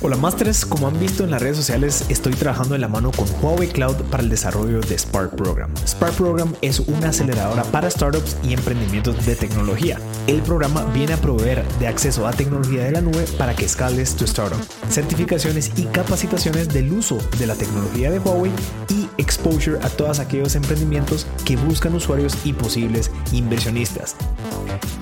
Hola 0.00 0.16
Masters, 0.16 0.66
como 0.66 0.86
han 0.86 1.00
visto 1.00 1.24
en 1.24 1.30
las 1.30 1.40
redes 1.40 1.56
sociales, 1.56 2.04
estoy 2.10 2.34
trabajando 2.34 2.74
en 2.74 2.82
la 2.82 2.88
mano 2.88 3.10
con 3.10 3.26
Huawei 3.40 3.68
Cloud 3.68 3.96
para 4.10 4.22
el 4.22 4.28
desarrollo 4.28 4.80
de 4.80 4.98
Spark 4.98 5.34
Program. 5.34 5.72
Spark 5.86 6.12
Program 6.14 6.52
es 6.60 6.80
una 6.80 7.08
aceleradora 7.08 7.62
para 7.64 7.90
startups 7.90 8.36
y 8.42 8.52
emprendimientos 8.52 9.24
de 9.24 9.34
tecnología. 9.34 9.98
El 10.26 10.42
programa 10.42 10.84
viene 10.92 11.14
a 11.14 11.16
proveer 11.16 11.66
de 11.78 11.86
acceso 11.86 12.26
a 12.26 12.32
tecnología 12.32 12.84
de 12.84 12.92
la 12.92 13.00
nube 13.00 13.24
para 13.38 13.56
que 13.56 13.64
escales 13.64 14.14
tu 14.14 14.24
startup, 14.24 14.60
certificaciones 14.90 15.72
y 15.76 15.84
capacitaciones 15.84 16.68
del 16.68 16.92
uso 16.92 17.16
de 17.38 17.46
la 17.46 17.54
tecnología 17.54 18.10
de 18.10 18.18
Huawei 18.18 18.52
y 18.90 19.03
exposure 19.18 19.78
a 19.82 19.88
todos 19.88 20.18
aquellos 20.18 20.54
emprendimientos 20.54 21.26
que 21.44 21.56
buscan 21.56 21.94
usuarios 21.94 22.36
y 22.44 22.52
posibles 22.52 23.10
inversionistas. 23.32 24.16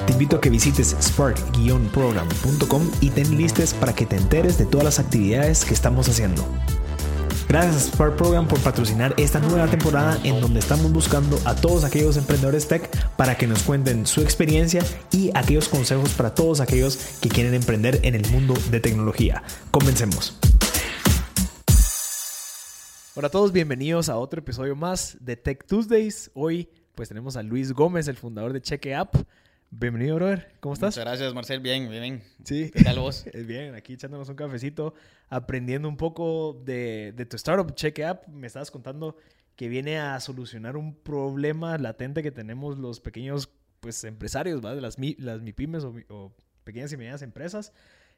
Te 0.07 0.13
invito 0.13 0.37
a 0.37 0.41
que 0.41 0.51
visites 0.51 0.97
spark-program.com 1.01 2.83
y 3.01 3.11
ten 3.11 3.37
listes 3.37 3.75
para 3.75 3.95
que 3.95 4.07
te 4.07 4.17
enteres 4.17 4.59
de 4.59 4.67
todas 4.67 4.85
las 4.85 4.99
actividades 4.99 5.65
que 5.65 5.75
estamos 5.75 6.09
haciendo. 6.09 6.45
Gracias 7.53 7.77
a 7.77 7.81
Spark 7.81 8.17
Program 8.17 8.49
por 8.49 8.59
patrocinar 8.61 9.15
esta 9.19 9.39
nueva 9.39 9.67
temporada 9.67 10.19
en 10.25 10.41
donde 10.41 10.59
estamos 10.59 10.91
buscando 10.91 11.39
a 11.45 11.55
todos 11.55 11.85
aquellos 11.85 12.17
emprendedores 12.17 12.67
tech 12.67 12.89
para 13.17 13.37
que 13.37 13.47
nos 13.47 13.63
cuenten 13.63 14.07
su 14.07 14.23
experiencia 14.23 14.83
y 15.11 15.31
aquellos 15.35 15.69
consejos 15.69 16.15
para 16.15 16.35
todos 16.35 16.61
aquellos 16.61 16.97
que 17.21 17.29
quieren 17.29 17.53
emprender 17.53 18.01
en 18.05 18.15
el 18.15 18.27
mundo 18.31 18.55
de 18.71 18.81
tecnología. 18.81 19.43
Comencemos. 19.71 20.52
Hola 23.15 23.27
a 23.27 23.31
todos, 23.31 23.53
bienvenidos 23.53 24.09
a 24.09 24.17
otro 24.17 24.41
episodio 24.41 24.75
más 24.75 25.19
de 25.21 25.37
Tech 25.37 25.67
Tuesdays. 25.67 26.31
Hoy 26.33 26.71
pues 26.95 27.11
tenemos 27.11 27.37
a 27.37 27.43
Luis 27.43 27.75
Gómez, 27.75 28.09
el 28.09 28.17
fundador 28.17 28.55
de 28.55 28.63
Cheque 28.63 28.95
App. 28.95 29.15
Bienvenido, 29.71 30.17
brother. 30.17 30.51
¿Cómo 30.61 30.73
estás? 30.73 30.95
Muchas 30.95 31.05
gracias, 31.05 31.35
Marcel. 31.35 31.61
Bien, 31.61 31.91
bien, 31.91 32.01
bien. 32.01 32.23
Sí. 32.43 32.71
¿Qué 32.71 32.83
tal 32.83 33.01
vos? 33.01 33.27
bien, 33.47 33.75
aquí 33.75 33.93
echándonos 33.93 34.31
un 34.31 34.35
cafecito, 34.35 34.95
aprendiendo 35.29 35.91
un 35.91 35.99
poco 35.99 36.59
de, 36.65 37.27
tu 37.29 37.37
startup, 37.37 37.75
Check 37.75 38.01
App. 38.01 38.29
Me 38.29 38.47
estabas 38.47 38.71
contando 38.71 39.19
que 39.57 39.69
viene 39.69 39.99
a 39.99 40.19
solucionar 40.19 40.79
un 40.79 40.95
problema 40.95 41.77
latente 41.77 42.23
que 42.23 42.31
tenemos 42.31 42.79
los 42.79 43.01
pequeños 43.01 43.51
pues, 43.81 44.05
empresarios, 44.05 44.65
¿va? 44.65 44.75
De 44.75 44.81
las, 44.81 44.97
las 45.19 45.43
MIPIMES 45.43 45.85
o, 45.85 45.95
o 46.09 46.33
pequeñas 46.65 46.91
y 46.95 46.97
medianas 46.97 47.21
empresas, 47.21 47.75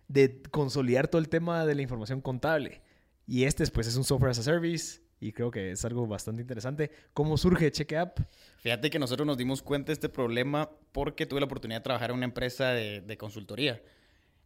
de 0.06 0.40
consolidar 0.52 1.08
todo 1.08 1.20
el 1.20 1.28
tema 1.28 1.66
de 1.66 1.74
la 1.74 1.82
información 1.82 2.20
contable. 2.20 2.80
Y 3.26 3.44
este, 3.44 3.66
pues, 3.68 3.86
es 3.86 3.96
un 3.96 4.04
software 4.04 4.30
as 4.30 4.38
a 4.38 4.42
service 4.42 5.00
y 5.20 5.32
creo 5.32 5.50
que 5.50 5.70
es 5.70 5.84
algo 5.84 6.06
bastante 6.06 6.42
interesante. 6.42 6.90
¿Cómo 7.14 7.36
surge 7.38 7.70
Check 7.72 7.92
App? 7.94 8.20
Fíjate 8.58 8.90
que 8.90 8.98
nosotros 8.98 9.26
nos 9.26 9.38
dimos 9.38 9.62
cuenta 9.62 9.86
de 9.86 9.94
este 9.94 10.08
problema 10.08 10.70
porque 10.92 11.24
tuve 11.24 11.40
la 11.40 11.46
oportunidad 11.46 11.80
de 11.80 11.84
trabajar 11.84 12.10
en 12.10 12.16
una 12.16 12.26
empresa 12.26 12.72
de, 12.72 13.16
consultoría. 13.16 13.82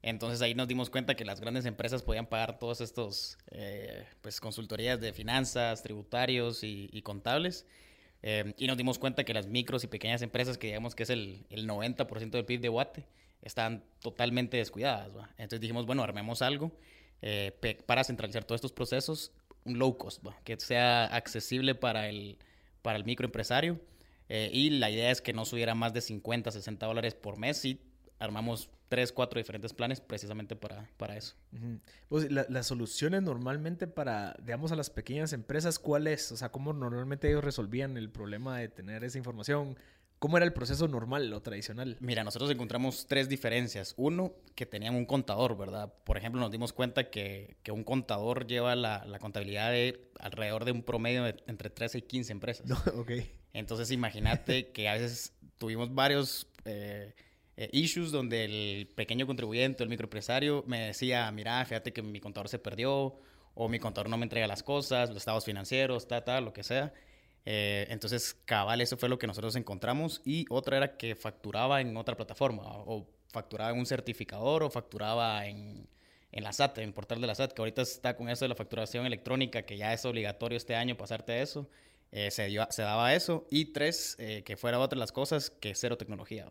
Entonces 0.02 0.40
ahí 0.40 0.54
nos 0.54 0.68
dimos 0.68 0.90
cuenta 0.90 1.16
que 1.16 1.24
las 1.24 1.40
grandes 1.40 1.66
empresas 1.66 2.04
podían 2.04 2.26
pagar 2.26 2.60
todos 2.60 2.80
estos 2.80 3.36
eh, 3.50 4.06
pues 4.20 4.40
consultorías 4.40 5.00
de 5.00 5.12
finanzas, 5.12 5.82
tributarios 5.82 6.60
y, 6.62 7.02
contables. 7.02 7.66
Eh, 8.22 8.54
y 8.56 8.68
nos 8.68 8.76
dimos 8.76 9.00
cuenta 9.00 9.24
que 9.24 9.34
las 9.34 9.48
micros 9.48 9.82
y 9.82 9.88
pequeñas 9.88 10.22
empresas, 10.22 10.58
que 10.58 10.68
digamos 10.68 10.94
que 10.94 11.02
es 11.02 11.10
el, 11.10 11.44
el 11.50 11.68
90% 11.68 12.30
del 12.30 12.44
PIB 12.44 12.60
de 12.60 12.68
Guate, 12.68 13.06
están 13.42 13.82
totalmente 14.00 14.56
descuidadas. 14.58 15.10
Entonces 15.38 15.60
dijimos, 15.60 15.86
bueno, 15.86 16.04
armemos 16.04 16.42
algo 16.42 16.72
eh, 17.22 17.82
para 17.86 18.04
centralizar 18.04 18.44
todos 18.44 18.58
estos 18.58 18.72
procesos 18.72 19.32
un 19.64 19.78
low 19.78 19.96
cost, 19.96 20.24
que 20.44 20.58
sea 20.58 21.04
accesible 21.06 21.74
para 21.74 22.08
el, 22.08 22.38
para 22.82 22.96
el 22.96 23.04
microempresario. 23.04 23.80
Eh, 24.28 24.50
y 24.52 24.70
la 24.70 24.90
idea 24.90 25.10
es 25.10 25.20
que 25.22 25.32
no 25.32 25.44
subiera 25.44 25.74
más 25.74 25.92
de 25.92 26.00
50, 26.00 26.50
60 26.50 26.86
dólares 26.86 27.14
por 27.14 27.38
mes 27.38 27.64
y 27.64 27.80
armamos 28.18 28.70
tres, 28.88 29.12
cuatro 29.12 29.38
diferentes 29.38 29.72
planes 29.72 30.00
precisamente 30.00 30.56
para, 30.56 30.88
para 30.96 31.16
eso. 31.16 31.34
pues, 32.08 32.30
las 32.30 32.66
soluciones 32.66 33.22
normalmente 33.22 33.86
para, 33.86 34.34
digamos, 34.42 34.72
a 34.72 34.76
las 34.76 34.90
pequeñas 34.90 35.32
empresas, 35.32 35.78
¿cuáles? 35.78 36.32
O 36.32 36.36
sea, 36.36 36.50
¿cómo 36.50 36.72
normalmente 36.72 37.28
ellos 37.28 37.44
resolvían 37.44 37.96
el 37.96 38.10
problema 38.10 38.58
de 38.58 38.68
tener 38.68 39.04
esa 39.04 39.18
información? 39.18 39.78
¿Cómo 40.18 40.36
era 40.36 40.44
el 40.44 40.52
proceso 40.52 40.88
normal 40.88 41.32
o 41.32 41.40
tradicional? 41.40 41.96
Mira, 42.00 42.24
nosotros 42.24 42.50
encontramos 42.50 43.06
tres 43.06 43.28
diferencias. 43.28 43.94
Uno, 43.96 44.32
que 44.56 44.66
tenían 44.66 44.96
un 44.96 45.04
contador, 45.04 45.56
¿verdad? 45.56 45.92
Por 46.04 46.16
ejemplo, 46.16 46.40
nos 46.40 46.50
dimos 46.50 46.72
cuenta 46.72 47.08
que, 47.10 47.56
que 47.62 47.70
un 47.70 47.84
contador 47.84 48.46
lleva 48.46 48.74
la, 48.74 49.04
la, 49.04 49.18
contabilidad 49.20 49.70
de 49.70 50.10
alrededor 50.18 50.64
de 50.64 50.72
un 50.72 50.82
promedio 50.82 51.22
de 51.22 51.36
entre 51.46 51.70
13 51.70 51.98
y 51.98 52.02
15 52.02 52.32
empresas. 52.32 52.66
No, 52.68 53.00
ok. 53.00 53.12
Entonces, 53.52 53.90
imagínate 53.92 54.68
que 54.72 54.88
a 54.88 54.94
veces 54.94 55.34
tuvimos 55.56 55.94
varios 55.94 56.48
eh, 56.64 57.14
eh, 57.56 57.68
issues 57.72 58.10
donde 58.10 58.44
el 58.44 58.88
pequeño 58.88 59.26
contribuyente, 59.26 59.84
el 59.84 59.88
microempresario, 59.88 60.64
me 60.66 60.86
decía, 60.86 61.30
mira, 61.30 61.64
fíjate 61.64 61.92
que 61.92 62.02
mi 62.02 62.18
contador 62.18 62.48
se 62.48 62.58
perdió, 62.58 63.20
o 63.54 63.68
mi 63.68 63.78
contador 63.78 64.08
no 64.08 64.16
me 64.16 64.24
entrega 64.24 64.46
las 64.46 64.62
cosas, 64.62 65.08
los 65.08 65.18
estados 65.18 65.44
financieros, 65.44 66.06
tal, 66.06 66.24
tal, 66.24 66.44
lo 66.44 66.52
que 66.52 66.62
sea. 66.62 66.92
Eh, 67.50 67.86
entonces, 67.88 68.36
cabal, 68.44 68.82
eso 68.82 68.98
fue 68.98 69.08
lo 69.08 69.18
que 69.18 69.26
nosotros 69.26 69.56
encontramos. 69.56 70.20
Y 70.22 70.44
otra 70.50 70.76
era 70.76 70.98
que 70.98 71.14
facturaba 71.14 71.80
en 71.80 71.96
otra 71.96 72.14
plataforma, 72.14 72.62
o 72.66 73.08
facturaba 73.32 73.70
en 73.70 73.78
un 73.78 73.86
certificador, 73.86 74.62
o 74.62 74.70
facturaba 74.70 75.46
en, 75.46 75.88
en 76.30 76.44
la 76.44 76.52
SAT, 76.52 76.76
en 76.76 76.84
el 76.88 76.92
portal 76.92 77.22
de 77.22 77.26
la 77.26 77.34
SAT, 77.34 77.54
que 77.54 77.62
ahorita 77.62 77.80
está 77.80 78.16
con 78.16 78.28
eso 78.28 78.44
de 78.44 78.50
la 78.50 78.54
facturación 78.54 79.06
electrónica, 79.06 79.62
que 79.62 79.78
ya 79.78 79.94
es 79.94 80.04
obligatorio 80.04 80.58
este 80.58 80.76
año 80.76 80.98
pasarte 80.98 81.40
eso. 81.40 81.70
Eh, 82.12 82.30
se, 82.30 82.54
se, 82.68 82.82
daba 82.82 83.14
eso. 83.14 83.46
Y 83.50 83.72
tres, 83.72 84.16
eh, 84.18 84.42
que 84.44 84.58
fuera 84.58 84.78
otra 84.78 84.96
de 84.96 85.00
las 85.00 85.12
cosas, 85.12 85.48
que 85.48 85.74
cero 85.74 85.96
tecnología. 85.96 86.46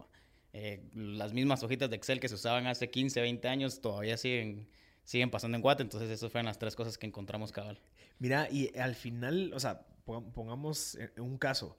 las 0.95 1.31
mismas 1.31 1.61
hojitas 1.61 1.91
de 1.91 1.95
Excel 1.95 2.19
que 2.19 2.27
se 2.27 2.33
usaban 2.33 2.65
hace 2.65 2.89
15, 2.89 3.21
20 3.21 3.47
años 3.47 3.81
todavía 3.81 4.17
siguen, 4.17 4.67
siguen 5.03 5.29
pasando 5.29 5.57
en 5.57 5.61
Guate. 5.61 5.83
Entonces, 5.83 6.09
esas 6.09 6.31
fueron 6.31 6.47
las 6.47 6.57
tres 6.57 6.75
cosas 6.75 6.97
que 6.97 7.05
encontramos 7.05 7.51
cabal. 7.51 7.79
Mira, 8.17 8.49
y 8.49 8.75
al 8.79 8.95
final, 8.95 9.53
o 9.53 9.59
sea, 9.59 9.85
pongamos 10.33 10.97
un 11.17 11.37
caso. 11.37 11.77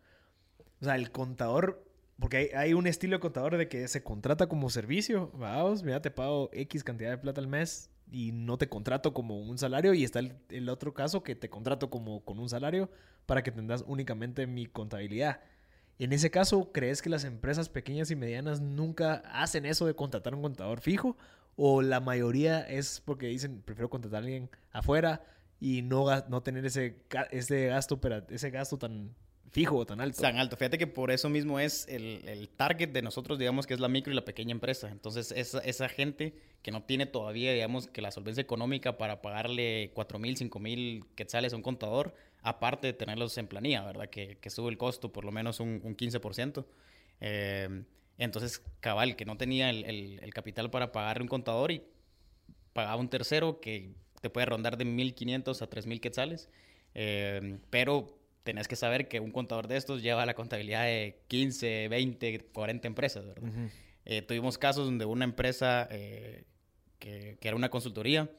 O 0.81 0.84
sea, 0.84 0.94
el 0.97 1.11
contador, 1.11 1.84
porque 2.21 2.53
hay, 2.55 2.75
un 2.75 2.87
estilo 2.87 3.16
de 3.16 3.21
contador 3.21 3.56
de 3.56 3.69
que 3.69 3.89
se 3.89 4.03
contrata 4.03 4.49
como 4.49 4.71
servicio. 4.71 5.31
Vamos, 5.34 5.83
mira, 5.83 6.00
te 6.00 6.11
pago 6.11 6.50
X 6.53 6.84
cantidad 6.84 7.11
de 7.11 7.19
plata 7.19 7.41
al 7.41 7.49
mes 7.49 7.91
y 8.11 8.33
no 8.33 8.59
te 8.59 8.69
contrato 8.69 9.12
como 9.12 9.41
un 9.41 9.59
salario. 9.59 9.94
Y 9.94 10.05
está 10.05 10.21
el, 10.21 10.69
otro 10.69 10.94
caso 10.94 11.22
que 11.22 11.34
te 11.34 11.50
contrato 11.50 11.91
como 11.91 12.25
con 12.25 12.38
un 12.38 12.49
salario 12.49 12.91
para 13.27 13.43
que 13.43 13.50
tengas 13.50 13.84
únicamente 13.87 14.47
mi 14.47 14.67
contabilidad. 14.67 15.41
En 15.99 16.12
ese 16.12 16.31
caso, 16.31 16.71
¿crees 16.72 17.03
que 17.03 17.11
las 17.11 17.25
empresas 17.25 17.69
pequeñas 17.69 18.11
y 18.12 18.17
medianas 18.17 18.61
nunca 18.61 19.15
hacen 19.33 19.67
eso 19.67 19.84
de 19.84 19.94
contratar 19.94 20.34
un 20.34 20.43
contador 20.43 20.81
fijo? 20.81 21.17
¿O 21.56 21.83
la 21.83 21.99
mayoría 21.99 22.61
es 22.61 23.03
porque 23.05 23.27
dicen, 23.27 23.62
prefiero 23.62 23.91
contratar 23.91 24.22
a 24.22 24.25
alguien 24.25 24.49
afuera? 24.71 25.22
Y 25.61 25.83
no, 25.83 26.07
no 26.29 26.43
tener 26.43 26.65
ese, 26.65 26.97
ese, 27.31 27.67
gasto, 27.67 28.01
ese 28.31 28.51
gasto 28.51 28.79
tan 28.79 29.15
fijo 29.51 29.77
o 29.77 29.87
tan 29.87 30.01
alto. 30.01 30.23
Tan 30.23 30.37
alto. 30.37 30.57
Fíjate 30.57 30.79
que 30.79 30.87
por 30.87 31.11
eso 31.11 31.29
mismo 31.29 31.59
es 31.59 31.87
el, 31.89 32.23
el, 32.29 32.49
target 32.49 32.91
de 32.91 33.03
nosotros, 33.03 33.39
digamos, 33.39 33.67
que 33.67 33.75
es 33.75 33.81
la 33.81 33.89
micro 33.89 34.13
y 34.13 34.17
la 34.17 34.25
pequeña 34.25 34.53
empresa. 34.53 34.89
Entonces, 34.91 35.33
esa, 35.33 35.59
esa 35.61 35.89
gente 35.89 36.35
que 36.63 36.71
no 36.71 36.83
tiene 36.83 37.07
todavía, 37.07 37.53
digamos, 37.53 37.89
que 37.89 38.03
la 38.03 38.11
solvencia 38.11 38.41
económica 38.41 38.99
para 38.99 39.21
pagarle 39.23 39.91
4 39.95 40.19
mil, 40.19 40.37
5 40.37 40.59
mil 40.61 41.05
quetzales 41.15 41.53
a 41.53 41.57
un 41.57 41.63
contador, 41.63 42.15
aparte 42.43 42.87
de 42.87 42.93
tenerlos 42.93 43.37
en 43.39 43.49
planilla, 43.49 43.85
¿verdad? 43.85 44.09
Que, 44.11 44.39
que 44.39 44.51
sube 44.51 44.71
el 44.71 44.79
costo 44.79 45.13
por 45.13 45.25
lo 45.25 45.33
menos 45.33 45.61
un, 45.61 45.81
un 45.83 45.97
15%. 45.97 46.65
Eh, 47.21 47.83
entonces, 48.19 48.63
cabal, 48.81 49.17
que 49.17 49.25
no 49.25 49.37
tenía 49.37 49.71
el, 49.71 49.85
el, 49.85 50.21
el 50.23 50.35
capital 50.35 50.71
para 50.71 50.93
pagarle 50.93 51.23
un 51.23 51.29
contador 51.29 51.73
y 51.73 51.83
pagaba 52.73 52.97
un 52.97 53.09
tercero 53.09 53.61
que 53.61 53.95
te 54.21 54.31
puede 54.31 54.47
rondar 54.47 54.77
de 54.77 54.84
1.500 54.84 55.62
a 55.62 55.71
3.000 55.71 56.01
quetzales, 56.01 56.49
eh, 56.95 57.59
pero 57.71 58.19
tenés 58.43 58.67
que 58.67 58.77
saber 58.77 59.09
que 59.09 59.21
un 59.21 59.31
contador 59.31 59.69
de 59.69 59.77
estos 59.77 60.03
lleva 60.03 60.25
la 60.25 60.34
contabilidad 60.34 60.84
de 60.84 61.21
15, 61.29 61.89
20, 61.89 62.41
40 62.53 62.89
empresas, 62.89 63.26
¿verdad? 63.26 63.50
Eh, 64.05 64.23
tuvimos 64.23 64.56
casos 64.56 64.87
donde 64.87 65.05
una 65.05 65.25
empresa 65.25 65.87
eh, 65.91 66.44
que, 66.99 67.37
que, 67.41 67.49
era 67.49 67.56
una 67.56 67.69
consultoría 67.69 68.31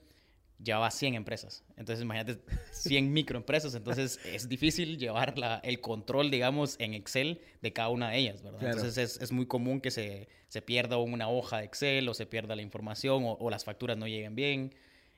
llevaba 0.64 0.90
100 0.92 1.16
empresas. 1.16 1.64
Entonces, 1.78 2.04
imagínate 2.04 2.40
100 2.72 3.14
microempresas. 3.14 3.76
Entonces, 3.76 4.20
es 4.26 4.50
difícil 4.50 4.98
llevar 4.98 5.38
la, 5.38 5.60
el 5.64 5.80
control, 5.80 6.32
digamos, 6.32 6.76
en 6.80 6.94
Excel 6.94 7.42
de 7.62 7.72
cada 7.72 7.90
una 7.90 8.10
de 8.10 8.18
ellas, 8.18 8.42
¿verdad? 8.42 8.64
Entonces, 8.64 8.98
es, 8.98 9.22
es, 9.22 9.32
muy 9.32 9.46
común 9.46 9.80
que 9.80 9.92
se, 9.92 10.28
se, 10.48 10.62
pierda 10.62 10.98
una 10.98 11.30
hoja 11.30 11.60
de 11.60 11.66
Excel 11.66 12.10
o 12.10 12.14
se 12.14 12.26
pierda 12.26 12.56
la 12.56 12.62
información 12.62 13.24
o, 13.26 13.34
o 13.34 13.50
las 13.50 13.64
facturas 13.64 13.98
no 13.98 14.08
lleguen 14.08 14.36
bien. 14.36 14.74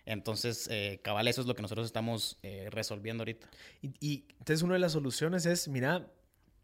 Entonces, 0.06 0.68
eh, 0.72 1.00
cabal, 1.04 1.28
eso 1.28 1.42
es 1.42 1.48
lo 1.48 1.56
que 1.56 1.62
nosotros 1.62 1.86
estamos 1.86 2.38
eh, 2.44 2.68
resolviendo 2.72 3.22
ahorita. 3.22 3.50
Y, 3.82 4.26
entonces 4.40 4.62
una 4.62 4.74
de 4.74 4.80
las 4.80 4.94
soluciones 4.94 5.46
es, 5.46 5.68
mira, 5.68 6.12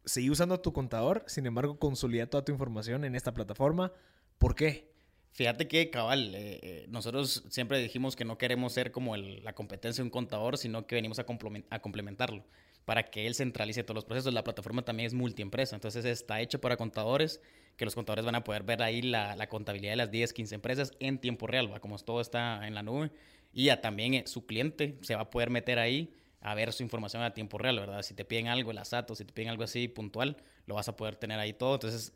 seguí 0.05 0.29
usando 0.29 0.59
tu 0.59 0.73
contador, 0.73 1.23
sin 1.27 1.45
embargo, 1.45 1.79
consolida 1.79 2.27
toda 2.27 2.43
tu 2.43 2.51
información 2.51 3.05
en 3.05 3.15
esta 3.15 3.33
plataforma. 3.33 3.91
¿Por 4.37 4.55
qué? 4.55 4.91
Fíjate 5.31 5.67
que, 5.67 5.91
cabal, 5.91 6.33
eh, 6.33 6.59
eh, 6.63 6.85
nosotros 6.89 7.43
siempre 7.49 7.79
dijimos 7.79 8.15
que 8.15 8.25
no 8.25 8.37
queremos 8.37 8.73
ser 8.73 8.91
como 8.91 9.15
la 9.17 9.53
competencia 9.53 10.01
de 10.01 10.07
un 10.07 10.09
contador, 10.09 10.57
sino 10.57 10.87
que 10.87 10.95
venimos 10.95 11.19
a, 11.19 11.25
a 11.69 11.79
complementarlo 11.79 12.43
para 12.87 13.03
que 13.03 13.27
él 13.27 13.35
centralice 13.35 13.83
todos 13.83 13.95
los 13.95 14.05
procesos. 14.05 14.33
La 14.33 14.45
plataforma 14.45 14.81
también 14.81 15.07
es 15.07 15.13
multiempresa, 15.13 15.75
entonces 15.75 16.05
está 16.05 16.39
hecha 16.39 16.57
para 16.57 16.77
contadores 16.77 17.41
que 17.75 17.83
los 17.83 17.93
contadores 17.93 18.23
van 18.23 18.35
a 18.35 18.45
poder 18.45 18.63
ver 18.63 18.81
ahí 18.81 19.01
la, 19.01 19.35
la 19.35 19.49
contabilidad 19.49 19.91
de 19.91 19.97
las 19.97 20.09
10, 20.09 20.31
15 20.31 20.55
empresas 20.55 20.93
en 21.01 21.19
tiempo 21.19 21.47
real, 21.47 21.69
¿va? 21.69 21.81
como 21.81 21.99
todo 21.99 22.21
está 22.21 22.65
en 22.65 22.73
la 22.73 22.83
nube. 22.83 23.11
Y 23.51 23.69
también 23.81 24.13
eh, 24.13 24.23
su 24.25 24.45
cliente 24.45 24.97
se 25.01 25.15
va 25.15 25.23
a 25.23 25.29
poder 25.29 25.49
meter 25.49 25.79
ahí 25.79 26.13
a 26.39 26.55
ver 26.55 26.71
su 26.71 26.81
información 26.81 27.23
a 27.23 27.33
tiempo 27.33 27.57
real, 27.57 27.77
¿verdad? 27.77 28.03
Si 28.03 28.13
te 28.13 28.23
piden 28.23 28.47
algo, 28.47 28.71
el 28.71 28.77
ASAT 28.77 29.11
o 29.11 29.15
si 29.15 29.25
te 29.25 29.33
piden 29.33 29.49
algo 29.49 29.65
así 29.65 29.89
puntual, 29.89 30.37
lo 30.65 30.75
vas 30.75 30.87
a 30.87 30.95
poder 30.95 31.17
tener 31.17 31.41
ahí 31.41 31.51
todo. 31.51 31.73
Entonces, 31.73 32.13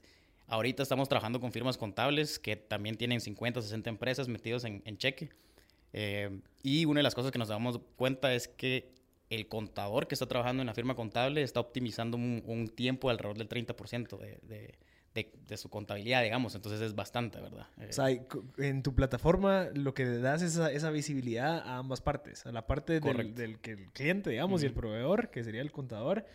ahorita 0.47 0.83
estamos 0.83 1.09
trabajando 1.09 1.41
con 1.41 1.51
firmas 1.51 1.77
contables 1.77 2.39
que 2.39 2.55
también 2.55 2.95
tienen 2.95 3.19
50, 3.19 3.61
60 3.61 3.89
empresas 3.89 4.29
metidos 4.29 4.63
en, 4.63 4.81
en 4.85 4.97
cheque. 4.97 5.31
Eh, 5.91 6.39
y 6.63 6.85
una 6.85 6.99
de 6.99 7.03
las 7.03 7.13
cosas 7.13 7.33
que 7.33 7.39
nos 7.39 7.49
damos 7.49 7.81
cuenta 7.97 8.33
es 8.33 8.47
que 8.47 9.00
el 9.31 9.47
contador 9.47 10.07
que 10.07 10.13
está 10.15 10.27
trabajando 10.27 10.61
en 10.61 10.67
la 10.67 10.73
firma 10.73 10.93
contable 10.93 11.41
está 11.41 11.61
optimizando 11.61 12.17
un, 12.17 12.43
un 12.45 12.67
tiempo 12.67 13.09
alrededor 13.09 13.37
del 13.37 13.47
30% 13.47 14.17
de, 14.19 14.37
de, 14.43 14.75
de, 15.15 15.31
de, 15.47 15.57
su 15.57 15.69
contabilidad, 15.69 16.21
digamos. 16.21 16.53
Entonces 16.53 16.81
es 16.81 16.93
bastante, 16.95 17.39
¿verdad? 17.39 17.65
Eh, 17.79 17.87
o 17.89 17.93
sea, 17.93 18.07
en 18.57 18.83
tu 18.83 18.93
plataforma 18.93 19.69
lo 19.73 19.93
que 19.93 20.05
das 20.05 20.41
es 20.41 20.55
esa, 20.55 20.69
esa 20.69 20.91
visibilidad 20.91 21.59
a 21.65 21.77
ambas 21.77 22.01
partes. 22.01 22.45
A 22.45 22.51
la 22.51 22.67
parte 22.67 22.99
del, 22.99 23.33
del, 23.33 23.59
que 23.59 23.71
el 23.71 23.91
cliente, 23.93 24.31
digamos, 24.31 24.59
uh 24.59 24.63
-huh. 24.63 24.65
y 24.65 24.67
el 24.67 24.73
proveedor, 24.73 25.29
que 25.29 25.45
sería 25.45 25.61
el 25.61 25.71
contador. 25.71 26.25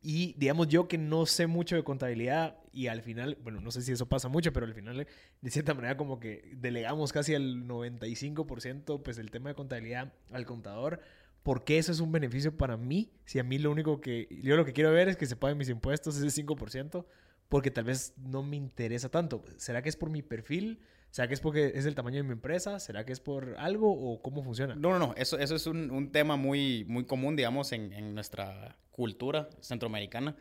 Y 0.00 0.34
digamos 0.38 0.68
yo 0.68 0.86
que 0.86 0.98
no 0.98 1.26
sé 1.26 1.48
mucho 1.48 1.74
de 1.74 1.82
contabilidad 1.82 2.58
y 2.72 2.86
al 2.86 3.02
final, 3.02 3.38
bueno, 3.42 3.60
no 3.60 3.72
sé 3.72 3.82
si 3.82 3.90
eso 3.90 4.06
pasa 4.06 4.28
mucho, 4.28 4.52
pero 4.52 4.66
al 4.66 4.74
final 4.74 5.04
de 5.40 5.50
cierta 5.50 5.74
manera 5.74 5.96
como 5.96 6.20
que 6.20 6.48
delegamos 6.54 7.12
casi 7.12 7.34
al 7.34 7.66
95% 7.66 9.02
pues 9.02 9.18
el 9.18 9.32
tema 9.32 9.48
de 9.48 9.56
contabilidad 9.56 10.12
al 10.30 10.46
contador. 10.46 11.00
¿Por 11.46 11.62
qué 11.62 11.78
eso 11.78 11.92
es 11.92 12.00
un 12.00 12.10
beneficio 12.10 12.56
para 12.56 12.76
mí? 12.76 13.12
Si 13.24 13.38
a 13.38 13.44
mí 13.44 13.56
lo 13.58 13.70
único 13.70 14.00
que 14.00 14.26
yo 14.42 14.56
lo 14.56 14.64
que 14.64 14.72
quiero 14.72 14.90
ver 14.90 15.08
es 15.08 15.16
que 15.16 15.26
se 15.26 15.36
paguen 15.36 15.56
mis 15.56 15.68
impuestos 15.68 16.16
ese 16.16 16.42
5%, 16.42 17.06
porque 17.48 17.70
tal 17.70 17.84
vez 17.84 18.14
no 18.16 18.42
me 18.42 18.56
interesa 18.56 19.10
tanto. 19.10 19.44
¿Será 19.56 19.80
que 19.80 19.88
es 19.88 19.94
por 19.94 20.10
mi 20.10 20.22
perfil? 20.22 20.80
¿Será 21.12 21.28
que 21.28 21.34
es 21.34 21.40
porque 21.40 21.70
es 21.76 21.86
el 21.86 21.94
tamaño 21.94 22.16
de 22.16 22.24
mi 22.24 22.32
empresa? 22.32 22.80
¿Será 22.80 23.06
que 23.06 23.12
es 23.12 23.20
por 23.20 23.54
algo 23.58 23.92
o 23.92 24.20
cómo 24.22 24.42
funciona? 24.42 24.74
No, 24.74 24.90
no, 24.90 24.98
no. 24.98 25.14
Eso, 25.16 25.38
eso 25.38 25.54
es 25.54 25.68
un, 25.68 25.92
un 25.92 26.10
tema 26.10 26.34
muy, 26.34 26.84
muy 26.88 27.04
común, 27.04 27.36
digamos, 27.36 27.70
en, 27.70 27.92
en, 27.92 28.12
nuestra 28.12 28.76
cultura 28.90 29.48
centroamericana. 29.60 30.34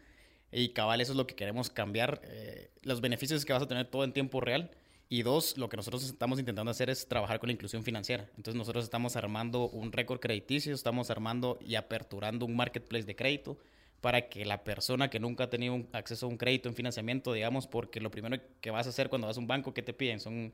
Y 0.52 0.70
cabal, 0.70 1.02
eso 1.02 1.12
es 1.12 1.18
lo 1.18 1.28
que 1.28 1.36
queremos 1.36 1.70
cambiar. 1.70 2.20
Eh, 2.24 2.72
los 2.82 3.00
beneficios 3.00 3.46
que 3.46 3.54
vas 3.54 3.62
a 3.62 3.68
tener 3.68 3.86
todo 3.92 4.06
en 4.06 4.12
tiempo 4.12 4.42
real. 4.42 4.72
Y 5.08 5.22
dos, 5.22 5.58
lo 5.58 5.70
que 5.70 5.78
nosotros 5.78 6.04
estamos 6.04 6.40
intentando 6.40 6.72
hacer 6.72 6.90
es 6.90 7.08
trabajar 7.08 7.40
con 7.40 7.48
la 7.48 7.54
inclusión 7.54 7.84
financiera. 7.84 8.28
Entonces 8.38 8.56
nosotros 8.56 8.84
estamos 8.84 9.16
armando 9.16 9.70
un 9.70 9.92
récord 9.92 10.20
crediticio, 10.20 10.74
estamos 10.74 11.12
armando 11.12 11.60
y 11.62 11.76
aperturando 11.76 12.46
un 12.46 12.56
marketplace 12.56 13.06
de 13.06 13.16
crédito 13.16 13.58
para 14.02 14.30
que 14.30 14.46
la 14.46 14.64
persona 14.64 15.10
que 15.10 15.20
nunca 15.20 15.46
ha 15.46 15.50
tenido 15.50 15.74
un 15.74 15.88
acceso 15.94 16.26
a 16.26 16.30
un 16.30 16.38
crédito 16.38 16.70
en 16.70 16.76
financiamiento, 16.76 17.34
digamos, 17.34 17.68
porque 17.68 18.00
lo 18.00 18.12
primero 18.12 18.42
que 18.62 18.72
vas 18.72 18.88
a 18.88 18.90
hacer 18.90 19.10
cuando 19.10 19.28
vas 19.28 19.38
a 19.38 19.40
un 19.40 19.48
banco, 19.48 19.74
¿qué 19.74 19.82
te 19.82 19.94
piden? 19.94 20.20
Son 20.20 20.54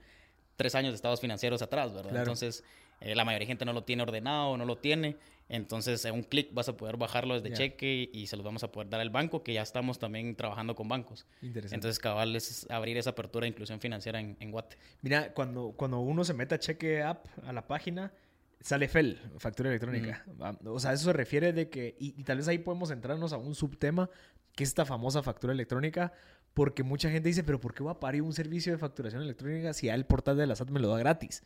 tres 0.55 0.75
años 0.75 0.91
de 0.91 0.95
estados 0.95 1.19
financieros 1.19 1.61
atrás, 1.61 1.93
¿verdad? 1.93 2.11
Claro. 2.11 2.23
Entonces, 2.23 2.63
eh, 3.01 3.15
la 3.15 3.25
mayoría 3.25 3.45
de 3.45 3.47
gente 3.47 3.65
no 3.65 3.73
lo 3.73 3.83
tiene 3.83 4.03
ordenado, 4.03 4.57
no 4.57 4.65
lo 4.65 4.77
tiene. 4.77 5.17
Entonces, 5.53 6.05
en 6.05 6.15
un 6.15 6.23
clic 6.23 6.53
vas 6.53 6.69
a 6.69 6.77
poder 6.77 6.95
bajarlo 6.95 7.33
desde 7.33 7.49
yeah. 7.49 7.57
cheque 7.57 8.09
y 8.13 8.27
se 8.27 8.37
los 8.37 8.45
vamos 8.45 8.63
a 8.63 8.71
poder 8.71 8.89
dar 8.89 9.01
al 9.01 9.09
banco, 9.09 9.43
que 9.43 9.53
ya 9.53 9.61
estamos 9.61 9.99
también 9.99 10.33
trabajando 10.37 10.75
con 10.75 10.87
bancos. 10.87 11.25
Entonces, 11.41 11.99
cabal 11.99 12.33
es 12.37 12.65
abrir 12.71 12.95
esa 12.95 13.09
apertura 13.09 13.43
de 13.43 13.49
inclusión 13.49 13.81
financiera 13.81 14.21
en, 14.21 14.37
en 14.39 14.49
Guate. 14.49 14.77
Mira, 15.01 15.33
cuando, 15.33 15.73
cuando 15.75 15.99
uno 15.99 16.23
se 16.23 16.33
mete 16.33 16.55
a 16.55 16.59
cheque 16.59 17.03
app 17.03 17.25
a 17.45 17.51
la 17.51 17.67
página, 17.67 18.13
sale 18.61 18.87
FEL, 18.87 19.19
factura 19.39 19.67
electrónica. 19.67 20.23
Mm. 20.37 20.67
O 20.67 20.79
sea, 20.79 20.93
eso 20.93 21.03
se 21.03 21.13
refiere 21.13 21.51
de 21.51 21.69
que, 21.69 21.97
y, 21.99 22.17
y, 22.17 22.23
tal 22.23 22.37
vez 22.37 22.47
ahí 22.47 22.59
podemos 22.59 22.89
entrarnos 22.89 23.33
a 23.33 23.37
un 23.37 23.53
subtema, 23.53 24.09
que 24.55 24.63
es 24.63 24.69
esta 24.69 24.85
famosa 24.85 25.21
factura 25.21 25.51
electrónica, 25.51 26.13
porque 26.53 26.83
mucha 26.83 27.09
gente 27.09 27.27
dice, 27.27 27.43
pero 27.43 27.59
¿por 27.59 27.73
qué 27.73 27.83
voy 27.83 27.91
a 27.91 27.99
parir 27.99 28.21
un 28.21 28.31
servicio 28.31 28.71
de 28.71 28.77
facturación 28.77 29.21
electrónica 29.21 29.73
si 29.73 29.87
ya 29.87 29.95
el 29.95 30.05
portal 30.05 30.37
de 30.37 30.47
la 30.47 30.55
SAT 30.55 30.69
me 30.69 30.79
lo 30.79 30.87
da 30.87 30.97
gratis? 30.97 31.43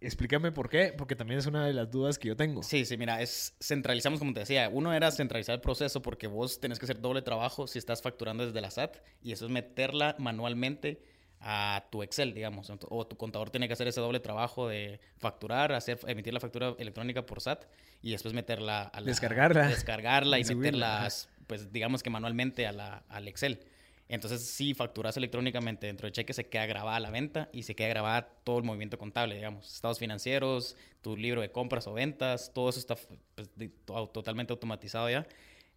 Explícame 0.00 0.50
por 0.50 0.70
qué, 0.70 0.94
porque 0.96 1.14
también 1.14 1.40
es 1.40 1.46
una 1.46 1.66
de 1.66 1.74
las 1.74 1.90
dudas 1.90 2.18
que 2.18 2.28
yo 2.28 2.36
tengo. 2.36 2.62
Sí, 2.62 2.86
sí, 2.86 2.96
mira, 2.96 3.20
es 3.20 3.54
centralizamos 3.60 4.18
como 4.18 4.32
te 4.32 4.40
decía. 4.40 4.70
Uno 4.70 4.94
era 4.94 5.10
centralizar 5.10 5.54
el 5.54 5.60
proceso 5.60 6.00
porque 6.00 6.26
vos 6.26 6.58
tenés 6.58 6.78
que 6.78 6.86
hacer 6.86 7.00
doble 7.00 7.20
trabajo 7.20 7.66
si 7.66 7.78
estás 7.78 8.00
facturando 8.00 8.46
desde 8.46 8.60
la 8.60 8.70
SAT 8.70 8.96
y 9.22 9.32
eso 9.32 9.44
es 9.44 9.50
meterla 9.50 10.16
manualmente 10.18 11.02
a 11.40 11.86
tu 11.90 12.02
Excel, 12.02 12.34
digamos, 12.34 12.70
o 12.88 13.06
tu 13.06 13.16
contador 13.16 13.50
tiene 13.50 13.66
que 13.66 13.72
hacer 13.72 13.88
ese 13.88 14.00
doble 14.00 14.20
trabajo 14.20 14.68
de 14.68 15.00
facturar, 15.16 15.72
hacer, 15.72 15.98
emitir 16.06 16.34
la 16.34 16.40
factura 16.40 16.74
electrónica 16.78 17.24
por 17.24 17.40
SAT 17.40 17.64
y 18.02 18.10
después 18.10 18.34
meterla 18.34 18.82
a 18.82 19.00
la, 19.00 19.06
descargarla, 19.06 19.68
descargarla 19.68 20.38
y 20.38 20.44
meterla, 20.44 21.08
pues 21.46 21.72
digamos 21.72 22.02
que 22.02 22.10
manualmente 22.10 22.66
a 22.66 22.72
la, 22.72 23.04
al 23.08 23.26
Excel. 23.28 23.60
Entonces, 24.10 24.44
si 24.44 24.74
facturas 24.74 25.16
electrónicamente 25.16 25.86
dentro 25.86 26.08
de 26.08 26.12
cheque, 26.12 26.32
se 26.32 26.48
queda 26.48 26.66
grabada 26.66 26.98
la 26.98 27.10
venta 27.10 27.48
y 27.52 27.62
se 27.62 27.76
queda 27.76 27.88
grabada 27.90 28.22
todo 28.42 28.58
el 28.58 28.64
movimiento 28.64 28.98
contable, 28.98 29.36
digamos, 29.36 29.72
estados 29.72 30.00
financieros, 30.00 30.76
tu 31.00 31.16
libro 31.16 31.40
de 31.40 31.52
compras 31.52 31.86
o 31.86 31.92
ventas, 31.92 32.50
todo 32.52 32.70
eso 32.70 32.80
está 32.80 32.96
pues, 33.36 33.48
totalmente 34.12 34.52
automatizado 34.52 35.08
ya. 35.08 35.28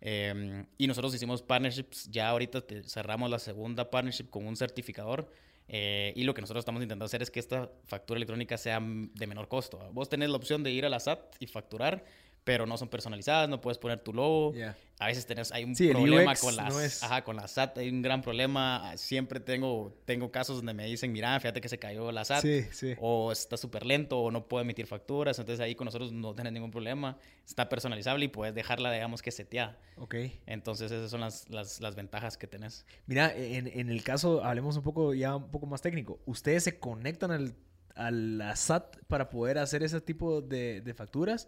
Eh, 0.01 0.65
y 0.79 0.87
nosotros 0.87 1.13
hicimos 1.13 1.43
partnerships, 1.43 2.09
ya 2.09 2.29
ahorita 2.29 2.63
cerramos 2.87 3.29
la 3.29 3.37
segunda 3.37 3.91
partnership 3.91 4.31
con 4.31 4.47
un 4.47 4.55
certificador. 4.55 5.29
Eh, 5.67 6.11
y 6.15 6.23
lo 6.23 6.33
que 6.33 6.41
nosotros 6.41 6.63
estamos 6.63 6.81
intentando 6.81 7.05
hacer 7.05 7.21
es 7.21 7.29
que 7.29 7.39
esta 7.39 7.69
factura 7.85 8.17
electrónica 8.17 8.57
sea 8.57 8.81
de 8.81 9.27
menor 9.27 9.47
costo. 9.47 9.77
Vos 9.93 10.09
tenés 10.09 10.29
la 10.29 10.37
opción 10.37 10.63
de 10.63 10.71
ir 10.71 10.85
a 10.85 10.89
la 10.89 10.99
SAT 10.99 11.35
y 11.39 11.45
facturar, 11.45 12.03
pero 12.43 12.65
no 12.65 12.77
son 12.77 12.89
personalizadas, 12.89 13.47
no 13.47 13.61
puedes 13.61 13.77
poner 13.77 13.99
tu 13.99 14.13
logo. 14.13 14.53
Yeah. 14.53 14.75
A 14.99 15.07
veces 15.07 15.25
tenés, 15.25 15.51
hay 15.51 15.63
un 15.63 15.75
sí, 15.75 15.89
problema 15.89 16.35
con 16.35 16.55
las, 16.55 16.73
no 16.73 16.79
es... 16.79 17.03
ajá, 17.03 17.23
con 17.23 17.35
la 17.35 17.47
SAT, 17.47 17.77
hay 17.77 17.89
un 17.89 18.01
gran 18.01 18.21
problema. 18.21 18.93
Siempre 18.95 19.39
tengo, 19.39 19.97
tengo 20.05 20.31
casos 20.31 20.57
donde 20.57 20.73
me 20.73 20.85
dicen, 20.85 21.11
mira, 21.11 21.39
fíjate 21.39 21.61
que 21.61 21.69
se 21.69 21.79
cayó 21.79 22.11
la 22.11 22.25
SAT, 22.25 22.41
sí, 22.41 22.63
sí. 22.71 22.93
o 22.99 23.31
está 23.31 23.57
súper 23.57 23.85
lento, 23.85 24.19
o 24.19 24.31
no 24.31 24.47
puedo 24.47 24.61
emitir 24.61 24.87
facturas. 24.87 25.39
Entonces 25.39 25.63
ahí 25.63 25.75
con 25.75 25.85
nosotros 25.85 26.11
no 26.11 26.33
tenés 26.33 26.53
ningún 26.53 26.71
problema. 26.71 27.17
Está 27.45 27.69
personalizable 27.69 28.25
y 28.25 28.27
puedes 28.27 28.53
dejarla, 28.53 28.91
digamos, 28.91 29.21
que 29.21 29.31
seteada. 29.31 29.77
Ok. 29.97 30.15
Entonces 30.45 30.91
esas 30.91 31.11
son 31.11 31.21
las, 31.21 31.49
las, 31.49 31.81
las 31.81 31.95
ventajas 31.95 32.37
que 32.37 32.47
tenés. 32.47 32.85
Mira, 33.05 33.33
en, 33.35 33.67
en, 33.67 33.89
el 33.89 34.03
caso, 34.03 34.43
hablemos 34.43 34.77
un 34.77 34.83
poco 34.83 35.13
ya 35.13 35.35
un 35.35 35.49
poco 35.49 35.65
más 35.65 35.81
técnico. 35.81 36.19
¿Ustedes 36.25 36.63
se 36.63 36.79
conectan 36.79 37.31
al, 37.31 37.55
a 37.95 38.11
la 38.11 38.55
SAT 38.55 38.97
para 39.07 39.29
poder 39.29 39.57
hacer 39.57 39.83
ese 39.83 40.01
tipo 40.01 40.41
de, 40.41 40.81
de 40.81 40.93
facturas? 40.93 41.47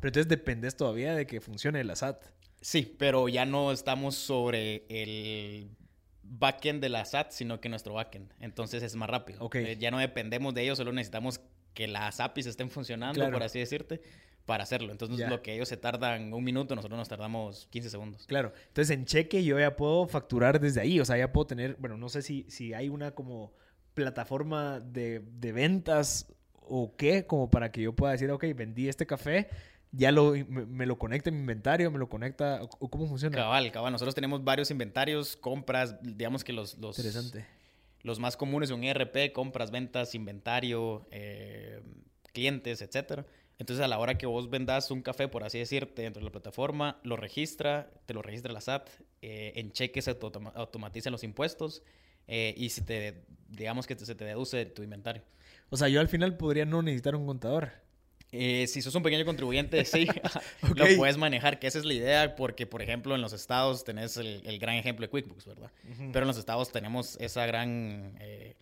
Pero 0.00 0.08
entonces 0.08 0.28
dependes 0.28 0.76
todavía 0.76 1.14
de 1.14 1.26
que 1.26 1.40
funcione 1.40 1.82
la 1.84 1.96
SAT. 1.96 2.24
Sí, 2.60 2.94
pero 2.98 3.28
ya 3.28 3.46
no 3.46 3.72
estamos 3.72 4.14
sobre 4.14 4.84
el 4.88 5.70
backend 6.22 6.82
de 6.82 6.88
la 6.88 7.04
SAT, 7.04 7.30
sino 7.30 7.60
que 7.60 7.68
nuestro 7.68 7.94
backend. 7.94 8.32
Entonces 8.40 8.82
es 8.82 8.94
más 8.96 9.08
rápido. 9.08 9.44
Okay. 9.44 9.64
Eh, 9.64 9.76
ya 9.78 9.90
no 9.90 9.98
dependemos 9.98 10.54
de 10.54 10.62
ellos, 10.62 10.78
solo 10.78 10.92
necesitamos 10.92 11.40
que 11.74 11.86
las 11.86 12.20
APIs 12.20 12.46
estén 12.46 12.70
funcionando, 12.70 13.20
claro. 13.20 13.32
por 13.32 13.42
así 13.42 13.58
decirte, 13.58 14.02
para 14.46 14.64
hacerlo. 14.64 14.92
Entonces 14.92 15.18
ya. 15.18 15.28
lo 15.28 15.42
que 15.42 15.54
ellos 15.54 15.68
se 15.68 15.76
tardan 15.76 16.32
un 16.32 16.42
minuto, 16.42 16.74
nosotros 16.74 16.98
nos 16.98 17.08
tardamos 17.08 17.68
15 17.70 17.90
segundos. 17.90 18.26
Claro. 18.26 18.52
Entonces 18.68 18.96
en 18.96 19.04
cheque 19.04 19.44
yo 19.44 19.58
ya 19.58 19.76
puedo 19.76 20.06
facturar 20.06 20.60
desde 20.60 20.80
ahí. 20.80 21.00
O 21.00 21.04
sea, 21.04 21.16
ya 21.16 21.32
puedo 21.32 21.46
tener, 21.46 21.76
bueno, 21.78 21.96
no 21.96 22.08
sé 22.08 22.22
si, 22.22 22.46
si 22.48 22.72
hay 22.74 22.88
una 22.88 23.12
como 23.12 23.52
plataforma 23.94 24.80
de, 24.80 25.20
de 25.20 25.52
ventas 25.52 26.32
o 26.52 26.96
qué, 26.96 27.26
como 27.26 27.50
para 27.50 27.70
que 27.70 27.82
yo 27.82 27.94
pueda 27.94 28.12
decir, 28.12 28.30
ok, 28.30 28.44
vendí 28.54 28.88
este 28.88 29.06
café 29.06 29.48
ya 29.96 30.12
lo, 30.12 30.32
me, 30.32 30.66
me, 30.66 30.86
lo 30.86 30.98
conecta 30.98 31.30
en 31.30 31.36
mi 31.36 31.40
inventario, 31.40 31.90
me 31.90 31.98
lo 31.98 32.08
conecta, 32.08 32.60
o, 32.62 32.88
cómo 32.90 33.06
funciona. 33.06 33.36
Cabal, 33.36 33.72
cabal. 33.72 33.92
Nosotros 33.92 34.14
tenemos 34.14 34.44
varios 34.44 34.70
inventarios, 34.70 35.36
compras, 35.36 35.96
digamos 36.02 36.44
que 36.44 36.52
los... 36.52 36.78
los 36.78 36.98
Interesante. 36.98 37.46
Los 38.02 38.20
más 38.20 38.36
comunes 38.36 38.68
son 38.68 38.84
ERP, 38.84 39.32
compras, 39.32 39.70
ventas, 39.72 40.14
inventario, 40.14 41.08
eh, 41.10 41.82
clientes, 42.32 42.80
etcétera. 42.80 43.26
Entonces, 43.58 43.84
a 43.84 43.88
la 43.88 43.98
hora 43.98 44.18
que 44.18 44.26
vos 44.26 44.50
vendas 44.50 44.90
un 44.90 45.02
café, 45.02 45.28
por 45.28 45.42
así 45.42 45.58
decirte, 45.58 46.02
dentro 46.02 46.20
de 46.20 46.26
la 46.26 46.30
plataforma, 46.30 47.00
lo 47.02 47.16
registra, 47.16 47.90
te 48.04 48.14
lo 48.14 48.22
registra 48.22 48.52
la 48.52 48.60
SAT, 48.60 48.90
eh, 49.22 49.54
en 49.56 49.72
cheque 49.72 50.02
se 50.02 50.10
autom 50.10 50.48
automatizan 50.54 51.10
los 51.10 51.24
impuestos 51.24 51.82
eh, 52.28 52.54
y 52.56 52.68
si 52.68 52.82
te, 52.82 53.24
digamos 53.48 53.86
que 53.86 53.96
te, 53.96 54.04
se 54.04 54.14
te 54.14 54.24
deduce 54.24 54.66
tu 54.66 54.82
inventario. 54.82 55.22
O 55.70 55.76
sea, 55.76 55.88
yo 55.88 56.00
al 56.00 56.08
final 56.08 56.36
podría 56.36 56.64
no 56.64 56.82
necesitar 56.82 57.16
un 57.16 57.26
contador. 57.26 57.72
Eh, 58.32 58.66
si 58.66 58.82
sos 58.82 58.94
un 58.94 59.02
pequeño 59.02 59.24
contribuyente, 59.24 59.84
sí, 59.84 60.06
okay. 60.62 60.92
lo 60.92 60.96
puedes 60.96 61.16
manejar, 61.16 61.58
que 61.58 61.66
esa 61.66 61.78
es 61.78 61.84
la 61.84 61.94
idea, 61.94 62.36
porque, 62.36 62.66
por 62.66 62.82
ejemplo, 62.82 63.14
en 63.14 63.22
los 63.22 63.32
estados 63.32 63.84
tenés 63.84 64.16
el, 64.16 64.42
el 64.44 64.58
gran 64.58 64.74
ejemplo 64.74 65.04
de 65.06 65.10
QuickBooks, 65.10 65.46
¿verdad? 65.46 65.70
Uh 65.84 65.88
-huh. 65.88 66.10
Pero 66.12 66.24
en 66.24 66.28
los 66.28 66.36
estados 66.36 66.72
tenemos 66.72 67.16
esa 67.20 67.46
gran 67.46 68.16
eh, 68.20 68.56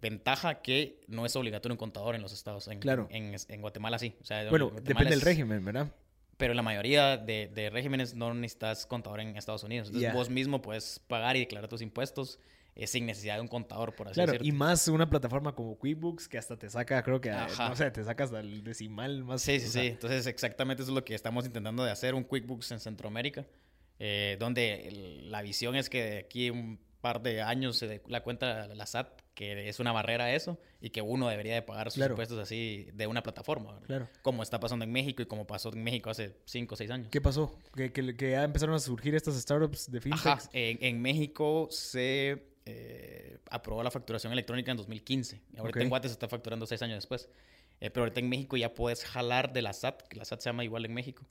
ventaja 0.00 0.60
que 0.60 1.00
no 1.08 1.26
es 1.26 1.34
obligatorio 1.36 1.74
un 1.74 1.78
contador 1.78 2.14
en 2.14 2.22
los 2.22 2.32
estados. 2.32 2.68
En, 2.68 2.80
claro. 2.80 3.08
En, 3.10 3.60
Guatemala 3.60 3.98
sí. 3.98 4.14
O 4.20 4.24
sea, 4.24 4.48
bueno, 4.50 4.70
depende 4.70 5.04
es, 5.04 5.10
del 5.10 5.20
régimen, 5.22 5.64
¿verdad? 5.64 5.90
Pero 6.36 6.54
la 6.54 6.62
mayoría 6.62 7.16
de, 7.16 7.50
de, 7.52 7.70
regímenes 7.70 8.14
no 8.14 8.32
necesitas 8.32 8.86
contador 8.86 9.20
en 9.20 9.36
Estados 9.36 9.64
Unidos. 9.64 9.88
Entonces, 9.88 10.10
yeah. 10.10 10.16
vos 10.16 10.30
mismo 10.30 10.62
puedes 10.62 11.00
pagar 11.00 11.36
y 11.36 11.40
declarar 11.40 11.68
tus 11.68 11.82
impuestos 11.82 12.38
eh, 12.78 12.86
sin 12.86 13.04
necesidad 13.04 13.34
de 13.34 13.42
un 13.42 13.48
contador, 13.48 13.94
por 13.94 14.08
así 14.08 14.14
claro, 14.14 14.32
decirlo. 14.32 14.48
y 14.48 14.52
más 14.56 14.88
una 14.88 15.10
plataforma 15.10 15.54
como 15.54 15.76
QuickBooks 15.76 16.28
que 16.28 16.38
hasta 16.38 16.56
te 16.56 16.70
saca, 16.70 17.02
creo 17.02 17.20
que, 17.20 17.30
Ajá. 17.30 17.68
no 17.68 17.76
sé, 17.76 17.90
te 17.90 18.02
sacas 18.04 18.32
al 18.32 18.64
decimal 18.64 19.24
más. 19.24 19.42
Sí, 19.42 19.60
sí, 19.60 19.68
sí. 19.68 19.86
Entonces, 19.88 20.26
exactamente 20.26 20.82
eso 20.82 20.92
es 20.92 20.94
lo 20.94 21.04
que 21.04 21.14
estamos 21.14 21.44
intentando 21.44 21.84
de 21.84 21.90
hacer, 21.90 22.14
un 22.14 22.24
QuickBooks 22.24 22.72
en 22.72 22.80
Centroamérica, 22.80 23.44
eh, 23.98 24.36
donde 24.40 24.88
el, 24.88 25.30
la 25.30 25.42
visión 25.42 25.76
es 25.76 25.90
que 25.90 26.02
de 26.02 26.18
aquí 26.18 26.50
un 26.50 26.80
par 27.00 27.20
de 27.20 27.42
años 27.42 27.76
se 27.76 28.00
la 28.06 28.22
cuenta 28.22 28.66
la 28.68 28.86
SAT 28.86 29.22
que 29.38 29.68
es 29.68 29.78
una 29.78 29.92
barrera 29.92 30.24
a 30.24 30.34
eso 30.34 30.58
y 30.80 30.90
que 30.90 31.00
uno 31.00 31.28
debería 31.28 31.54
de 31.54 31.62
pagar 31.62 31.92
sus 31.92 32.04
impuestos 32.04 32.40
así 32.40 32.88
de 32.92 33.06
una 33.06 33.22
plataforma. 33.22 33.78
Claro. 33.86 34.08
Como 34.20 34.42
está 34.42 34.58
pasando 34.58 34.84
en 34.84 34.90
México 34.90 35.22
y 35.22 35.26
como 35.26 35.46
pasó 35.46 35.72
en 35.72 35.84
México 35.84 36.10
hace 36.10 36.34
5 36.46 36.74
o 36.74 36.76
6 36.76 36.90
años. 36.90 37.08
¿Qué 37.08 37.20
pasó? 37.20 37.56
¿Que, 37.72 37.92
que, 37.92 38.30
ya 38.32 38.42
empezaron 38.42 38.74
a 38.74 38.80
surgir 38.80 39.14
estas 39.14 39.40
startups 39.40 39.92
de 39.92 40.00
fintech. 40.00 40.26
Ajá. 40.26 40.40
En, 40.52 41.00
México 41.00 41.68
se 41.70 42.48
eh, 42.68 43.38
aprobó 43.50 43.82
la 43.82 43.90
facturación 43.90 44.32
electrónica 44.32 44.70
en 44.70 44.76
2015. 44.76 45.40
Ahorita 45.56 45.80
en 45.80 45.88
Guate 45.88 46.08
se 46.08 46.12
está 46.12 46.28
facturando 46.28 46.66
6 46.66 46.82
años 46.82 46.96
después. 46.98 47.28
Eh, 47.80 47.90
pero 47.90 48.04
ahorita 48.04 48.20
en 48.20 48.28
México 48.28 48.56
ya 48.56 48.74
puedes 48.74 49.04
jalar 49.04 49.52
de 49.52 49.62
la 49.62 49.72
SAT, 49.72 50.02
que 50.08 50.16
la 50.16 50.24
SAT 50.24 50.40
se 50.40 50.48
llama 50.50 50.64
igual 50.64 50.84
en 50.84 50.94
México 50.94 51.24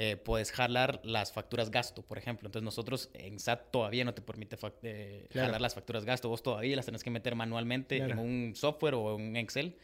eh, 0.00 0.16
puedes 0.16 0.52
jalar 0.52 1.00
las 1.02 1.32
facturas 1.32 1.72
gasto, 1.72 2.02
por 2.02 2.18
ejemplo. 2.18 2.46
Entonces 2.46 2.64
nosotros 2.64 3.10
en 3.14 3.40
SAT 3.40 3.72
todavía 3.72 4.04
no 4.04 4.14
te 4.14 4.22
permite 4.22 4.56
eh, 4.84 5.26
jalar 5.32 5.60
las 5.60 5.74
facturas 5.74 6.04
gasto. 6.04 6.28
Vos 6.28 6.40
todavía 6.40 6.76
las 6.76 6.86
tenés 6.86 7.02
que 7.02 7.10
meter 7.10 7.34
manualmente 7.34 7.96
en 7.96 8.16
un 8.16 8.52
software 8.54 8.94
o 8.94 9.16
en 9.16 9.30
un 9.30 9.36
Excel. 9.36 9.76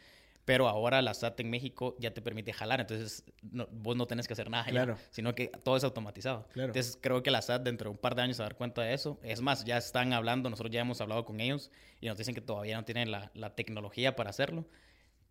Pero 0.45 0.69
ahora 0.69 1.01
la 1.01 1.15
SAT 1.15 1.41
en 1.41 1.51
México 1.51 1.97
ya 1.99 2.13
te 2.13 2.21
permite 2.21 2.53
jalar, 2.53 2.81
entonces 2.81 3.25
vos 3.43 3.97
no 3.97 4.07
tenés 4.07 4.27
que 4.27 4.35
hacer 4.35 4.51
nada, 4.51 4.65
claro. 4.67 4.99
sino 5.11 5.35
que 5.35 5.49
todo 5.49 5.77
es 5.77 5.85
automatizado. 5.85 6.47
Entonces 6.55 6.99
creo 7.01 7.23
que 7.23 7.31
la 7.31 7.41
SAT 7.41 7.63
dentro 7.63 7.89
de 7.89 7.93
un 7.93 7.99
par 7.99 8.15
de 8.15 8.23
años 8.23 8.37
se 8.37 8.43
va 8.43 8.47
a 8.47 8.51
dar 8.51 8.57
cuenta 8.57 8.83
de 8.83 8.93
eso. 8.93 9.19
Es 9.23 9.41
más, 9.41 9.65
ya 9.65 9.79
están 9.79 10.13
hablando, 10.13 10.51
nosotros 10.51 10.73
ya 10.73 10.83
hemos 10.83 11.01
hablado 11.01 11.25
con 11.25 11.41
ellos 11.41 11.71
y 12.01 12.09
nos 12.09 12.19
dicen 12.19 12.35
que 12.35 12.41
todavía 12.41 12.77
no 12.77 12.85
tienen 12.85 13.11
la, 13.11 13.31
la 13.35 13.55
tecnología 13.55 14.17
para 14.17 14.31
hacerlo 14.31 14.67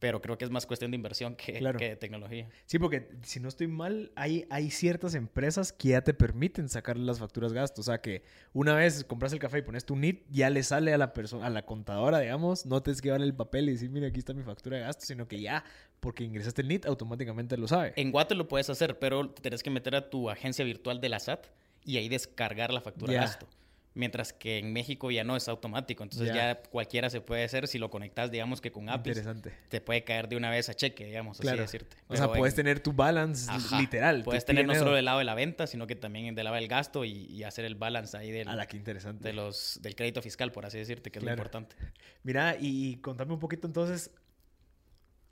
pero 0.03 0.21
creo 0.21 0.37
que 0.37 0.43
es 0.43 0.51
más 0.51 0.65
cuestión 0.65 0.91
de 0.91 0.95
inversión 0.95 1.33
que, 1.37 1.53
que, 1.53 1.89
de 1.91 1.95
tecnología. 1.95 2.49
Sí, 2.65 2.77
porque 2.77 3.07
si 3.21 3.39
no 3.39 3.47
estoy 3.47 3.67
mal, 3.67 4.11
hay, 4.17 4.45
hay 4.49 4.69
ciertas 4.69 5.15
empresas 5.15 5.71
que 5.71 5.87
ya 5.87 6.01
te 6.01 6.13
permiten 6.13 6.67
sacar 6.67 6.97
las 6.97 7.19
facturas 7.19 7.53
gastos. 7.53 7.87
O 7.87 7.89
sea, 7.89 8.01
que 8.01 8.21
una 8.51 8.75
vez 8.75 9.05
compras 9.05 9.31
el 9.31 9.39
café 9.39 9.59
y 9.59 9.61
pones 9.61 9.85
tu 9.85 9.95
NIT, 9.95 10.25
ya 10.29 10.49
le 10.49 10.61
sale 10.63 10.93
a 10.93 10.97
la 10.97 11.13
persona, 11.13 11.45
a 11.45 11.49
la 11.49 11.65
contadora, 11.65 12.19
digamos, 12.19 12.65
no 12.65 12.83
tienes 12.83 13.01
que 13.01 13.07
llevar 13.07 13.21
el 13.21 13.33
papel 13.33 13.69
y 13.69 13.71
decir, 13.71 13.91
mira, 13.91 14.07
aquí 14.07 14.19
está 14.19 14.33
mi 14.33 14.43
factura 14.43 14.75
de 14.75 14.83
gastos, 14.83 15.07
sino 15.07 15.25
que 15.25 15.39
ya, 15.39 15.63
porque 16.01 16.25
ingresaste 16.25 16.63
el 16.63 16.67
NIT, 16.67 16.85
automáticamente 16.85 17.55
lo 17.55 17.69
sabe. 17.69 17.93
En 17.95 18.11
Guate 18.11 18.35
lo 18.35 18.49
puedes 18.49 18.69
hacer, 18.69 18.99
pero 18.99 19.29
tenés 19.29 19.63
que 19.63 19.69
meter 19.69 19.95
a 19.95 20.09
tu 20.09 20.29
agencia 20.29 20.65
virtual 20.65 20.99
de 20.99 21.07
la 21.07 21.21
SAT 21.21 21.47
y 21.85 21.95
ahí 21.95 22.09
descargar 22.09 22.73
la 22.73 22.81
factura 22.81 23.13
de 23.13 23.19
gasto. 23.19 23.47
Mientras 23.95 24.33
que 24.33 24.57
en 24.57 24.73
México 24.73 25.11
ya 25.11 25.23
no 25.23 25.35
es 25.35 25.47
automático. 25.47 26.03
Entonces 26.03 26.33
ya 26.33 26.61
cualquiera 26.63 27.09
se 27.09 27.21
puede 27.21 27.43
hacer. 27.43 27.67
Si 27.67 27.77
lo 27.77 27.89
conectas, 27.89 28.31
digamos 28.31 28.59
que 28.59 28.71
con 28.71 28.89
APIs, 28.89 29.23
te 29.69 29.81
puede 29.81 30.03
caer 30.03 30.27
de 30.27 30.35
una 30.35 30.49
vez 30.49 30.69
a 30.69 30.73
cheque, 30.73 31.05
digamos, 31.05 31.39
así 31.39 31.57
decirte. 31.57 31.97
o 32.07 32.15
sea, 32.15 32.27
puedes 32.27 32.55
tener 32.55 32.79
tu 32.79 32.93
balance 32.93 33.51
literal. 33.77 34.23
Puedes 34.23 34.45
tener 34.45 34.65
no 34.65 34.75
solo 34.75 34.93
del 34.93 35.05
lado 35.05 35.19
de 35.19 35.25
la 35.25 35.35
venta, 35.35 35.67
sino 35.67 35.87
que 35.87 35.95
también 35.95 36.33
del 36.35 36.45
lado 36.45 36.55
del 36.55 36.67
gasto 36.67 37.05
y, 37.05 37.43
hacer 37.43 37.65
el 37.65 37.75
balance 37.75 38.15
ahí 38.15 38.31
del, 38.31 38.47
a 38.47 38.55
la 38.55 38.67
que 38.67 38.77
interesante. 38.77 39.27
De 39.27 39.33
los, 39.33 39.79
del 39.81 39.95
crédito 39.95 40.21
fiscal, 40.21 40.51
por 40.51 40.65
así 40.65 40.77
decirte, 40.77 41.11
que 41.11 41.19
es 41.19 41.25
lo 41.25 41.31
importante. 41.31 41.75
Mira, 42.23 42.55
y, 42.59 42.97
contame 42.97 43.33
un 43.33 43.39
poquito 43.39 43.67
entonces. 43.67 44.11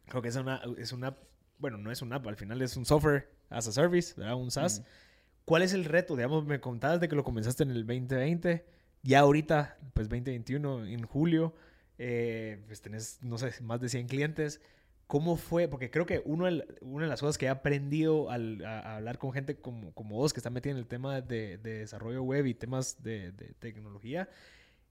Creo 0.07 0.21
que 0.21 0.27
es 0.27 0.35
una, 0.35 0.61
es 0.77 0.91
una, 0.91 1.15
bueno, 1.57 1.77
no 1.77 1.89
es 1.89 2.01
una 2.01 2.17
app, 2.17 2.27
al 2.27 2.35
final 2.35 2.61
es 2.61 2.75
un 2.75 2.85
software 2.85 3.29
as 3.49 3.67
a 3.67 3.71
service, 3.71 4.13
¿verdad? 4.17 4.35
Un 4.35 4.51
SaaS. 4.51 4.83
¿Cuál 5.45 5.63
es 5.63 5.73
el 5.73 5.85
reto? 5.85 6.15
Digamos, 6.15 6.45
me 6.45 6.59
contabas 6.59 6.99
de 6.99 7.09
que 7.09 7.15
lo 7.15 7.23
comenzaste 7.23 7.63
en 7.63 7.71
el 7.71 7.85
2020. 7.85 8.65
Ya 9.03 9.19
ahorita, 9.19 9.77
pues 9.93 10.07
2021, 10.07 10.85
en 10.85 11.03
julio, 11.03 11.55
eh, 11.97 12.61
pues 12.67 12.81
tenés, 12.81 13.19
no 13.21 13.37
sé, 13.37 13.51
más 13.61 13.81
de 13.81 13.89
100 13.89 14.07
clientes. 14.07 14.61
¿Cómo 15.07 15.35
fue? 15.35 15.67
Porque 15.67 15.91
creo 15.91 16.05
que 16.05 16.21
uno 16.23 16.47
una 16.81 17.03
de 17.03 17.09
las 17.09 17.19
cosas 17.19 17.37
que 17.37 17.47
he 17.47 17.49
aprendido 17.49 18.29
al 18.29 18.63
a, 18.63 18.95
hablar 18.95 19.17
con 19.17 19.33
gente 19.33 19.59
como, 19.59 19.93
como 19.93 20.15
vos, 20.15 20.31
que 20.31 20.39
está 20.39 20.49
metida 20.49 20.71
en 20.71 20.77
el 20.77 20.87
tema 20.87 21.19
de, 21.19 21.57
desarrollo 21.57 22.23
web 22.23 22.45
y 22.45 22.53
temas 22.53 23.03
de, 23.03 23.33
tecnología, 23.59 24.29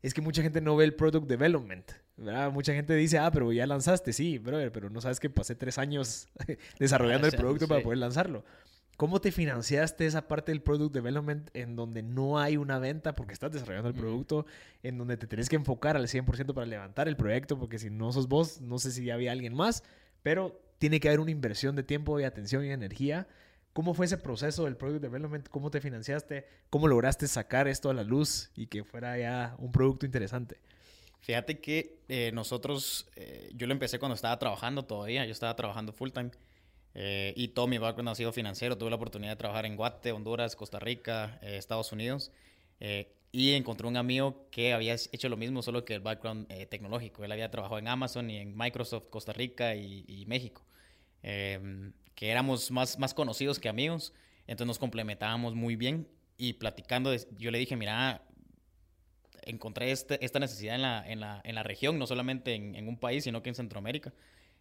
es 0.02 0.12
que 0.12 0.20
mucha 0.20 0.42
gente 0.42 0.60
no 0.60 0.76
ve 0.76 0.84
el 0.84 0.94
product 0.94 1.26
development. 1.26 1.92
¿verdad? 2.18 2.52
Mucha 2.52 2.74
gente 2.74 2.94
dice, 2.96 3.16
ah, 3.18 3.30
pero 3.30 3.50
ya 3.50 3.66
lanzaste, 3.66 4.12
sí, 4.12 4.36
brother, 4.36 4.70
pero 4.72 4.90
no 4.90 5.00
sabes 5.00 5.20
que 5.20 5.30
pasé 5.30 5.54
tres 5.54 5.78
años 5.78 6.28
desarrollando 6.78 7.26
el 7.26 7.32
producto 7.32 7.66
para 7.66 7.82
poder 7.82 7.98
lanzarlo. 7.98 8.44
¿Cómo 9.00 9.18
te 9.18 9.32
financiaste 9.32 10.04
esa 10.04 10.28
parte 10.28 10.52
del 10.52 10.60
product 10.60 10.92
development 10.92 11.48
en 11.54 11.74
donde 11.74 12.02
no 12.02 12.38
hay 12.38 12.58
una 12.58 12.78
venta 12.78 13.16
porque 13.16 13.32
estás 13.32 13.50
desarrollando 13.50 13.88
el 13.88 13.94
producto, 13.94 14.44
en 14.82 14.98
donde 14.98 15.16
te 15.16 15.26
tenés 15.26 15.48
que 15.48 15.56
enfocar 15.56 15.96
al 15.96 16.06
100% 16.06 16.52
para 16.52 16.66
levantar 16.66 17.08
el 17.08 17.16
proyecto, 17.16 17.58
porque 17.58 17.78
si 17.78 17.88
no 17.88 18.12
sos 18.12 18.28
vos, 18.28 18.60
no 18.60 18.78
sé 18.78 18.90
si 18.90 19.08
había 19.08 19.32
alguien 19.32 19.54
más, 19.54 19.84
pero 20.22 20.60
tiene 20.76 21.00
que 21.00 21.08
haber 21.08 21.20
una 21.20 21.30
inversión 21.30 21.76
de 21.76 21.82
tiempo 21.82 22.20
y 22.20 22.24
atención 22.24 22.62
y 22.62 22.72
energía. 22.72 23.26
¿Cómo 23.72 23.94
fue 23.94 24.04
ese 24.04 24.18
proceso 24.18 24.66
del 24.66 24.76
product 24.76 25.00
development? 25.00 25.48
¿Cómo 25.48 25.70
te 25.70 25.80
financiaste? 25.80 26.46
¿Cómo 26.68 26.86
lograste 26.86 27.26
sacar 27.26 27.68
esto 27.68 27.88
a 27.88 27.94
la 27.94 28.04
luz 28.04 28.50
y 28.54 28.66
que 28.66 28.84
fuera 28.84 29.16
ya 29.16 29.56
un 29.60 29.72
producto 29.72 30.04
interesante? 30.04 30.58
Fíjate 31.20 31.58
que 31.58 32.00
eh, 32.10 32.32
nosotros, 32.34 33.08
eh, 33.16 33.50
yo 33.54 33.66
lo 33.66 33.72
empecé 33.72 33.98
cuando 33.98 34.14
estaba 34.14 34.38
trabajando 34.38 34.84
todavía, 34.84 35.24
yo 35.24 35.32
estaba 35.32 35.56
trabajando 35.56 35.94
full 35.94 36.10
time. 36.10 36.32
Eh, 36.94 37.32
y 37.36 37.48
todo 37.48 37.66
mi 37.66 37.78
background 37.78 38.10
ha 38.10 38.14
sido 38.14 38.32
financiero. 38.32 38.76
Tuve 38.76 38.90
la 38.90 38.96
oportunidad 38.96 39.32
de 39.32 39.36
trabajar 39.36 39.66
en 39.66 39.76
Guate, 39.76 40.12
Honduras, 40.12 40.56
Costa 40.56 40.78
Rica, 40.78 41.38
eh, 41.42 41.56
Estados 41.56 41.92
Unidos. 41.92 42.32
Eh, 42.80 43.12
y 43.32 43.52
encontré 43.52 43.86
un 43.86 43.96
amigo 43.96 44.48
que 44.50 44.72
había 44.72 44.94
hecho 44.94 45.28
lo 45.28 45.36
mismo, 45.36 45.62
solo 45.62 45.84
que 45.84 45.94
el 45.94 46.00
background 46.00 46.48
tecnológico. 46.68 47.24
Él 47.24 47.30
había 47.30 47.48
trabajado 47.48 47.78
en 47.78 47.86
Amazon 47.86 48.28
y 48.28 48.38
en 48.38 48.56
Microsoft, 48.56 49.04
Costa 49.08 49.32
Rica 49.32 49.76
y, 49.76 50.24
México. 50.26 50.64
Em, 51.22 51.92
que 52.16 52.30
éramos 52.30 52.72
más, 52.72 52.98
más 52.98 53.14
conocidos 53.14 53.60
que 53.60 53.68
amigos. 53.68 54.12
Entonces 54.48 54.66
nos 54.66 54.78
complementábamos 54.80 55.54
muy 55.54 55.76
bien. 55.76 56.08
Y 56.38 56.54
platicando, 56.54 57.14
yo 57.38 57.52
le 57.52 57.58
dije, 57.58 57.76
mira, 57.76 58.22
encontré 59.42 59.92
este, 59.92 60.24
esta 60.24 60.40
necesidad 60.40 60.74
en 60.74 60.82
la, 60.82 61.08
en, 61.08 61.20
la, 61.20 61.40
en 61.44 61.54
la, 61.54 61.62
región, 61.62 62.00
no 62.00 62.08
solamente 62.08 62.54
en, 62.54 62.74
en 62.74 62.88
un 62.88 62.98
país, 62.98 63.22
sino 63.24 63.44
que 63.44 63.50
en 63.50 63.54
Centroamérica. 63.54 64.12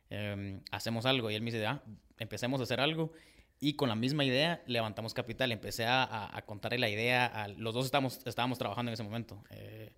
Em, 0.10 0.62
hacemos 0.72 1.06
algo. 1.06 1.30
Y 1.30 1.36
él 1.36 1.42
me 1.42 1.52
dice, 1.52 1.66
ah, 1.66 1.82
empecemos 2.18 2.60
a 2.60 2.64
hacer 2.64 2.80
algo. 2.80 3.12
Y 3.60 3.74
con 3.74 3.90
la 3.90 3.96
misma 3.96 4.24
idea 4.24 4.62
levantamos 4.68 5.14
capital. 5.14 5.52
Empecé 5.52 5.86
a, 5.86 6.36
a 6.36 6.42
contarle 6.46 6.80
la 6.80 6.90
idea. 6.90 7.26
A, 7.26 7.48
los 7.50 7.74
dos 7.74 7.86
estábamos, 7.86 8.20
estábamos 8.26 8.58
trabajando 8.58 8.90
en 8.90 8.94
ese 8.94 9.04
momento. 9.04 9.44
Eh, 9.52 9.92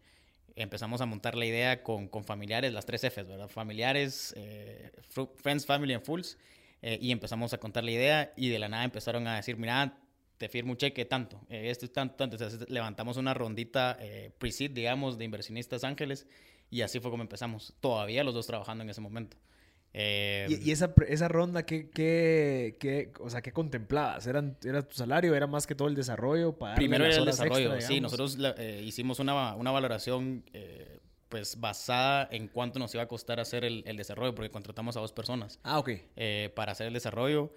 empezamos 0.56 1.01
a 1.01 1.06
montar 1.06 1.36
la 1.36 1.46
idea 1.46 1.84
con, 1.84 2.08
con, 2.08 2.24
familiares, 2.24 2.74
las 2.74 2.86
tres 2.86 3.01
Fs, 3.01 3.27
¿verdad? 3.27 3.48
Familiares, 3.48 4.34
eh, 4.38 4.91
Friends, 5.38 5.65
Family 5.65 5.94
and 5.94 6.03
Fools. 6.03 6.38
Eh, 6.82 6.98
y 7.00 7.12
empezamos 7.12 7.53
a 7.53 7.60
contar 7.60 7.84
la 7.84 7.91
idea 7.91 8.34
y 8.36 8.50
de 8.50 8.58
la 8.58 8.68
nada 8.68 8.84
empezaron 8.84 9.27
a 9.27 9.36
decir, 9.36 9.56
mira, 9.56 10.00
te 10.38 10.50
firmo 10.50 10.72
un 10.72 10.77
cheque 10.77 11.06
tanto, 11.06 11.39
esto 11.48 11.86
es 11.86 11.94
tanto, 11.94 12.15
tanto. 12.15 12.36
Entonces 12.38 12.68
levantamos 12.72 13.18
una 13.18 13.36
rondita 13.36 14.00
pre-seed, 14.39 14.72
digamos, 14.72 15.20
de 15.20 15.25
inversionistas 15.25 15.84
ángeles 15.84 16.25
y 16.72 16.82
así 16.82 17.00
fue 17.00 17.12
como 17.12 17.22
empezamos. 17.22 17.75
Todavía 17.82 18.24
los 18.24 18.34
dos 18.34 18.48
trabajando 18.48 18.84
en 18.84 18.89
ese 18.89 19.00
momento. 19.01 19.38
Eh, 19.93 20.48
¿Y, 20.63 20.71
esa, 20.71 20.93
esa 21.07 21.27
ronda 21.27 21.65
qué, 21.65 21.89
qué, 21.89 23.12
o 23.19 23.29
sea, 23.29 23.41
qué 23.41 23.51
contemplabas? 23.51 24.25
¿Era, 24.25 24.43
¿Era 24.63 24.81
tu 24.88 24.95
salario? 24.95 25.36
¿Era 25.36 25.48
más 25.48 25.67
que 25.67 25.75
todo 25.75 25.88
el 25.88 25.95
desarrollo? 25.95 26.57
Primero 26.75 27.05
era 27.05 27.15
el 27.17 27.25
desarrollo, 27.25 27.79
sí. 27.81 28.00
Nosotros 28.00 28.38
eh, 28.57 28.81
hicimos 28.83 29.19
una, 29.19 29.55
una 29.55 29.71
valoración 29.71 30.43
eh, 30.53 31.00
pues 31.27 31.60
basada 31.60 32.27
en 32.31 32.48
cuánto 32.48 32.79
nos 32.79 32.93
iba 32.93 33.03
a 33.03 33.07
costar 33.07 33.39
hacer 33.39 33.65
el, 33.65 33.83
el 33.86 33.98
desarrollo, 33.98 34.33
porque 34.33 34.50
contratamos 34.50 34.95
a 34.95 35.01
dos 35.01 35.12
personas. 35.12 35.60
Ah, 35.63 35.79
ok. 35.79 35.89
para 36.55 36.71
hacer 36.71 36.88
el 36.88 36.93
desarrollo, 36.93 37.53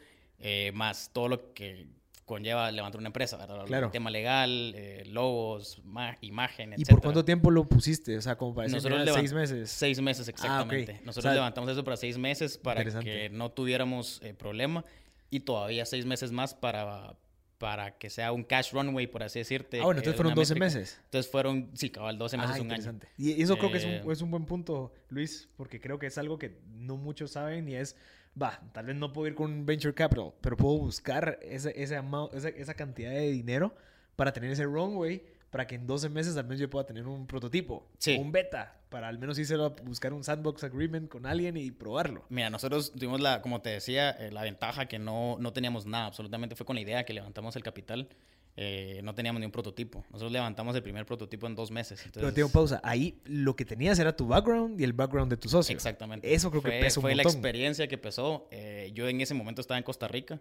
más 0.72 1.10
todo 1.12 1.28
lo 1.28 1.54
que 1.54 1.86
conlleva 2.24 2.70
levantar 2.70 2.98
una 2.98 3.08
empresa, 3.08 3.36
¿verdad? 3.36 3.64
Claro. 3.66 3.86
El 3.86 3.92
tema 3.92 4.10
legal, 4.10 4.72
eh, 4.76 5.04
logos, 5.06 5.82
imagen, 6.20 6.74
¿Y 6.76 6.84
por 6.84 7.00
cuánto 7.00 7.24
tiempo 7.24 7.50
lo 7.50 7.64
pusiste? 7.64 8.16
O 8.16 8.22
sea, 8.22 8.36
como 8.36 8.54
para 8.54 8.68
decir, 8.68 8.90
seis 9.12 9.32
meses. 9.32 9.70
Seis 9.70 10.00
meses, 10.00 10.28
ah, 10.28 10.30
exactamente. 10.30 11.00
Nosotros 11.04 11.34
levantamos 11.34 11.70
eso 11.70 11.84
para 11.84 11.96
seis 11.96 12.18
meses 12.18 12.58
para 12.58 12.84
que 12.84 13.28
no 13.30 13.50
tuviéramos 13.50 14.20
eh, 14.22 14.34
problema 14.34 14.84
y 15.30 15.40
todavía 15.40 15.84
seis 15.84 16.06
meses 16.06 16.32
más 16.32 16.54
para, 16.54 17.16
para 17.58 17.98
que 17.98 18.08
sea 18.08 18.32
un 18.32 18.44
cash 18.44 18.72
runway, 18.72 19.06
por 19.06 19.22
así 19.22 19.40
decirte. 19.40 19.80
Ah, 19.80 19.84
bueno, 19.84 19.98
entonces 19.98 20.16
fueron 20.16 20.34
12 20.34 20.54
meses. 20.54 21.00
Entonces 21.04 21.30
fueron, 21.30 21.70
sí, 21.74 21.90
cabal, 21.90 22.16
12 22.16 22.36
meses, 22.36 22.56
ah, 22.56 22.62
un 22.62 22.72
año. 22.72 23.00
Y 23.18 23.42
eso 23.42 23.56
creo 23.58 23.70
que 23.70 23.78
es 23.78 23.84
un, 23.84 23.90
eh, 23.90 24.04
es 24.10 24.22
un 24.22 24.30
buen 24.30 24.46
punto, 24.46 24.92
Luis, 25.08 25.48
porque 25.56 25.80
creo 25.80 25.98
que 25.98 26.06
es 26.06 26.16
algo 26.18 26.38
que 26.38 26.58
no 26.72 26.96
muchos 26.96 27.32
saben 27.32 27.68
y 27.68 27.74
es 27.74 27.96
va, 28.40 28.60
tal 28.72 28.86
vez 28.86 28.96
no 28.96 29.12
puedo 29.12 29.28
ir 29.28 29.34
con 29.34 29.50
un 29.50 29.66
venture 29.66 29.94
capital, 29.94 30.32
pero 30.40 30.56
puedo 30.56 30.78
buscar 30.78 31.38
ese, 31.42 31.70
ese 31.80 32.00
esa, 32.32 32.48
esa, 32.48 32.74
cantidad 32.74 33.10
de 33.10 33.30
dinero 33.30 33.74
para 34.16 34.32
tener 34.32 34.50
ese 34.50 34.64
runway 34.64 35.22
para 35.50 35.66
que 35.66 35.76
en 35.76 35.86
12 35.86 36.08
meses 36.08 36.36
al 36.36 36.44
menos 36.44 36.58
yo 36.58 36.68
pueda 36.68 36.84
tener 36.84 37.06
un 37.06 37.26
prototipo 37.26 37.86
o 38.06 38.20
un 38.20 38.32
beta 38.32 38.76
para 38.88 39.08
al 39.08 39.18
menos 39.18 39.38
irse 39.38 39.54
a 39.54 39.68
buscar 39.84 40.12
un 40.12 40.24
sandbox 40.24 40.64
agreement 40.64 41.08
con 41.08 41.26
alguien 41.26 41.56
y 41.56 41.70
probarlo. 41.70 42.24
Mira, 42.28 42.50
nosotros 42.50 42.92
tuvimos 42.92 43.20
la, 43.20 43.40
como 43.40 43.60
te 43.60 43.70
decía, 43.70 44.10
eh, 44.10 44.32
la 44.32 44.42
ventaja 44.42 44.86
que 44.86 44.98
no, 44.98 45.36
no 45.38 45.52
teníamos 45.52 45.86
nada, 45.86 46.06
absolutamente 46.06 46.56
fue 46.56 46.66
con 46.66 46.76
la 46.76 46.82
idea 46.82 47.04
que 47.04 47.12
levantamos 47.12 47.54
el 47.56 47.62
capital 47.62 48.08
eh, 48.56 49.00
no 49.02 49.14
teníamos 49.14 49.40
ni 49.40 49.46
un 49.46 49.52
prototipo. 49.52 50.04
Nosotros 50.10 50.30
levantamos 50.30 50.76
el 50.76 50.82
primer 50.82 51.04
prototipo 51.06 51.46
en 51.46 51.56
dos 51.56 51.70
meses. 51.70 51.98
Entonces... 52.04 52.22
Pero 52.22 52.32
tengo 52.32 52.48
pausa. 52.48 52.80
Ahí 52.84 53.18
lo 53.24 53.56
que 53.56 53.64
tenías 53.64 53.98
era 53.98 54.14
tu 54.14 54.28
background 54.28 54.80
y 54.80 54.84
el 54.84 54.92
background 54.92 55.30
de 55.30 55.36
tu 55.36 55.48
socio. 55.48 55.74
Exactamente. 55.74 56.32
Eso 56.32 56.50
creo 56.50 56.62
que 56.62 56.70
pesó 56.70 57.00
Fue 57.00 57.14
la 57.14 57.24
experiencia 57.24 57.88
que 57.88 57.98
pesó. 57.98 58.46
Eh, 58.52 58.92
yo 58.94 59.08
en 59.08 59.20
ese 59.20 59.34
momento 59.34 59.60
estaba 59.60 59.78
en 59.78 59.84
Costa 59.84 60.06
Rica. 60.06 60.40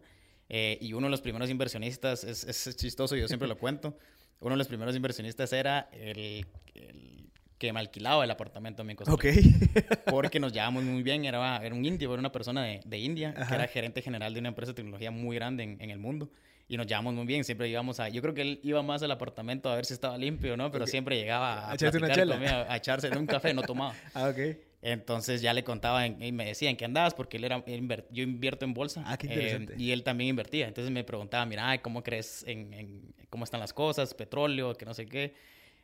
Eh, 0.50 0.78
y 0.82 0.94
uno 0.94 1.08
de 1.08 1.12
los 1.12 1.22
primeros 1.22 1.50
inversionistas, 1.50 2.24
es, 2.24 2.44
es 2.44 2.76
chistoso, 2.76 3.16
yo 3.16 3.28
siempre 3.28 3.48
lo 3.48 3.58
cuento, 3.58 3.98
uno 4.42 4.52
de 4.52 4.58
los 4.58 4.68
primeros 4.68 4.94
inversionistas 4.94 5.54
era 5.54 5.90
el, 5.94 6.46
el 6.76 7.30
que 7.58 7.72
me 7.72 7.80
alquilaba 7.80 8.26
el 8.26 8.30
apartamento 8.30 8.84
en 8.84 8.96
Costa 8.96 9.14
Ok. 9.14 9.26
porque 10.12 10.42
nos 10.42 10.52
llevamos 10.52 10.84
muy 10.84 11.02
bien, 11.02 11.24
era, 11.24 11.66
era 11.66 11.74
un 11.74 11.86
indio, 11.86 12.12
era 12.12 12.20
una 12.20 12.34
persona 12.34 12.62
de, 12.64 12.82
de 12.86 13.00
India, 13.00 13.34
que 13.34 13.56
era 13.56 13.68
gerente 13.68 14.02
general 14.02 14.34
de 14.34 14.42
una 14.42 14.50
empresa 14.50 14.74
de 14.74 14.76
tecnología 14.76 15.12
muy 15.12 15.38
grande 15.38 15.64
en, 15.64 15.82
en 15.82 15.90
el 15.90 15.98
mundo 15.98 16.30
y 16.68 16.78
nos 16.78 16.88
llevamos 16.88 17.14
muy 17.14 17.26
bien. 17.26 17.44
Siempre 17.44 17.68
íbamos 17.70 18.00
a. 18.00 18.10
Yo 18.10 18.22
creo 18.22 18.34
que 18.34 18.42
él 18.42 18.60
iba 18.64 18.82
más 18.82 19.04
al 19.04 19.12
apartamento 19.12 19.70
a 19.70 19.76
ver 19.76 19.86
si 19.86 19.94
estaba 19.94 20.18
limpio, 20.18 20.56
¿no? 20.58 20.72
Pero 20.72 20.88
siempre 20.88 21.18
llegaba 21.18 21.68
a, 21.68 21.72
¿A 21.72 21.76
echarte 21.76 21.98
una 21.98 22.12
chela? 22.12 22.36
conmigo, 22.36 22.54
a 22.68 22.78
echarse 22.78 23.10
un 23.10 23.28
café, 23.28 23.54
no 23.54 23.64
tomaba. 23.64 23.96
ah, 24.14 24.30
ok. 24.30 24.58
Entonces 24.82 25.42
ya 25.42 25.54
le 25.54 25.64
contaba 25.64 26.06
en- 26.06 26.22
y 26.22 26.32
me 26.34 26.46
decía 26.46 26.70
en 26.70 26.76
qué 26.76 26.84
andabas, 26.86 27.14
porque 27.14 27.38
él 27.38 27.46
era, 27.46 27.64
él 27.68 27.88
yo 28.12 28.24
invierto 28.24 28.66
en 28.66 28.74
bolsa. 28.74 29.04
Ah, 29.06 29.18
qué 29.18 29.28
eh, 29.28 29.30
interesante. 29.32 29.76
y 29.78 29.92
él 29.92 30.04
también 30.04 30.30
invertía. 30.32 30.68
Entonces 30.68 30.92
me 30.92 31.04
preguntaba, 31.04 31.46
mira, 31.46 31.82
¿cómo 31.82 32.04
crees 32.04 32.44
en, 32.48 32.74
en 32.74 33.14
cómo 33.30 33.46
están 33.46 33.60
las 33.62 33.72
cosas? 33.74 34.14
Petróleo, 34.14 34.74
que 34.76 34.86
no 34.86 34.94
sé 34.94 35.06
qué. 35.06 35.34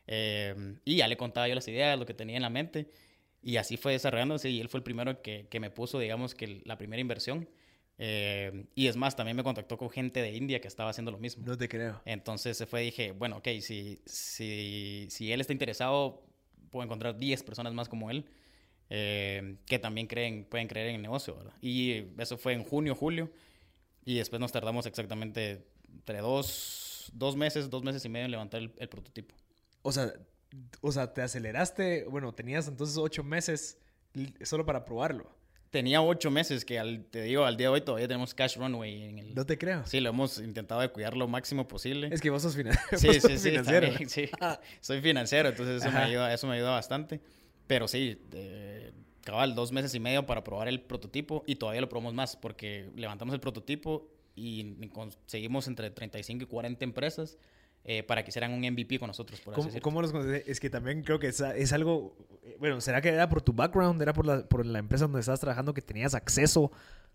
Eh, 0.06 0.74
y 0.84 0.96
ya 0.96 1.08
le 1.08 1.16
contaba 1.16 1.48
yo 1.48 1.54
las 1.54 1.66
ideas, 1.68 1.98
lo 1.98 2.04
que 2.04 2.14
tenía 2.14 2.36
en 2.36 2.42
la 2.42 2.50
mente. 2.50 2.88
Y 3.42 3.56
así 3.56 3.78
fue 3.78 3.92
desarrollándose 3.92 4.50
y 4.50 4.60
él 4.60 4.68
fue 4.68 4.78
el 4.78 4.84
primero 4.84 5.22
que, 5.22 5.46
que 5.48 5.60
me 5.60 5.70
puso, 5.70 5.98
digamos, 5.98 6.34
que 6.34 6.60
la 6.64 6.76
primera 6.76 7.00
inversión. 7.00 7.48
Eh, 8.02 8.64
y 8.74 8.86
es 8.86 8.96
más, 8.96 9.14
también 9.14 9.36
me 9.36 9.42
contactó 9.44 9.76
con 9.76 9.90
gente 9.90 10.22
de 10.22 10.32
India 10.32 10.58
que 10.58 10.68
estaba 10.68 10.88
haciendo 10.88 11.10
lo 11.10 11.18
mismo. 11.18 11.44
No 11.46 11.58
te 11.58 11.68
creo. 11.68 12.00
Entonces 12.06 12.56
se 12.56 12.64
fue 12.64 12.82
y 12.82 12.86
dije, 12.86 13.12
bueno, 13.12 13.36
ok, 13.36 13.48
si, 13.60 14.00
si, 14.06 15.06
si 15.10 15.30
él 15.30 15.42
está 15.42 15.52
interesado, 15.52 16.22
puedo 16.70 16.82
encontrar 16.82 17.18
10 17.18 17.42
personas 17.42 17.74
más 17.74 17.90
como 17.90 18.10
él 18.10 18.24
eh, 18.88 19.56
que 19.66 19.78
también 19.78 20.06
creen, 20.06 20.46
pueden 20.46 20.66
creer 20.66 20.88
en 20.88 20.96
el 20.96 21.02
negocio, 21.02 21.36
¿verdad? 21.36 21.52
Y 21.60 22.06
eso 22.18 22.38
fue 22.38 22.54
en 22.54 22.64
junio, 22.64 22.94
julio, 22.94 23.30
y 24.06 24.16
después 24.16 24.40
nos 24.40 24.50
tardamos 24.50 24.86
exactamente 24.86 25.66
entre 25.92 26.20
dos, 26.20 27.10
dos 27.12 27.36
meses, 27.36 27.68
dos 27.68 27.82
meses 27.82 28.02
y 28.06 28.08
medio 28.08 28.24
en 28.24 28.30
levantar 28.30 28.62
el, 28.62 28.72
el 28.78 28.88
prototipo. 28.88 29.34
O 29.82 29.92
sea, 29.92 30.10
o 30.80 30.90
sea, 30.90 31.12
te 31.12 31.20
aceleraste. 31.20 32.06
Bueno, 32.06 32.32
tenías 32.32 32.66
entonces 32.66 32.96
ocho 32.96 33.22
meses 33.22 33.78
solo 34.42 34.64
para 34.64 34.84
probarlo. 34.84 35.30
Tenía 35.70 36.02
ocho 36.02 36.30
meses 36.32 36.64
que, 36.64 36.78
al, 36.80 37.04
te 37.04 37.22
digo, 37.22 37.44
al 37.44 37.56
día 37.56 37.68
de 37.68 37.74
hoy 37.74 37.80
todavía 37.80 38.08
tenemos 38.08 38.34
cash 38.34 38.56
runway 38.56 39.02
en 39.04 39.18
el... 39.20 39.34
No 39.36 39.46
te 39.46 39.56
creo. 39.56 39.86
Sí, 39.86 40.00
lo 40.00 40.10
hemos 40.10 40.38
intentado 40.38 40.80
de 40.80 40.88
cuidar 40.88 41.16
lo 41.16 41.28
máximo 41.28 41.68
posible. 41.68 42.08
Es 42.12 42.20
que 42.20 42.28
vos 42.30 42.42
sos, 42.42 42.56
finan- 42.58 42.76
Sí, 42.96 43.06
vos 43.06 43.16
sí, 43.16 43.20
sos 43.20 43.40
sí, 43.40 43.50
financiero. 43.50 43.86
también, 43.88 44.08
sí. 44.10 44.28
Soy 44.80 45.00
financiero, 45.00 45.48
entonces 45.48 45.82
eso 45.82 45.92
me, 45.92 45.98
ayuda, 46.00 46.34
eso 46.34 46.46
me 46.48 46.54
ayuda 46.56 46.70
bastante. 46.72 47.20
Pero 47.68 47.86
sí, 47.86 48.20
eh, 48.32 48.90
cabal, 49.22 49.54
dos 49.54 49.70
meses 49.70 49.94
y 49.94 50.00
medio 50.00 50.26
para 50.26 50.42
probar 50.42 50.66
el 50.66 50.80
prototipo 50.80 51.44
y 51.46 51.54
todavía 51.54 51.80
lo 51.82 51.88
probamos 51.88 52.14
más 52.14 52.34
porque 52.34 52.90
levantamos 52.96 53.32
el 53.32 53.40
prototipo 53.40 54.08
y 54.34 54.88
conseguimos 54.88 55.68
entre 55.68 55.90
35 55.90 56.44
y 56.44 56.46
40 56.46 56.84
empresas 56.84 57.38
eh, 57.84 58.02
para 58.02 58.22
que 58.22 58.30
hicieran 58.30 58.52
un 58.52 58.60
MVP 58.60 58.98
con 58.98 59.08
nosotros, 59.08 59.40
por 59.40 59.54
así 59.54 59.56
¿Cómo, 59.60 59.66
decirlo. 59.68 59.82
cómo 59.82 60.02
los? 60.02 60.14
Es 60.46 60.60
que 60.60 60.70
también 60.70 61.02
creo 61.02 61.18
que 61.18 61.28
es, 61.28 61.40
es 61.40 61.72
algo... 61.72 62.16
eh, 62.42 62.56
Bueno, 62.58 62.80
¿será 62.80 63.00
que 63.00 63.08
era 63.08 63.28
por 63.28 63.42
tu 63.42 63.52
background? 63.52 64.00
¿Era 64.02 64.12
por 64.12 64.26
la, 64.26 64.46
por 64.46 64.64
la 64.66 64.78
empresa 64.78 65.04
donde 65.04 65.20
estabas 65.20 65.40
trabajando 65.40 65.72
que 65.74 65.82
tenías 65.82 66.14
acceso 66.14 66.70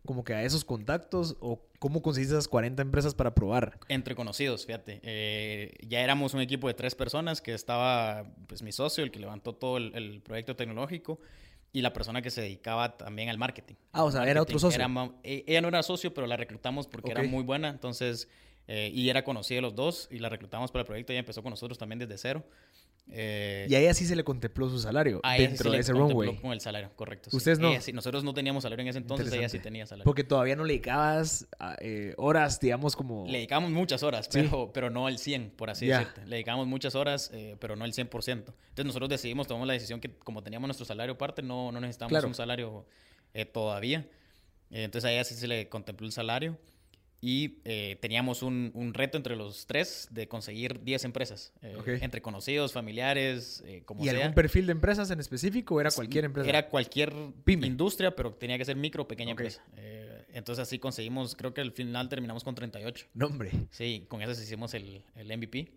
como 0.06 0.24
que 0.24 0.34
a 0.34 0.44
esos 0.44 0.66
contactos? 0.66 1.38
¿O 1.40 1.62
cómo 1.80 2.02
conseguiste 2.02 2.34
esas 2.36 2.48
40 2.48 2.82
empresas 2.82 3.14
para 3.16 3.34
probar? 3.36 3.80
Entre 3.90 4.16
conocidos, 4.16 4.66
fíjate. 4.66 5.00
Eh, 5.04 5.74
ya 5.88 6.02
éramos 6.02 6.34
un 6.34 6.42
equipo 6.42 6.68
de 6.68 6.74
tres 6.74 6.96
personas 6.96 7.42
que 7.42 7.54
estaba, 7.54 8.26
pues, 8.48 8.62
mi 8.64 8.72
socio, 8.72 9.04
el 9.04 9.12
que 9.12 9.20
levantó 9.20 9.54
todo 9.54 9.78
el, 9.78 9.94
el 9.96 10.22
proyecto 10.22 10.56
tecnológico, 10.56 11.20
y 11.74 11.82
la 11.82 11.92
persona 11.92 12.22
que 12.22 12.30
se 12.32 12.40
dedicaba 12.42 12.96
también 12.98 13.28
al 13.30 13.38
marketing. 13.38 13.76
Ah, 13.92 14.06
o 14.06 14.12
sea, 14.12 14.22
era 14.24 14.42
otro 14.42 14.54
Marketing. 14.54 14.60
socio. 14.60 14.76
Era 14.82 15.12
e- 15.24 15.44
ella 15.46 15.60
no 15.62 15.68
era 15.68 15.84
socio, 15.84 16.14
pero 16.14 16.26
la 16.26 16.38
reclutamos 16.38 16.88
porque 16.88 17.12
era 17.12 17.22
Ok. 17.22 17.28
muy 17.28 17.44
buena, 17.44 17.68
entonces, 17.68 18.30
eh, 18.68 18.92
y 18.94 19.10
era 19.10 19.24
conocida 19.24 19.58
de 19.58 19.62
los 19.62 19.76
dos, 19.76 20.08
y 20.12 20.20
la 20.20 20.30
reclutamos 20.30 20.72
para 20.72 20.82
el 20.82 20.86
proyecto. 20.88 21.14
Ella 21.14 21.20
empezó 21.20 21.42
con 21.44 21.52
nosotros 21.52 21.78
también 21.78 22.00
desde 22.00 22.18
cero. 22.18 22.44
Eh, 23.08 23.68
Y 23.70 23.76
a 23.76 23.80
ella 23.80 23.94
sí 23.94 24.08
se 24.08 24.16
le 24.16 24.24
contempló 24.24 24.68
su 24.68 24.80
salario 24.80 25.20
a 25.22 25.36
sí 25.36 25.44
dentro 25.44 25.70
le 25.70 25.78
de 25.78 25.82
ese 25.82 25.92
runway. 25.94 26.36
con 26.38 26.52
el 26.54 26.60
salario, 26.60 26.90
correcto. 26.96 27.30
sí. 27.30 27.38
Ustedes 27.38 27.60
no. 27.60 27.70
Ella 27.70 27.80
sí- 27.82 27.94
nosotros 27.94 28.24
no 28.24 28.34
teníamos 28.34 28.64
salario 28.64 28.82
en 28.82 28.88
ese 28.88 28.98
entonces, 28.98 29.32
ella 29.32 29.48
sí 29.48 29.60
tenía 29.60 29.86
salario. 29.86 30.06
Porque 30.06 30.24
todavía 30.24 30.56
no 30.56 30.64
le 30.64 30.74
dedicabas 30.74 31.48
a, 31.60 31.76
eh, 31.82 32.16
horas, 32.18 32.60
digamos, 32.60 32.96
como... 32.96 33.26
Le 33.28 33.34
dedicamos 33.38 33.70
muchas 33.70 34.02
horas, 34.02 34.26
Sí. 34.32 34.42
pero, 34.42 34.72
pero 34.74 34.90
no 34.90 35.08
el 35.08 35.20
100, 35.20 35.52
por 35.52 35.70
así 35.70 35.86
Ya. 35.86 36.00
decirte. 36.00 36.22
Le 36.26 36.38
dedicamos 36.38 36.66
muchas 36.66 36.96
horas, 36.96 37.30
eh, 37.32 37.56
pero 37.60 37.76
no 37.76 37.86
el 37.86 37.94
100%. 37.94 38.56
Entonces 38.70 38.86
nosotros 38.86 39.08
decidimos, 39.10 39.46
tomamos 39.46 39.68
la 39.68 39.74
decisión 39.74 40.00
que 40.02 40.10
como 40.18 40.42
teníamos 40.42 40.68
nuestro 40.68 40.88
salario 40.88 41.14
aparte, 41.14 41.44
no, 41.44 41.72
no 41.72 41.80
necesitábamos 41.80 42.10
Claro. 42.12 42.28
un 42.28 42.34
salario 42.34 42.88
eh, 43.36 43.46
todavía. 43.46 44.00
Eh, 44.72 44.84
entonces 44.84 45.08
a 45.08 45.12
ella 45.12 45.24
sí 45.24 45.36
se 45.36 45.48
le 45.48 45.70
contempló 45.70 46.08
el 46.08 46.12
salario. 46.12 46.58
Y 47.22 47.60
eh, 47.66 47.98
teníamos 48.02 48.44
un, 48.44 48.72
un 48.76 48.94
reto 48.94 49.18
entre 49.18 49.36
los 49.36 49.66
tres 49.66 50.08
de 50.12 50.28
conseguir 50.28 50.84
10 50.84 51.06
empresas. 51.06 51.54
eh. 51.62 51.98
Entre 52.02 52.22
conocidos, 52.22 52.72
familiares, 52.74 53.64
eh, 53.66 53.82
como 53.86 54.02
¿Y 54.04 54.10
sea. 54.10 54.20
algún 54.20 54.36
perfil 54.36 54.68
de 54.68 54.74
empresas 54.74 55.10
en 55.10 55.20
específico 55.20 55.76
o 55.76 55.82
era 55.82 55.90
cualquier 55.92 56.26
empresa? 56.26 56.48
Era 56.50 56.70
cualquier 56.70 57.14
Pyme. 57.44 57.66
industria, 57.66 58.16
pero 58.16 58.34
tenía 58.34 58.58
que 58.58 58.66
ser 58.66 58.76
micro 58.76 59.04
o 59.04 59.08
pequeña 59.08 59.32
empresa. 59.32 59.64
Eh, 59.78 60.26
entonces 60.34 60.62
así 60.62 60.78
conseguimos, 60.78 61.36
creo 61.36 61.54
que 61.54 61.62
al 61.62 61.72
final 61.72 62.10
terminamos 62.10 62.44
con 62.44 62.54
38. 62.54 63.08
No, 63.16 63.28
hombre. 63.28 63.52
Sí, 63.72 64.06
con 64.08 64.22
esas 64.22 64.40
hicimos 64.42 64.74
el, 64.76 65.02
el 65.16 65.36
MVP. 65.38 65.72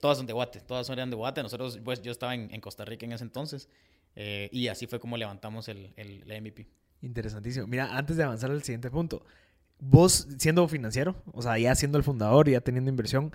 Todas 0.00 0.16
son 0.18 0.26
de 0.26 0.32
Guate, 0.32 0.60
todas 0.60 0.88
eran 0.90 1.10
de 1.10 1.16
Guate. 1.16 1.42
Nosotros, 1.42 1.78
pues 1.84 2.00
yo 2.02 2.10
estaba 2.10 2.34
en, 2.34 2.52
en 2.54 2.60
Costa 2.60 2.84
Rica 2.84 3.04
en 3.04 3.12
ese 3.12 3.24
entonces. 3.24 3.68
y 4.16 4.68
así 4.68 4.86
fue 4.86 4.98
como 4.98 5.16
levantamos 5.16 5.68
el, 5.68 5.92
el, 5.96 6.24
el 6.30 6.40
MVP. 6.42 6.66
Interesantísimo. 7.02 7.66
Mira, 7.66 7.96
antes 7.96 8.16
de 8.16 8.22
avanzar 8.24 8.50
al 8.50 8.62
siguiente 8.62 8.90
punto, 8.90 9.24
vos 9.78 10.28
siendo 10.38 10.66
financiero, 10.68 11.16
o 11.32 11.42
sea, 11.42 11.58
ya 11.58 11.74
siendo 11.74 11.98
el 11.98 12.04
fundador, 12.04 12.48
ya 12.48 12.60
teniendo 12.60 12.90
inversión, 12.90 13.32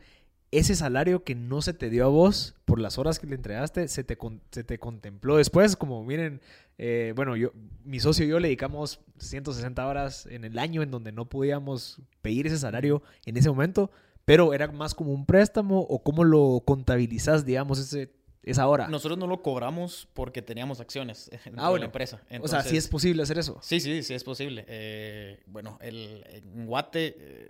ese 0.52 0.76
salario 0.76 1.24
que 1.24 1.34
no 1.34 1.62
se 1.62 1.74
te 1.74 1.90
dio 1.90 2.06
a 2.06 2.10
vos 2.10 2.56
por 2.66 2.80
las 2.80 2.98
horas 2.98 3.20
que 3.20 3.28
le 3.28 3.36
entregaste, 3.36 3.88
se 3.88 4.04
te, 4.04 4.18
se 4.52 4.64
te 4.64 4.80
contempló 4.80 5.38
después, 5.38 5.78
como 5.78 6.04
miren, 6.04 6.42
eh, 6.78 7.14
bueno, 7.16 7.36
yo, 7.38 7.52
mi 7.86 8.00
socio 8.00 8.26
y 8.26 8.30
yo 8.30 8.40
le 8.40 8.50
dedicamos 8.50 9.00
160 9.18 9.88
horas 9.88 10.26
en 10.26 10.44
el 10.44 10.60
año 10.60 10.82
en 10.82 10.92
donde 10.92 11.12
no 11.12 11.30
podíamos 11.30 12.02
pedir 12.22 12.48
ese 12.48 12.58
salario 12.58 13.02
en 13.26 13.38
ese 13.38 13.50
momento, 13.50 13.92
pero 14.26 14.54
era 14.54 14.70
más 14.72 14.94
como 14.94 15.14
un 15.14 15.26
préstamo 15.26 15.80
o 15.80 16.04
cómo 16.04 16.24
lo 16.24 16.64
contabilizas, 16.66 17.46
digamos, 17.46 17.80
ese, 17.80 18.12
esa 18.44 18.68
hora. 18.68 18.88
Nosotros 18.88 19.18
no 19.20 19.28
lo 19.28 19.42
cobramos 19.44 20.08
porque 20.14 20.42
teníamos 20.42 20.80
acciones 20.80 21.30
de 21.46 21.52
Ah, 21.58 21.70
bueno. 21.70 21.78
la 21.80 21.86
empresa. 21.86 22.22
o 22.42 22.48
sea, 22.48 22.62
sí 22.64 22.78
es 22.78 22.88
posible 22.88 23.22
hacer 23.24 23.38
eso. 23.38 23.60
Sí, 23.62 23.80
sí, 23.80 24.02
sí 24.04 24.14
es 24.14 24.24
posible. 24.24 24.66
Eh, 24.68 25.42
bueno, 25.46 25.78
el, 25.82 26.24
en 26.30 26.66
Guate 26.66 27.16
eh, 27.20 27.50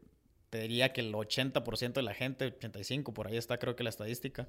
te 0.50 0.60
diría 0.64 0.92
que 0.92 1.02
el 1.02 1.14
80% 1.14 1.94
de 1.94 2.02
la 2.02 2.14
gente, 2.14 2.58
85% 2.60 3.14
por 3.14 3.28
ahí 3.28 3.38
está 3.38 3.58
creo 3.58 3.76
que 3.76 3.84
la 3.84 3.90
estadística, 3.90 4.48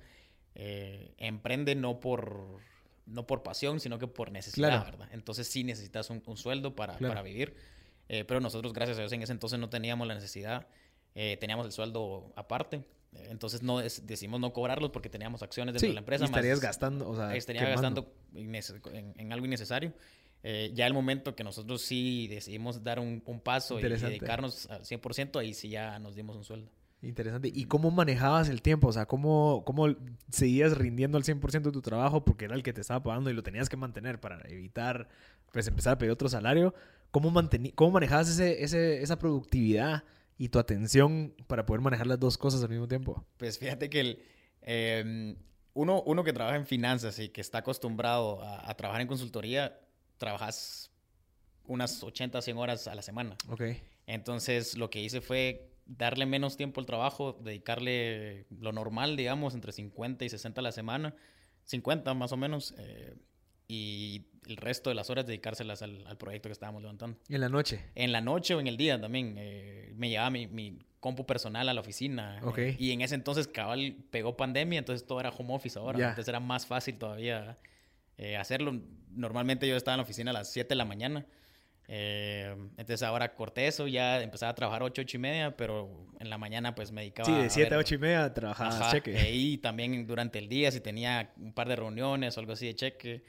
eh, 0.56 1.14
emprende 1.18 1.74
no 1.76 2.00
por, 2.00 2.58
no 3.06 3.26
por 3.26 3.42
pasión, 3.44 3.78
sino 3.78 3.98
que 4.00 4.08
por 4.08 4.32
necesidad, 4.32 4.68
Claro. 4.82 4.84
¿verdad? 4.98 5.08
Entonces 5.12 5.46
sí 5.46 5.62
necesitas 5.64 6.10
un, 6.10 6.22
un 6.26 6.36
sueldo 6.36 6.74
para, 6.74 6.96
Claro. 6.96 7.12
para 7.14 7.22
vivir. 7.22 7.54
Eh, 8.08 8.24
pero 8.24 8.40
nosotros, 8.40 8.72
gracias 8.72 8.98
a 8.98 9.00
Dios, 9.02 9.12
en 9.12 9.22
ese 9.22 9.32
entonces 9.32 9.58
no 9.60 9.70
teníamos 9.70 10.06
la 10.08 10.14
necesidad. 10.14 10.66
teníamos 11.14 11.66
el 11.66 11.72
sueldo 11.72 12.32
aparte. 12.36 12.82
Eh, 13.14 13.28
Entonces 13.30 13.62
no 13.62 13.80
es- 13.80 14.06
decidimos 14.06 14.40
no 14.40 14.52
cobrarlos 14.52 14.90
porque 14.90 15.08
teníamos 15.08 15.42
acciones 15.42 15.74
dentro 15.74 15.86
Sí, 15.86 15.90
de 15.90 15.94
la 15.94 16.00
empresa. 16.00 16.24
y 16.24 16.26
estarías 16.26 16.56
más- 16.58 16.62
gastando, 16.62 17.08
o 17.08 17.16
sea, 17.16 17.34
estaría 17.36 17.62
quemando. 17.66 18.02
gastando 18.32 18.94
en, 18.96 19.14
en 19.16 19.32
algo 19.32 19.46
innecesario. 19.46 19.92
Eh, 20.44 20.72
ya 20.74 20.86
el 20.88 20.92
momento 20.94 21.36
que 21.36 21.44
nosotros 21.44 21.82
sí 21.82 22.26
decidimos 22.28 22.82
dar 22.82 22.98
un, 22.98 23.22
un 23.26 23.40
paso 23.40 23.78
y 23.78 23.82
dedicarnos 23.82 24.68
al 24.70 24.84
100%, 24.84 25.38
ahí 25.38 25.54
sí 25.54 25.68
ya 25.68 25.98
nos 26.00 26.16
dimos 26.16 26.36
un 26.36 26.42
sueldo. 26.44 26.68
Interesante. 27.00 27.50
¿Y 27.52 27.64
cómo 27.66 27.90
manejabas 27.90 28.48
el 28.48 28.62
tiempo? 28.62 28.88
O 28.88 28.92
sea, 28.92 29.06
¿cómo, 29.06 29.62
cómo 29.66 29.86
seguías 30.30 30.76
rindiendo 30.78 31.18
al 31.18 31.24
100% 31.24 31.70
de 31.70 31.72
tu 31.72 31.82
trabajo 31.82 32.24
porque 32.24 32.44
era 32.46 32.54
el 32.54 32.62
que 32.62 32.72
te 32.72 32.80
estaba 32.80 33.02
pagando 33.02 33.28
y 33.30 33.34
lo 33.34 33.42
tenías 33.42 33.68
que 33.68 33.76
mantener 33.76 34.20
para 34.20 34.40
evitar, 34.48 35.08
pues, 35.52 35.66
empezar 35.68 35.94
a 35.94 35.98
pedir 35.98 36.12
otro 36.12 36.28
salario? 36.28 36.74
¿Cómo, 37.10 37.32
cómo 37.74 37.90
manejabas 37.90 38.28
ese, 38.30 38.62
ese, 38.64 39.02
esa 39.02 39.18
productividad 39.18 40.04
y 40.38 40.48
tu 40.48 40.58
atención 40.58 41.34
para 41.46 41.66
poder 41.66 41.80
manejar 41.80 42.06
las 42.06 42.20
dos 42.20 42.38
cosas 42.38 42.62
al 42.62 42.68
mismo 42.68 42.88
tiempo? 42.88 43.24
Pues 43.36 43.58
fíjate 43.58 43.90
que 43.90 44.00
el, 44.00 44.22
eh, 44.62 45.36
uno, 45.74 46.02
uno 46.02 46.24
que 46.24 46.32
trabaja 46.32 46.56
en 46.56 46.66
finanzas 46.66 47.18
y 47.18 47.28
que 47.28 47.40
está 47.40 47.58
acostumbrado 47.58 48.42
a, 48.42 48.68
a 48.70 48.74
trabajar 48.74 49.02
en 49.02 49.08
consultoría, 49.08 49.80
trabajas 50.18 50.90
unas 51.64 52.02
80, 52.02 52.42
100 52.42 52.58
horas 52.58 52.86
a 52.86 52.94
la 52.94 53.02
semana. 53.02 53.36
Ok. 53.48 53.62
Entonces, 54.06 54.76
lo 54.76 54.90
que 54.90 55.00
hice 55.00 55.20
fue 55.20 55.72
darle 55.86 56.26
menos 56.26 56.56
tiempo 56.56 56.80
al 56.80 56.86
trabajo, 56.86 57.38
dedicarle 57.42 58.46
lo 58.50 58.72
normal, 58.72 59.16
digamos, 59.16 59.54
entre 59.54 59.72
50 59.72 60.24
y 60.24 60.28
60 60.28 60.60
a 60.60 60.62
la 60.62 60.72
semana, 60.72 61.14
50 61.64 62.14
más 62.14 62.32
o 62.32 62.36
menos, 62.36 62.74
eh, 62.78 63.14
y 63.68 64.26
el 64.46 64.56
resto 64.56 64.90
de 64.90 64.94
las 64.96 65.08
horas 65.10 65.26
dedicárselas 65.26 65.82
al, 65.82 66.04
al 66.06 66.16
proyecto 66.16 66.48
que 66.48 66.52
estábamos 66.52 66.82
levantando. 66.82 67.18
En 67.28 67.40
la 67.40 67.48
noche. 67.48 67.80
En 67.94 68.12
la 68.12 68.20
noche 68.20 68.54
o 68.54 68.60
en 68.60 68.66
el 68.66 68.76
día 68.76 69.00
también, 69.00 69.36
eh, 69.38 69.92
me 69.96 70.08
llevaba 70.08 70.30
mi, 70.30 70.46
mi 70.48 70.78
compu 71.00 71.24
personal 71.26 71.68
a 71.68 71.74
la 71.74 71.80
oficina. 71.80 72.40
Ok. 72.42 72.58
eh, 72.58 72.76
y 72.78 72.92
en 72.92 73.00
ese 73.02 73.14
entonces, 73.14 73.48
cabal, 73.48 73.96
pegó 74.10 74.36
pandemia, 74.36 74.78
entonces 74.78 75.06
todo 75.06 75.20
era 75.20 75.30
home 75.30 75.54
office 75.54 75.78
ahora. 75.78 75.98
Entonces 75.98 76.28
era 76.28 76.40
más 76.40 76.66
fácil 76.66 76.96
todavía 76.98 77.58
eh, 78.18 78.36
hacerlo. 78.36 78.80
Normalmente 79.10 79.66
yo 79.68 79.76
estaba 79.76 79.94
en 79.94 79.98
la 79.98 80.04
oficina 80.04 80.30
a 80.30 80.34
las 80.34 80.52
7 80.52 80.68
de 80.70 80.74
la 80.76 80.84
mañana. 80.84 81.26
Eh, 81.88 82.54
entonces 82.76 83.02
ahora 83.02 83.34
corté 83.34 83.66
eso, 83.66 83.86
ya 83.88 84.22
empezaba 84.22 84.50
a 84.50 84.54
trabajar 84.54 84.82
8, 84.82 85.02
8 85.02 85.16
y 85.16 85.20
media, 85.20 85.56
pero 85.56 86.06
en 86.20 86.30
la 86.30 86.38
mañana 86.38 86.74
pues 86.74 86.92
me 86.92 87.02
dedicaba 87.02 87.28
Sí, 87.28 87.42
de 87.42 87.50
7 87.50 87.74
a 87.74 87.78
8 87.78 87.94
y 87.96 87.98
media 87.98 88.32
trabajaba 88.32 88.70
Ajá, 88.70 88.90
cheque. 88.92 89.32
Y 89.34 89.58
también 89.58 90.06
durante 90.06 90.38
el 90.38 90.48
día, 90.48 90.70
si 90.70 90.80
tenía 90.80 91.32
un 91.36 91.52
par 91.52 91.68
de 91.68 91.76
reuniones 91.76 92.36
o 92.36 92.40
algo 92.40 92.52
así 92.52 92.66
de 92.66 92.74
cheque. 92.74 93.24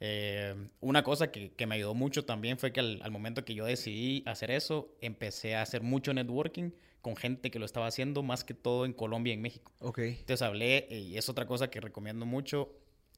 Eh, 0.00 0.54
una 0.80 1.02
cosa 1.02 1.32
que, 1.32 1.50
que, 1.52 1.66
me 1.66 1.74
ayudó 1.74 1.94
mucho 1.94 2.24
también 2.24 2.56
fue 2.58 2.72
que 2.72 2.80
al, 2.80 3.00
al, 3.02 3.10
momento 3.10 3.44
que 3.44 3.54
yo 3.54 3.64
decidí 3.64 4.22
hacer 4.26 4.50
eso, 4.52 4.94
empecé 5.00 5.56
a 5.56 5.62
hacer 5.62 5.82
mucho 5.82 6.14
networking 6.14 6.70
con 7.00 7.16
gente 7.16 7.50
que 7.50 7.58
lo 7.58 7.64
estaba 7.64 7.86
haciendo, 7.86 8.22
más 8.22 8.44
que 8.44 8.54
todo 8.54 8.84
en 8.84 8.92
Colombia 8.92 9.32
y 9.32 9.34
en 9.34 9.42
México. 9.42 9.72
Ok. 9.80 9.98
Entonces 9.98 10.42
hablé, 10.42 10.86
y 10.90 11.16
es 11.16 11.28
otra 11.28 11.46
cosa 11.46 11.68
que 11.68 11.80
recomiendo 11.80 12.26
mucho, 12.26 12.72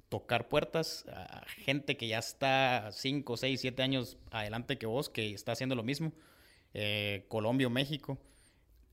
tocar 0.09 0.49
puertas 0.49 1.07
a 1.09 1.45
gente 1.64 1.97
que 1.97 2.09
ya 2.09 2.19
está 2.19 2.90
5, 2.93 3.37
6, 3.37 3.61
7 3.61 3.83
años 3.83 4.19
adelante 4.31 4.77
que 4.77 4.87
vos, 4.87 5.09
que 5.09 5.33
está 5.33 5.53
haciendo 5.53 5.75
lo 5.75 5.83
mismo, 5.83 6.12
eh, 6.75 7.25
Colombia 7.29 7.69
o 7.69 7.71
México, 7.71 8.19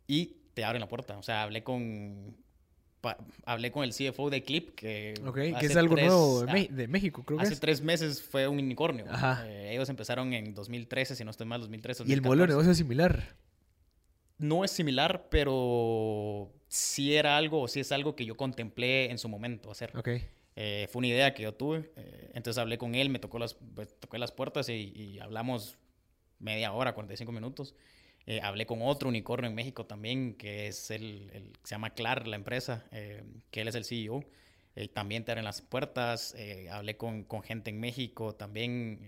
y 0.07 0.37
te 0.53 0.63
abren 0.63 0.79
la 0.79 0.87
puerta. 0.87 1.17
O 1.17 1.23
sea, 1.23 1.43
hablé 1.43 1.63
con 1.63 2.37
hablé 3.45 3.71
con 3.71 3.83
el 3.83 3.93
CFO 3.93 4.29
de 4.29 4.43
Clip, 4.43 4.75
que, 4.75 5.13
okay, 5.25 5.53
que 5.53 5.67
es 5.67 5.75
algo 5.75 5.95
tres, 5.95 6.07
nuevo 6.07 6.45
de, 6.45 6.51
ah, 6.51 6.73
de, 6.73 6.87
México, 6.87 7.23
creo 7.23 7.39
hace 7.39 7.49
que 7.49 7.53
es. 7.53 7.59
tres 7.59 7.81
meses 7.81 8.21
fue 8.21 8.47
un 8.47 8.59
unicornio. 8.59 9.05
Eh, 9.45 9.71
ellos 9.73 9.89
empezaron 9.89 10.33
en 10.33 10.53
2013, 10.53 11.15
si 11.15 11.23
no 11.23 11.31
estoy 11.31 11.47
mal, 11.47 11.61
2013. 11.61 12.03
2014. 12.03 12.11
¿Y 12.11 12.13
el 12.13 12.21
modelo 12.21 12.43
de 12.43 12.47
negocio 12.47 12.71
es 12.71 12.77
similar? 12.77 13.35
No 14.37 14.63
es 14.63 14.71
similar, 14.71 15.27
pero 15.29 16.51
sí 16.67 17.15
era 17.15 17.37
algo, 17.37 17.67
sí 17.67 17.79
es 17.79 17.91
algo 17.91 18.15
que 18.15 18.25
yo 18.25 18.35
contemplé 18.35 19.09
en 19.09 19.17
su 19.17 19.29
momento 19.29 19.71
hacer. 19.71 19.95
Ok. 19.97 20.09
Eh, 20.55 20.87
fue 20.91 20.99
una 20.99 21.07
idea 21.07 21.33
que 21.33 21.43
yo 21.43 21.53
tuve. 21.53 21.91
Eh, 21.95 22.31
entonces 22.33 22.59
hablé 22.59 22.77
con 22.77 22.95
él, 22.95 23.09
me 23.09 23.19
tocó 23.19 23.39
las, 23.39 23.55
toqué 23.99 24.17
las 24.17 24.31
puertas 24.31 24.69
y, 24.69 24.91
y, 24.95 25.19
hablamos 25.19 25.77
media 26.39 26.73
hora, 26.73 26.93
45 26.93 27.31
minutos. 27.31 27.75
Eh, 28.29 28.41
hablé 28.43 28.65
con 28.65 28.81
otro 28.81 29.07
unicornio 29.07 29.49
en 29.49 29.55
México 29.55 29.85
también, 29.85 30.33
que 30.33 30.67
es 30.67 30.91
el, 30.91 31.31
el 31.33 31.53
se 31.63 31.75
llama 31.75 31.91
Clar, 31.91 32.27
la 32.27 32.35
empresa, 32.35 32.83
eh, 32.91 33.23
que 33.51 33.61
él 33.61 33.69
es 33.69 33.75
el 33.75 33.85
CEO. 33.85 34.25
Eh, 34.75 34.89
también 34.89 35.23
te 35.23 35.31
abren 35.31 35.45
las 35.45 35.61
puertas. 35.61 36.35
hablé 36.69 36.97
con, 36.97 37.23
con, 37.23 37.41
gente 37.41 37.69
en 37.69 37.79
México 37.79 38.35
también. 38.35 38.99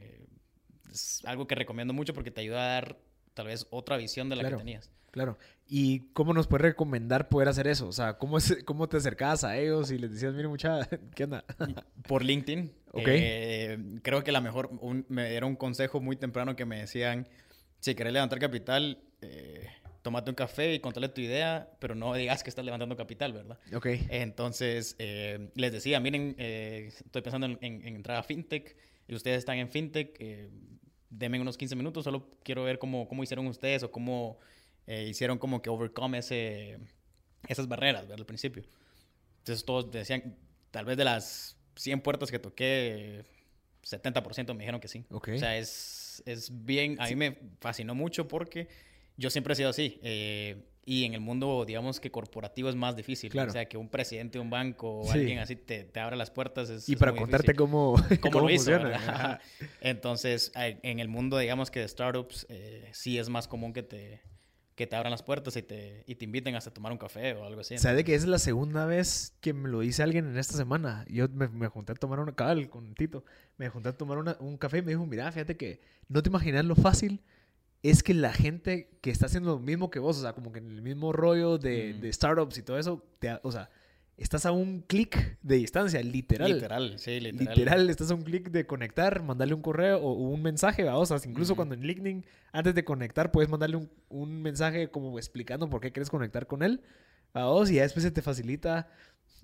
es 0.90 1.22
algo 1.26 1.48
que 1.48 1.56
recomiendo 1.56 1.94
mucho 1.94 2.14
porque 2.14 2.32
te 2.32 2.40
ayuda 2.40 2.62
a 2.62 2.74
dar 2.76 2.98
tal 3.34 3.48
vez 3.48 3.68
otra 3.72 3.98
visión 3.98 4.30
de 4.30 4.38
la 4.38 4.44
claro, 4.44 4.58
que 4.58 4.62
tenías. 4.62 4.90
Claro. 5.12 5.38
¿Y 5.68 6.12
cómo 6.14 6.34
nos 6.34 6.48
puedes 6.48 6.64
recomendar 6.64 7.28
poder 7.28 7.50
hacer 7.50 7.68
eso? 7.68 7.90
O 7.90 7.92
sea, 7.92 8.18
¿cómo, 8.18 8.38
es, 8.38 8.64
cómo 8.64 8.88
te 8.88 8.98
acercabas 8.98 9.44
a 9.44 9.58
ellos 9.58 9.92
y 9.92 9.98
les 9.98 10.12
decías, 10.14 10.34
mire, 10.34 10.48
mucha, 10.48 10.88
¿qué 11.14 11.26
onda? 11.26 11.44
Por 12.08 12.24
LinkedIn. 12.24 12.72
Ok. 12.94 13.10
creo 14.02 14.24
que 14.24 14.32
la 14.32 14.40
mejor, 14.40 14.70
un, 14.80 15.06
me 15.10 15.30
dieron 15.30 15.52
un 15.52 15.56
consejo 15.58 16.00
muy 16.00 16.16
temprano 16.16 16.56
que 16.56 16.66
me 16.66 16.80
decían, 16.80 17.28
si 17.82 17.96
querés 17.96 18.14
levantar 18.14 18.40
capital, 18.40 19.04
eh, 19.22 19.68
tómate 20.02 20.30
un 20.30 20.36
café 20.36 20.74
y 20.74 20.80
contale 20.80 21.10
tu 21.10 21.22
idea, 21.22 21.70
pero 21.80 21.96
no 21.96 22.14
digas 22.14 22.44
que 22.44 22.50
estás 22.50 22.66
levantando 22.66 22.96
capital, 22.96 23.34
¿verdad? 23.34 23.60
Ok. 23.74 23.88
Entonces, 24.10 24.96
eh, 25.00 25.50
les 25.56 25.72
decía, 25.72 26.00
miren, 26.00 26.36
eh, 26.38 26.92
estoy 27.06 27.22
pensando 27.22 27.48
en, 27.48 27.58
en, 27.62 27.86
en, 27.86 27.96
entrar 27.96 28.18
a 28.18 28.24
FinTech 28.24 28.76
y 29.08 29.16
ustedes 29.16 29.40
están 29.40 29.58
en 29.58 29.70
FinTech, 29.70 30.16
eh, 30.20 30.50
denme 31.10 31.40
unos 31.40 31.58
15 31.58 31.76
minutos, 31.76 32.04
solo 32.04 32.30
quiero 32.44 32.64
ver 32.64 32.80
cómo, 32.80 33.08
cómo 33.08 33.24
hicieron 33.24 33.48
ustedes 33.48 33.84
o 33.84 33.92
cómo 33.92 34.40
eh, 34.88 35.08
hicieron 35.10 35.38
como 35.38 35.62
que 35.62 35.70
overcome 35.70 36.20
ese, 36.20 36.80
esas 37.48 37.68
barreras, 37.68 38.04
¿verdad? 38.04 38.20
Al 38.20 38.26
principio. 38.26 38.64
Entonces, 39.40 39.66
todos 39.66 39.92
decían, 39.92 40.36
tal 40.72 40.86
vez 40.86 40.98
de 40.98 41.04
las 41.04 41.58
100 41.76 42.02
puertas 42.02 42.32
que 42.32 42.40
toqué, 42.40 43.24
70% 43.84 44.54
me 44.54 44.60
dijeron 44.60 44.80
que 44.80 44.88
sí. 44.88 45.06
Ok. 45.10 45.30
O 45.36 45.38
sea, 45.40 45.58
es, 45.58 46.24
es 46.26 46.66
bien, 46.66 47.00
a 47.00 47.08
mí 47.08 47.16
me 47.16 47.38
fascinó 47.60 47.96
mucho 47.96 48.28
porque 48.28 48.68
yo 49.20 49.30
siempre 49.30 49.54
he 49.54 49.56
sido 49.56 49.70
así. 49.70 50.00
Eh, 50.02 50.64
y 50.86 51.04
en 51.06 51.14
el 51.14 51.20
mundo, 51.20 51.66
digamos 51.66 52.00
que 52.00 52.10
corporativo 52.10 52.68
es 52.70 52.76
más 52.76 52.96
difícil. 52.96 53.30
Claro. 53.30 53.50
O 53.50 53.54
sea, 53.54 53.68
que 53.68 53.78
un 53.78 53.90
presidente 53.90 54.40
de 54.40 54.42
un 54.42 54.50
banco 54.50 55.02
o 55.02 55.04
Sí. 55.12 55.20
alguien 55.20 55.38
así 55.38 55.56
te, 55.56 55.84
te 55.84 56.00
abra 56.00 56.16
las 56.16 56.32
puertas 56.32 56.70
es 56.72 56.90
Y 56.90 56.94
es 56.94 57.00
para 57.00 57.12
muy 57.12 57.22
contarte 57.22 57.54
cómo, 57.54 57.94
cómo, 58.22 58.32
cómo 58.32 58.48
lo 58.48 58.50
hizo. 58.54 58.72
Entonces, 59.82 60.52
en 60.56 61.00
el 61.00 61.08
mundo, 61.08 61.38
digamos 61.38 61.72
que 61.72 61.80
de 61.82 61.88
startups, 61.88 62.46
eh, 62.50 62.90
sí 62.94 63.18
es 63.18 63.30
más 63.30 63.48
común 63.48 63.74
que 63.74 63.84
te, 63.84 64.22
que 64.76 64.88
te 64.88 64.96
abran 64.96 65.12
las 65.12 65.24
puertas 65.24 65.56
y 65.58 65.62
te, 65.64 66.04
y 66.08 66.16
te 66.16 66.26
inviten 66.26 66.56
hasta 66.56 66.70
a 66.70 66.74
tomar 66.74 66.92
un 66.92 66.98
café 66.98 67.34
o 67.34 67.44
algo 67.46 67.62
así. 67.62 67.78
¿Sabe 67.78 68.04
que 68.04 68.16
es 68.16 68.26
la 68.26 68.40
segunda 68.40 68.86
vez 68.86 69.34
que 69.42 69.54
me 69.54 69.70
lo 69.70 69.82
dice 69.82 70.04
alguien 70.04 70.26
en 70.28 70.38
esta 70.38 70.58
semana? 70.58 71.06
Yo 71.10 71.28
me, 71.30 71.48
me 71.50 71.68
junté 71.68 71.92
a 71.92 71.96
tomar 71.96 72.20
una 72.20 72.34
cabal 72.34 72.70
con 72.70 72.96
Tito. 72.96 73.24
Me 73.58 73.70
junté 73.70 73.90
a 73.90 73.94
tomar 73.98 74.18
una- 74.18 74.38
un 74.40 74.58
café 74.58 74.80
y 74.80 74.82
me 74.82 74.92
dijo, 74.92 75.06
mira, 75.06 75.32
fíjate 75.32 75.56
que 75.58 75.82
no 76.08 76.24
te 76.24 76.30
imaginas 76.30 76.66
lo 76.66 76.76
fácil 76.76 77.22
es 77.84 78.04
que 78.04 78.14
la 78.14 78.34
gente 78.34 78.90
que 79.02 79.10
está 79.10 79.28
haciendo 79.28 79.52
lo 79.52 79.60
mismo 79.60 79.90
que 79.90 80.00
vos, 80.00 80.18
o 80.18 80.22
sea, 80.22 80.34
como 80.34 80.52
que 80.52 80.60
en 80.60 80.70
el 80.70 80.82
mismo 80.82 81.14
rollo 81.14 81.58
de, 81.58 81.94
Mm. 81.98 82.02
de 82.02 82.14
startups 82.14 82.58
y 82.58 82.64
todo 82.64 82.78
eso, 82.78 83.04
te 83.20 83.40
o 83.44 83.52
sea, 83.52 83.70
estás 84.18 84.46
a 84.46 84.52
un 84.52 84.82
clic 84.82 85.38
de 85.42 85.56
distancia, 85.56 86.02
literal. 86.02 86.52
Literal, 86.54 87.00
sí, 87.00 87.20
literal. 87.22 87.56
Literal, 87.56 87.90
estás 87.90 88.12
a 88.12 88.16
un 88.16 88.24
clic 88.24 88.50
de 88.52 88.68
conectar, 88.68 89.24
mandarle 89.24 89.54
un 89.54 89.62
correo 89.62 90.00
o 90.00 90.12
un 90.12 90.42
mensaje, 90.42 90.84
¿va? 90.84 90.98
o 90.98 91.06
sea, 91.06 91.18
incluso 91.26 91.56
cuando 91.56 91.74
en 91.74 91.82
LinkedIn, 91.82 92.26
antes 92.52 92.76
de 92.76 92.84
conectar, 92.84 93.32
puedes 93.32 93.50
mandarle 93.50 93.78
un, 93.78 93.90
un 94.10 94.42
mensaje 94.42 94.90
como 94.92 95.18
explicando 95.18 95.70
por 95.70 95.80
qué 95.80 95.94
quieres 95.94 96.10
conectar 96.10 96.48
con 96.48 96.64
él, 96.64 96.82
a 97.34 97.46
vos, 97.46 97.70
y 97.72 97.76
ya 97.76 97.84
después 97.84 98.04
se 98.04 98.12
te 98.12 98.22
facilita 98.22 98.90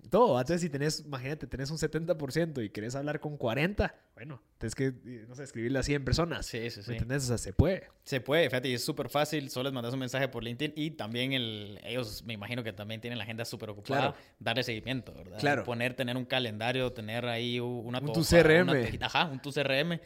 todo. 0.09 0.39
Entonces, 0.39 0.61
si 0.61 0.69
tenés, 0.69 1.01
imagínate, 1.05 1.47
tenés 1.47 1.69
un 1.71 1.77
70% 1.77 2.63
y 2.63 2.69
querés 2.69 2.95
hablar 2.95 3.19
con 3.19 3.37
40, 3.37 3.93
bueno, 4.15 4.41
tienes 4.57 4.75
que, 4.75 4.87
eh, 4.87 5.25
no 5.27 5.35
sé, 5.35 5.43
escribirle 5.43 5.79
a 5.79 5.83
100 5.83 6.05
personas. 6.05 6.45
Sí, 6.45 6.69
sí, 6.69 6.79
¿Me 6.79 6.83
sí. 6.83 6.91
entendés? 6.93 7.23
O 7.23 7.27
sea, 7.27 7.37
se 7.37 7.53
puede. 7.53 7.89
Se 8.03 8.21
puede, 8.21 8.49
fíjate, 8.49 8.69
y 8.69 8.73
es 8.73 8.83
súper 8.83 9.09
fácil. 9.09 9.49
Solo 9.49 9.69
les 9.69 9.73
mandas 9.73 9.93
un 9.93 9.99
mensaje 9.99 10.27
por 10.27 10.43
LinkedIn 10.43 10.73
y 10.75 10.91
también 10.91 11.33
el, 11.33 11.79
ellos, 11.83 12.23
me 12.23 12.33
imagino 12.33 12.63
que 12.63 12.73
también 12.73 13.01
tienen 13.01 13.17
la 13.17 13.23
agenda 13.23 13.45
súper 13.45 13.69
ocupada. 13.69 14.13
Claro. 14.13 14.15
Darle 14.39 14.63
seguimiento, 14.63 15.13
¿verdad? 15.13 15.39
Claro. 15.39 15.63
Poner, 15.63 15.93
tener 15.95 16.17
un 16.17 16.25
calendario, 16.25 16.91
tener 16.93 17.25
ahí 17.25 17.59
una... 17.59 17.99
Un 17.99 18.13
tu 18.13 18.23
CRM. 18.23 18.69
una 18.69 19.05
ajá, 19.05 19.25
un 19.25 19.41
tu 19.41 19.51
CRM. 19.51 19.99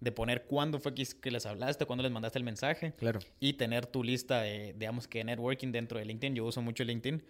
De 0.00 0.12
poner 0.12 0.44
cuándo 0.44 0.78
fue 0.78 0.94
que 0.94 1.30
les 1.30 1.44
hablaste, 1.44 1.84
cuándo 1.84 2.02
les 2.02 2.10
mandaste 2.10 2.38
el 2.38 2.44
mensaje. 2.44 2.92
Claro. 2.92 3.20
y 3.38 3.52
tener 3.54 3.84
tu 3.84 4.02
lista 4.02 4.40
de, 4.40 4.74
digamos 4.78 5.06
que 5.06 5.22
networking 5.22 5.72
dentro 5.72 5.98
de 5.98 6.06
LinkedIn. 6.06 6.34
Yo 6.34 6.46
uso 6.46 6.62
mucho 6.62 6.84
LinkedIn. 6.84 7.22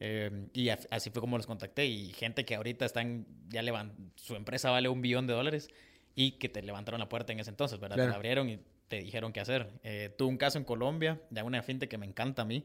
Eh, 0.00 0.48
y 0.52 0.68
así 0.68 1.10
fue 1.10 1.20
como 1.20 1.36
los 1.36 1.46
contacté. 1.46 1.86
Y 1.86 2.12
gente 2.12 2.44
que 2.44 2.54
ahorita 2.54 2.84
están, 2.84 3.26
ya 3.48 3.62
levan, 3.62 4.12
su 4.16 4.34
empresa 4.34 4.70
vale 4.70 4.88
un 4.88 5.00
billón 5.00 5.26
de 5.26 5.34
dólares 5.34 5.68
y 6.14 6.32
que 6.32 6.48
te 6.48 6.62
levantaron 6.62 7.00
la 7.00 7.08
puerta 7.08 7.32
en 7.32 7.40
ese 7.40 7.50
entonces, 7.50 7.78
¿verdad? 7.78 7.96
Claro. 7.96 8.08
Te 8.08 8.12
la 8.12 8.16
abrieron 8.16 8.48
y 8.48 8.60
te 8.88 9.00
dijeron 9.00 9.32
qué 9.32 9.40
hacer. 9.40 9.70
Eh, 9.82 10.14
tuve 10.16 10.28
un 10.28 10.38
caso 10.38 10.58
en 10.58 10.64
Colombia 10.64 11.20
de 11.30 11.42
una 11.42 11.62
fintech 11.62 11.90
que 11.90 11.98
me 11.98 12.06
encanta 12.06 12.42
a 12.42 12.44
mí, 12.44 12.64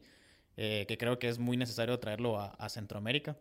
eh, 0.57 0.85
que 0.87 0.97
creo 0.97 1.19
que 1.19 1.27
es 1.27 1.39
muy 1.39 1.57
necesario 1.57 1.97
traerlo 1.99 2.39
a, 2.39 2.47
a 2.49 2.69
Centroamérica. 2.69 3.37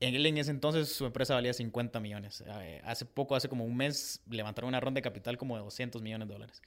En 0.00 0.14
él 0.14 0.24
en 0.24 0.38
ese 0.38 0.50
entonces 0.50 0.88
su 0.90 1.04
empresa 1.04 1.34
valía 1.34 1.52
50 1.52 2.00
millones. 2.00 2.42
Eh, 2.46 2.80
hace 2.84 3.04
poco, 3.04 3.36
hace 3.36 3.48
como 3.48 3.64
un 3.64 3.76
mes, 3.76 4.22
levantaron 4.28 4.68
una 4.68 4.80
ronda 4.80 4.98
de 4.98 5.02
capital 5.02 5.36
como 5.36 5.56
de 5.56 5.62
200 5.62 6.00
millones 6.00 6.26
de 6.26 6.34
dólares. 6.34 6.62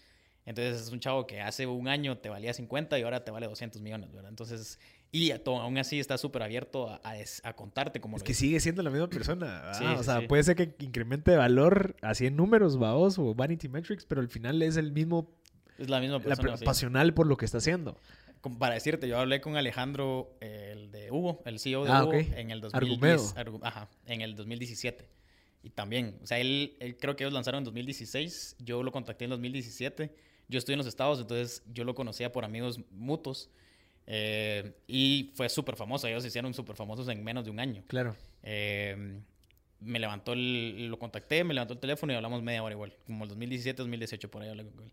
Entonces 0.46 0.82
es 0.82 0.90
un 0.90 1.00
chavo 1.00 1.26
que 1.26 1.42
hace 1.42 1.66
un 1.66 1.88
año 1.88 2.18
te 2.18 2.30
valía 2.30 2.54
50 2.54 3.00
y 3.00 3.02
ahora 3.02 3.24
te 3.24 3.32
vale 3.32 3.48
200 3.48 3.82
millones, 3.82 4.12
¿verdad? 4.12 4.30
Entonces, 4.30 4.80
y 5.14 5.32
a 5.32 5.42
aún 5.46 5.78
así 5.78 6.00
está 6.00 6.18
súper 6.18 6.44
abierto 6.44 6.90
a, 6.90 7.00
a 7.04 7.14
des- 7.14 7.40
a 7.46 7.54
contarte 7.54 8.02
cómo 8.02 8.18
Es 8.18 8.24
lo 8.24 8.26
que 8.26 8.32
hizo. 8.34 8.40
sigue 8.42 8.60
siendo 8.60 8.84
la 8.84 8.90
misma 8.90 9.08
persona. 9.08 9.74
Sí, 9.76 9.86
o 9.86 10.00
sí, 10.00 10.04
sea, 10.04 10.20
sí. 10.20 10.28
puede 10.28 10.44
ser 10.44 10.56
que 10.58 10.76
incremente 10.84 11.32
de 11.32 11.38
valor 11.38 11.96
así 12.02 12.26
en 12.26 12.36
números, 12.36 12.78
vaos 12.80 13.18
o 13.20 13.34
vanity 13.34 13.70
metrics, 13.70 14.06
pero 14.06 14.20
al 14.20 14.28
final 14.28 14.62
es 14.62 14.76
el 14.76 14.92
mismo 14.92 15.32
Es 15.78 15.90
la 15.90 16.02
misma 16.02 16.18
la 16.18 16.24
persona. 16.24 16.50
per- 16.50 16.58
sí. 16.60 16.66
pasional 16.66 17.14
por 17.14 17.28
lo 17.28 17.38
que 17.38 17.46
está 17.46 17.60
haciendo. 17.60 17.96
Como 18.42 18.60
Para 18.60 18.74
decirte, 18.74 19.08
yo 19.08 19.18
hablé 19.20 19.40
con 19.40 19.56
Alejandro, 19.56 20.36
el 20.42 20.92
de 20.92 21.12
Hugo, 21.12 21.42
el 21.46 21.60
CEO 21.60 21.86
de 21.86 21.92
Ah, 21.92 22.04
Hugo, 22.04 22.14
en 22.16 22.52
el 22.52 22.62
Argumedo. 22.74 23.18
2010, 23.22 23.36
Argu- 23.36 23.60
ajá, 23.64 23.88
en 24.08 24.20
el 24.22 24.36
2017. 24.36 25.08
Y 25.62 25.70
también, 25.70 26.18
o 26.22 26.28
sea, 26.28 26.40
él, 26.40 26.76
él 26.82 26.98
creo 26.98 27.16
que 27.16 27.24
ellos 27.24 27.34
lanzaron 27.34 27.60
en 27.60 27.64
2016, 27.66 28.58
yo 28.60 28.84
lo 28.84 28.92
contacté 28.92 29.24
en 29.26 29.30
2017. 29.30 30.14
Yo 30.50 30.58
estoy 30.58 30.74
en 30.74 30.80
los 30.80 30.88
Estados, 30.88 31.22
entonces 31.22 31.64
yo 31.72 31.86
lo 31.86 31.96
conocía 31.96 32.32
por 32.34 32.44
amigos 32.44 32.82
mutuos. 32.92 33.50
Eh, 34.08 34.74
y 34.88 35.32
fue 35.36 35.50
súper 35.50 35.76
famoso, 35.76 36.08
ellos 36.08 36.24
se 36.24 36.28
hicieron 36.28 36.54
súper 36.54 36.76
famosos 36.76 37.08
en 37.08 37.24
menos 37.24 37.46
de 37.46 37.52
un 37.52 37.60
año. 37.60 37.84
Claro. 37.88 38.16
Eh, 38.44 39.22
me 39.80 40.00
levantó 40.00 40.34
el, 40.34 40.88
lo 40.88 40.98
contacté, 40.98 41.44
me 41.44 41.54
levantó 41.54 41.74
el 41.74 41.80
teléfono 41.80 42.14
y 42.14 42.16
hablamos 42.16 42.42
media 42.42 42.64
hora 42.64 42.74
igual, 42.74 42.94
como 43.06 43.26
el 43.26 43.30
2017, 43.30 43.78
2018, 43.82 44.32
por 44.32 44.42
ahí 44.42 44.50
hablé 44.50 44.66
con 44.66 44.84
él. 44.84 44.92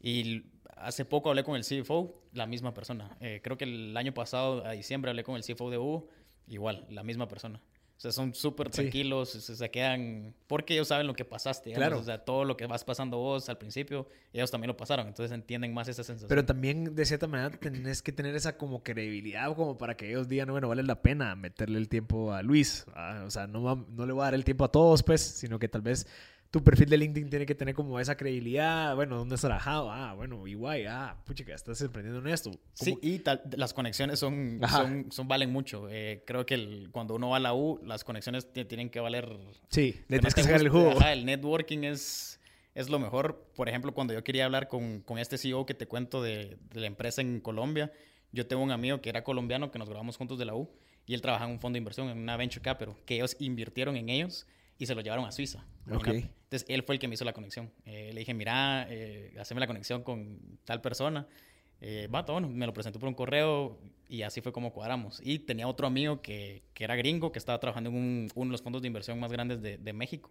Y 0.00 0.44
hace 0.76 1.04
poco 1.04 1.28
hablé 1.28 1.44
con 1.44 1.56
el 1.56 1.64
CFO, 1.64 2.22
la 2.32 2.46
misma 2.46 2.74
persona. 2.74 3.16
Eh, 3.20 3.40
creo 3.42 3.56
que 3.56 3.64
el 3.64 3.96
año 3.96 4.12
pasado, 4.12 4.66
a 4.66 4.72
diciembre, 4.72 5.10
hablé 5.10 5.22
con 5.22 5.36
el 5.36 5.42
CFO 5.42 5.70
de 5.70 5.78
Hugo, 5.78 6.08
igual, 6.48 6.86
la 6.90 7.02
misma 7.02 7.28
persona. 7.28 7.60
O 8.02 8.06
sea, 8.10 8.10
son 8.10 8.34
súper 8.34 8.66
Sí. 8.66 8.72
tranquilos, 8.82 9.28
se, 9.30 9.54
se 9.54 9.70
quedan, 9.70 10.34
porque 10.48 10.74
ellos 10.74 10.88
saben 10.88 11.06
lo 11.06 11.14
que 11.14 11.24
pasaste. 11.24 11.70
digamos. 11.70 11.86
Claro. 11.86 12.00
O 12.00 12.04
sea, 12.04 12.18
todo 12.24 12.44
lo 12.44 12.56
que 12.56 12.66
vas 12.66 12.82
pasando 12.82 13.18
vos 13.18 13.48
al 13.48 13.58
principio, 13.58 14.08
ellos 14.32 14.50
también 14.50 14.66
lo 14.66 14.76
pasaron, 14.76 15.06
entonces 15.06 15.32
entienden 15.32 15.72
más 15.72 15.86
esa 15.86 16.02
sensación. 16.02 16.28
Pero 16.28 16.44
también, 16.44 16.96
de 16.96 17.04
cierta 17.06 17.28
manera, 17.28 17.56
tenés 17.56 18.02
que 18.02 18.10
tener 18.10 18.34
esa 18.34 18.56
como 18.58 18.82
credibilidad 18.82 19.54
como 19.54 19.78
para 19.78 19.96
que 19.96 20.08
ellos 20.08 20.26
digan, 20.26 20.50
bueno, 20.50 20.66
vale 20.68 20.82
la 20.82 21.00
pena 21.00 21.36
meterle 21.36 21.78
el 21.78 21.88
tiempo 21.88 22.32
a 22.32 22.42
Luis. 22.42 22.84
¿va? 22.92 23.22
O 23.24 23.30
sea, 23.30 23.46
no, 23.46 23.62
va- 23.62 23.84
no 23.90 24.04
le 24.04 24.12
voy 24.12 24.22
a 24.22 24.24
dar 24.24 24.34
el 24.34 24.44
tiempo 24.44 24.64
a 24.64 24.72
todos, 24.72 25.04
pues, 25.04 25.20
sino 25.20 25.60
que 25.60 25.68
tal 25.68 25.82
vez 25.82 26.08
tu 26.52 26.62
perfil 26.62 26.90
de 26.90 26.98
LinkedIn 26.98 27.30
tiene 27.30 27.46
que 27.46 27.54
tener 27.54 27.74
como 27.74 27.98
esa 27.98 28.14
credibilidad. 28.14 28.94
Bueno, 28.94 29.16
¿dónde 29.16 29.36
has 29.36 29.40
trabajado? 29.40 29.90
Ah, 29.90 30.12
bueno, 30.12 30.46
igual, 30.46 30.86
ah, 30.86 31.16
pucha, 31.24 31.46
que 31.46 31.54
estás 31.54 31.80
emprendiendo 31.80 32.20
en 32.20 32.26
esto. 32.26 32.50
Sí, 32.74 32.98
y 33.00 33.20
tal, 33.20 33.40
las 33.56 33.72
conexiones 33.72 34.18
son, 34.18 34.60
son, 34.68 35.06
son, 35.10 35.26
valen 35.26 35.50
mucho. 35.50 35.88
Eh, 35.88 36.22
creo 36.26 36.44
que 36.44 36.52
el, 36.52 36.90
cuando 36.92 37.14
uno 37.14 37.30
va 37.30 37.38
a 37.38 37.40
la 37.40 37.54
U, 37.54 37.80
las 37.82 38.04
conexiones 38.04 38.52
tienen 38.52 38.90
que 38.90 39.00
valer. 39.00 39.34
Sí, 39.70 39.98
le 40.08 40.18
tienes 40.18 40.34
que 40.34 40.42
sacar 40.42 40.60
el 40.60 40.68
jugo. 40.68 40.92
el 41.10 41.24
networking 41.24 41.84
es, 41.84 42.38
es 42.74 42.90
lo 42.90 42.98
mejor. 42.98 43.50
Por 43.56 43.70
ejemplo, 43.70 43.94
cuando 43.94 44.12
yo 44.12 44.22
quería 44.22 44.44
hablar 44.44 44.68
con, 44.68 45.00
con 45.00 45.16
este 45.16 45.38
CEO 45.38 45.64
que 45.64 45.72
te 45.72 45.88
cuento 45.88 46.22
de, 46.22 46.58
de 46.68 46.80
la 46.80 46.86
empresa 46.86 47.22
en 47.22 47.40
Colombia, 47.40 47.90
yo 48.30 48.46
tengo 48.46 48.62
un 48.62 48.72
amigo 48.72 49.00
que 49.00 49.08
era 49.08 49.24
colombiano 49.24 49.70
que 49.70 49.78
nos 49.78 49.88
grabamos 49.88 50.18
juntos 50.18 50.38
de 50.38 50.44
la 50.44 50.54
U 50.54 50.70
y 51.06 51.14
él 51.14 51.22
trabajaba 51.22 51.48
en 51.48 51.54
un 51.54 51.60
fondo 51.60 51.76
de 51.76 51.78
inversión, 51.78 52.10
en 52.10 52.18
una 52.18 52.36
venture 52.36 52.60
capital, 52.60 52.94
que 53.06 53.14
ellos 53.14 53.38
invirtieron 53.40 53.96
en 53.96 54.10
ellos 54.10 54.46
y 54.76 54.84
se 54.84 54.94
lo 54.94 55.00
llevaron 55.00 55.24
a 55.24 55.32
Suiza. 55.32 55.64
Entonces 56.52 56.68
él 56.68 56.82
fue 56.82 56.96
el 56.96 56.98
que 56.98 57.08
me 57.08 57.14
hizo 57.14 57.24
la 57.24 57.32
conexión. 57.32 57.72
Eh, 57.86 58.10
le 58.12 58.20
dije, 58.20 58.34
mira, 58.34 58.86
eh, 58.90 59.34
haceme 59.40 59.58
la 59.60 59.66
conexión 59.66 60.02
con 60.02 60.38
tal 60.66 60.82
persona. 60.82 61.26
Eh, 61.80 62.08
bueno, 62.10 62.46
me 62.46 62.66
lo 62.66 62.74
presentó 62.74 62.98
por 62.98 63.08
un 63.08 63.14
correo 63.14 63.80
y 64.06 64.20
así 64.20 64.42
fue 64.42 64.52
como 64.52 64.70
cuadramos. 64.74 65.18
Y 65.24 65.38
tenía 65.38 65.66
otro 65.66 65.86
amigo 65.86 66.20
que, 66.20 66.62
que 66.74 66.84
era 66.84 66.94
gringo, 66.94 67.32
que 67.32 67.38
estaba 67.38 67.58
trabajando 67.58 67.88
en 67.88 68.28
uno 68.34 68.48
de 68.50 68.52
los 68.52 68.60
fondos 68.60 68.82
de 68.82 68.88
inversión 68.88 69.18
más 69.18 69.32
grandes 69.32 69.62
de, 69.62 69.78
de 69.78 69.92
México. 69.94 70.30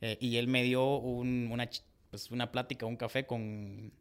Eh, 0.00 0.16
y 0.20 0.36
él 0.36 0.46
me 0.46 0.62
dio 0.62 0.98
un, 0.98 1.48
una, 1.50 1.68
pues 2.10 2.30
una 2.30 2.52
plática, 2.52 2.86
un 2.86 2.96
café 2.96 3.26
con 3.26 3.92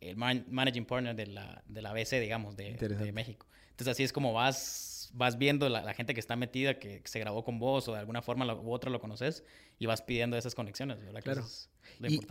el 0.00 0.16
managing 0.16 0.86
partner 0.86 1.16
de 1.16 1.26
la, 1.26 1.64
de 1.66 1.82
la 1.82 1.92
BC, 1.92 2.20
digamos, 2.20 2.56
de, 2.56 2.74
de 2.74 3.12
México. 3.12 3.48
Entonces 3.70 3.88
así 3.88 4.04
es 4.04 4.12
como 4.12 4.32
vas 4.32 4.97
vas 5.14 5.38
viendo 5.38 5.68
la, 5.68 5.94
gente 5.94 6.14
que 6.14 6.20
está 6.20 6.36
metida, 6.36 6.78
que, 6.78 7.02
se 7.04 7.18
grabó 7.18 7.44
con 7.44 7.58
vos 7.58 7.88
o 7.88 7.92
de 7.92 7.98
alguna 7.98 8.22
forma 8.22 8.52
u 8.54 8.72
otra 8.72 8.90
lo 8.90 9.00
conoces 9.00 9.44
y 9.78 9.86
vas 9.86 10.02
pidiendo 10.02 10.36
esas 10.36 10.54
conexiones, 10.54 11.00
¿verdad? 11.00 11.22
Claro. 11.22 11.44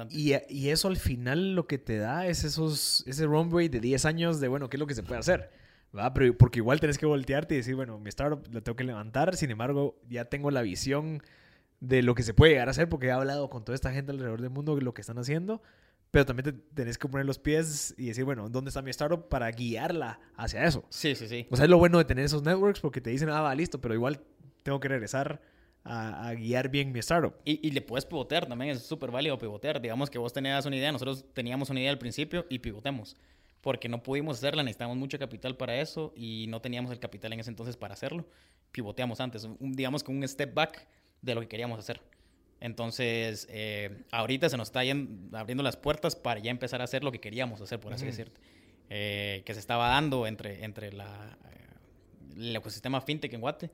y, 0.10 0.34
Y, 0.50 0.70
eso 0.70 0.88
al 0.88 0.98
final 0.98 1.56
lo 1.56 1.68
que 1.68 1.78
te 1.78 1.98
da 1.98 2.28
es 2.28 2.44
esos, 2.44 3.04
ese 3.08 3.26
runway 3.26 3.70
de 3.70 3.80
10 3.80 4.06
años 4.06 4.40
de, 4.40 4.48
bueno, 4.48 4.70
¿qué 4.70 4.78
es 4.78 4.80
lo 4.80 4.88
que 4.88 4.96
se 4.96 5.04
puede 5.04 5.20
hacer? 5.20 5.50
¿verdad? 5.94 6.12
Pero 6.14 6.38
porque 6.38 6.60
igual 6.60 6.80
tenés 6.80 6.98
que 6.98 7.06
voltearte 7.06 7.56
y 7.56 7.58
decir, 7.58 7.76
bueno, 7.76 8.00
mi 8.00 8.10
startup 8.10 8.46
lo 8.52 8.62
tengo 8.62 8.76
que 8.76 8.84
levantar, 8.84 9.36
sin 9.36 9.52
embargo, 9.52 10.00
ya 10.10 10.26
tengo 10.26 10.52
la 10.52 10.62
visión 10.62 11.22
de 11.80 12.02
lo 12.02 12.16
que 12.16 12.24
se 12.24 12.34
puede 12.34 12.54
llegar 12.54 12.68
a 12.68 12.72
hacer 12.72 12.90
porque 12.90 13.08
he 13.08 13.12
hablado 13.12 13.50
con 13.50 13.64
toda 13.64 13.76
esta 13.76 13.92
gente 13.92 14.12
alrededor 14.12 14.42
del 14.42 14.50
mundo 14.50 14.76
de 14.76 14.82
lo 14.82 14.94
que 14.94 15.02
están 15.02 15.20
haciendo 15.20 15.62
pero 16.18 16.26
también 16.26 16.46
te 16.46 16.52
tenés 16.74 16.98
que 16.98 17.08
poner 17.08 17.28
los 17.28 17.38
pies 17.38 17.94
y 17.96 18.08
decir, 18.08 18.24
bueno, 18.24 18.50
¿dónde 18.50 18.70
está 18.70 18.82
mi 18.82 18.90
startup 18.90 19.30
para 19.30 19.52
guiarla 19.52 20.20
hacia 20.36 20.64
eso? 20.64 20.84
Sí, 20.90 21.14
sí, 21.14 21.28
sí. 21.28 21.46
O 21.52 21.56
sea, 21.56 21.66
es 21.66 21.70
lo 21.70 21.78
bueno 21.78 22.00
de 22.00 22.06
tener 22.06 22.26
esos 22.26 22.42
networks 22.42 22.80
porque 22.80 23.00
te 23.02 23.12
dicen, 23.12 23.30
ah, 23.30 23.42
va, 23.42 23.54
listo, 23.54 23.80
pero 23.80 23.94
igual 23.94 24.20
tengo 24.64 24.80
que 24.80 24.88
regresar 24.88 25.40
a, 25.84 26.34
guiar 26.34 26.70
bien 26.70 26.92
mi 26.92 26.98
startup. 27.02 27.36
Y, 27.46 27.68
y 27.68 27.70
le 27.70 27.82
puedes 27.82 28.04
pivotear 28.04 28.48
también, 28.48 28.72
es 28.72 28.82
súper 28.82 29.12
válido 29.12 29.38
pivotear. 29.38 29.80
Digamos 29.80 30.10
que 30.10 30.18
vos 30.18 30.34
tenías 30.34 30.66
una 30.66 30.76
idea, 30.76 30.92
nosotros 30.92 31.24
teníamos 31.36 31.70
una 31.70 31.82
idea 31.82 31.92
al 31.92 32.00
principio 32.00 32.48
y 32.50 32.58
pivotemos. 32.58 33.16
Porque 33.62 33.88
no 33.88 34.02
pudimos 34.02 34.40
hacerla, 34.40 34.64
necesitábamos 34.64 34.98
mucho 34.98 35.20
capital 35.20 35.56
para 35.56 35.80
eso 35.80 36.14
y 36.16 36.48
no 36.50 36.62
teníamos 36.62 36.92
el 36.92 36.98
capital 36.98 37.32
en 37.34 37.42
ese 37.42 37.52
entonces 37.52 37.78
para 37.78 37.94
hacerlo. 37.94 38.26
Pivoteamos 38.72 39.20
antes, 39.20 39.48
digamos 39.60 40.04
que 40.04 40.12
un 40.12 40.28
step 40.28 40.52
back 40.52 40.88
de 41.22 41.36
lo 41.36 41.42
que 41.42 41.48
queríamos 41.48 41.78
hacer. 41.78 42.02
Entonces, 42.60 43.48
eh, 43.50 44.04
ahorita 44.12 44.50
se 44.50 44.58
nos 44.58 44.70
está 44.70 44.80
abriendo 44.80 45.64
las 45.64 45.78
puertas 45.78 46.16
para 46.16 46.40
ya 46.40 46.52
empezar 46.52 46.82
a 46.82 46.86
hacer 46.86 47.04
lo 47.04 47.12
que 47.12 47.20
queríamos 47.20 47.62
hacer, 47.62 47.80
por 47.80 47.94
así 47.94 48.06
decirlo. 48.06 48.34
Eh, 48.90 49.44
que 49.46 49.54
se 49.54 49.60
estaba 49.60 49.90
dando 49.90 50.28
entre, 50.28 50.64
entre 50.64 50.94
la, 50.94 51.38
eh, 51.52 52.38
el 52.38 52.56
ecosistema 52.56 53.02
fintech 53.02 53.34
en 53.34 53.42
Guate. 53.42 53.72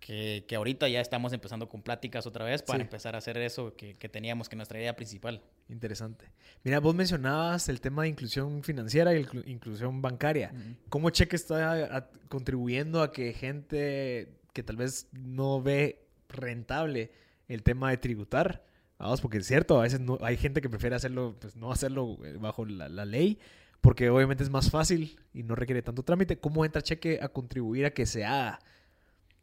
Que, 0.00 0.44
que, 0.46 0.54
ahorita 0.54 0.88
ya 0.88 1.00
estamos 1.00 1.32
empezando 1.32 1.68
con 1.68 1.82
pláticas 1.82 2.24
otra 2.24 2.44
vez 2.44 2.62
para 2.62 2.80
empezar 2.80 3.16
a 3.16 3.18
hacer 3.18 3.36
eso 3.36 3.74
que, 3.74 3.96
que, 3.96 4.08
teníamos 4.08 4.48
que 4.48 4.54
nuestra 4.54 4.78
idea 4.78 4.94
principal. 4.94 5.42
Interesante. 5.68 6.26
Mira, 6.62 6.78
vos 6.78 6.94
mencionabas 6.94 7.68
el 7.68 7.80
tema 7.80 8.04
de 8.04 8.10
inclusión 8.10 8.62
financiera 8.62 9.12
y 9.12 9.26
inclusión 9.46 10.00
bancaria. 10.00 10.52
¿Cómo 10.88 11.10
Cheque 11.10 11.34
está 11.34 12.08
contribuyendo 12.28 13.02
a 13.02 13.10
que 13.10 13.32
gente 13.32 14.38
que 14.52 14.62
tal 14.62 14.76
vez 14.76 15.08
no 15.12 15.60
ve 15.60 16.06
rentable 16.28 17.10
el 17.48 17.62
tema 17.62 17.90
de 17.90 17.96
tributar. 17.96 18.64
Vamos, 18.98 19.20
porque 19.20 19.38
es 19.38 19.46
cierto, 19.46 19.78
a 19.78 19.82
veces 19.82 20.00
no, 20.00 20.18
hay 20.20 20.36
gente 20.36 20.60
que 20.60 20.68
prefiere 20.68 20.96
hacerlo, 20.96 21.36
pues 21.40 21.56
no 21.56 21.72
hacerlo 21.72 22.18
eh, 22.24 22.36
bajo 22.38 22.64
la, 22.66 23.04
ley, 23.04 23.38
porque 23.80 24.10
obviamente 24.10 24.42
es 24.42 24.50
más 24.50 24.70
fácil 24.70 25.18
y 25.32 25.44
no 25.44 25.54
requiere 25.54 25.82
tanto 25.82 26.02
trámite. 26.02 26.38
¿Cómo 26.38 26.64
entra 26.64 26.82
Cheque 26.82 27.20
a 27.22 27.28
contribuir 27.28 27.86
a 27.86 27.90
que 27.90 28.06
se 28.06 28.24
haga? 28.24 28.58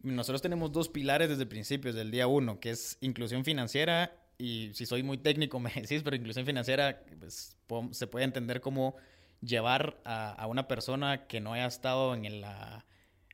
Nosotros 0.04 0.42
tenemos 0.42 0.72
dos 0.72 0.90
pilares 0.90 1.30
desde 1.30 1.44
el 1.44 1.48
principio, 1.50 1.92
desde 1.92 2.02
el 2.02 2.12
día 2.12 2.28
uno, 2.28 2.60
que 2.60 2.72
es 2.72 2.98
inclusión 3.02 3.44
financiera 3.44 4.12
y 4.38 4.72
si 4.74 4.86
soy 4.86 5.04
muy 5.04 5.18
técnico 5.18 5.60
me 5.62 5.72
decís, 5.72 6.04
pero 6.04 6.16
inclusión 6.16 6.46
financiera 6.46 7.02
pues, 7.20 7.58
se 7.92 8.08
puede 8.08 8.26
entender 8.26 8.62
como 8.62 8.96
llevar 9.42 10.02
a, 10.04 10.34
a, 10.34 10.48
una 10.48 10.68
persona 10.68 11.28
que 11.28 11.40
no 11.40 11.54
haya 11.54 11.66
estado 11.66 12.14
en 12.14 12.42
la 12.42 12.86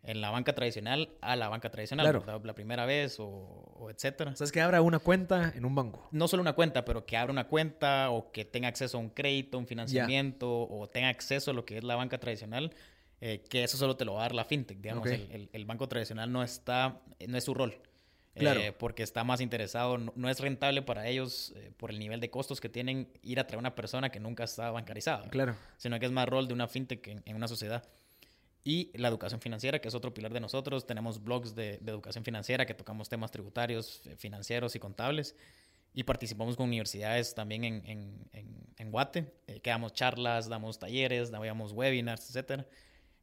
en 0.03 0.19
la 0.19 0.31
banca 0.31 0.53
tradicional 0.53 1.09
a 1.21 1.35
la 1.35 1.47
banca 1.49 1.69
tradicional, 1.69 2.23
la 2.43 2.53
primera 2.53 2.85
vez 2.85 3.17
o, 3.19 3.89
etcétera. 3.93 4.31
O 4.31 4.35
sea, 4.35 4.45
es 4.45 4.51
que 4.51 4.61
abra 4.61 4.81
una 4.81 4.99
cuenta 4.99 5.53
en 5.55 5.65
un 5.65 5.75
banco. 5.75 6.07
No 6.11 6.27
solo 6.27 6.41
una 6.41 6.53
cuenta, 6.53 6.85
pero 6.85 7.05
que 7.05 7.17
abra 7.17 7.31
una 7.31 7.47
cuenta 7.47 8.09
o 8.09 8.31
que 8.31 8.45
tenga 8.45 8.67
acceso 8.67 8.97
a 8.97 9.01
un 9.01 9.09
crédito, 9.09 9.57
un 9.57 9.67
financiamiento 9.67 10.67
o 10.69 10.87
tenga 10.89 11.09
acceso 11.09 11.51
a 11.51 11.53
lo 11.53 11.65
que 11.65 11.77
es 11.77 11.83
la 11.83 11.95
banca 11.95 12.19
tradicional, 12.19 12.73
eh, 13.19 13.43
que 13.47 13.63
eso 13.63 13.77
solo 13.77 13.95
te 13.95 14.05
lo 14.05 14.13
va 14.13 14.21
a 14.21 14.23
dar 14.23 14.35
la 14.35 14.45
fintech, 14.45 14.79
digamos. 14.79 15.07
El, 15.07 15.65
banco 15.65 15.87
tradicional 15.87 16.31
no 16.31 16.43
está, 16.43 17.01
no 17.27 17.37
es 17.37 17.43
su 17.43 17.53
rol. 17.53 17.79
Claro. 18.33 18.61
Eh, 18.61 18.71
porque 18.71 19.03
está 19.03 19.25
más 19.25 19.41
interesado, 19.41 19.97
no, 19.97 20.29
es 20.29 20.39
rentable 20.39 20.81
para 20.81 21.05
ellos 21.05 21.51
eh, 21.57 21.69
por 21.75 21.91
el 21.91 21.99
nivel 21.99 22.21
de 22.21 22.29
costos 22.29 22.61
que 22.61 22.69
tienen 22.69 23.09
ir 23.21 23.41
a 23.41 23.45
traer 23.45 23.59
una 23.59 23.75
persona 23.75 24.09
que 24.09 24.21
nunca 24.21 24.45
está 24.45 24.71
bancarizada. 24.71 25.29
Claro. 25.29 25.55
Sino 25.75 25.99
que 25.99 26.05
es 26.05 26.13
más 26.13 26.29
rol 26.29 26.47
de 26.47 26.53
una 26.53 26.67
fintech 26.67 27.05
en 27.25 27.35
una 27.35 27.49
sociedad 27.49 27.83
y 28.63 28.91
la 28.97 29.07
educación 29.07 29.41
financiera, 29.41 29.79
que 29.79 29.87
es 29.87 29.95
otro 29.95 30.13
pilar 30.13 30.33
de 30.33 30.39
nosotros. 30.39 30.85
Tenemos 30.85 31.23
blogs 31.23 31.55
de, 31.55 31.75
educación 31.85 32.23
financiera 32.23 32.65
que 32.65 32.73
tocamos 32.73 33.09
temas 33.09 33.31
tributarios, 33.31 34.05
eh, 34.05 34.15
financieros 34.17 34.75
y 34.75 34.79
contables. 34.79 35.35
Y 35.93 36.03
participamos 36.03 36.55
con 36.55 36.67
universidades 36.67 37.33
también 37.33 37.63
en, 37.63 37.83
en, 37.85 38.27
en, 38.77 38.91
Guate, 38.91 39.33
eh, 39.47 39.59
que 39.59 39.69
damos 39.71 39.93
charlas, 39.93 40.47
damos 40.47 40.79
talleres, 40.79 41.31
damos 41.31 41.73
webinars, 41.73 42.33
etc. 42.33 42.65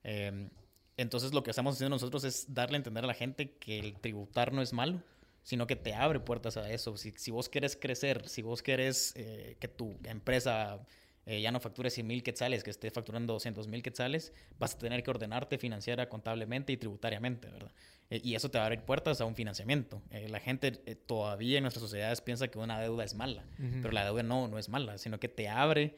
Em, 0.03 0.51
entonces 0.97 1.33
lo 1.33 1.43
que 1.43 1.51
estamos 1.51 1.77
haciendo 1.77 1.95
nosotros 1.95 2.25
es 2.25 2.53
darle 2.53 2.77
a 2.77 2.79
entender 2.79 3.05
a 3.05 3.07
la 3.07 3.15
gente 3.15 3.53
que 3.59 3.79
el 3.79 3.99
tributar 3.99 4.53
no 4.53 4.61
es 4.61 4.73
malo, 4.73 5.03
sino 5.43 5.67
que 5.67 5.77
te 5.77 5.95
abre 5.95 6.21
puertas 6.21 6.57
a 6.57 6.71
eso. 6.71 6.97
Si, 6.97 7.13
si 7.13 7.31
vos 7.31 7.49
quieres 7.49 7.77
crecer, 7.77 8.29
si 8.29 8.43
vos 8.43 8.61
quieres 8.61 9.15
eh, 9.17 9.57
que 9.61 9.69
tu 9.69 9.97
empresa 10.05 10.81
eh, 11.29 11.43
ya 11.43 11.53
no 11.53 11.61
factures 11.61 11.93
100 11.93 12.07
mil 12.07 12.23
quetzales, 12.23 12.65
que 12.65 12.71
esté 12.71 12.91
facturando 12.91 13.35
200 13.35 13.69
mil 13.69 13.83
quetzales, 13.83 14.33
vas 14.59 14.75
a 14.75 14.79
tener 14.79 15.03
que 15.03 15.11
ordenarte 15.11 15.59
financiera, 15.59 16.09
contablemente 16.09 16.73
y 16.73 16.79
tributariamente, 16.79 17.49
¿verdad? 17.49 17.71
Eh, 18.09 18.23
y 18.25 18.35
eso 18.35 18.51
te 18.51 18.57
va 18.57 18.65
a 18.65 18.67
abrir 18.69 18.81
puertas 18.81 19.21
a 19.21 19.27
un 19.27 19.35
financiamiento. 19.35 20.01
Eh, 20.11 20.31
la 20.31 20.41
gente 20.41 20.73
todavía 20.73 21.59
en 21.59 21.65
nuestras 21.65 21.83
sociedades 21.83 22.23
piensa 22.23 22.49
que 22.49 22.59
una 22.59 22.81
deuda 22.81 23.05
es 23.05 23.15
mala, 23.15 23.45
pero 23.83 23.93
la 23.93 24.07
deuda 24.07 24.23
no, 24.23 24.49
no 24.49 24.59
es 24.59 24.71
mala, 24.71 24.97
sino 24.97 25.21
que 25.21 25.29
te 25.29 25.51
abre 25.51 25.97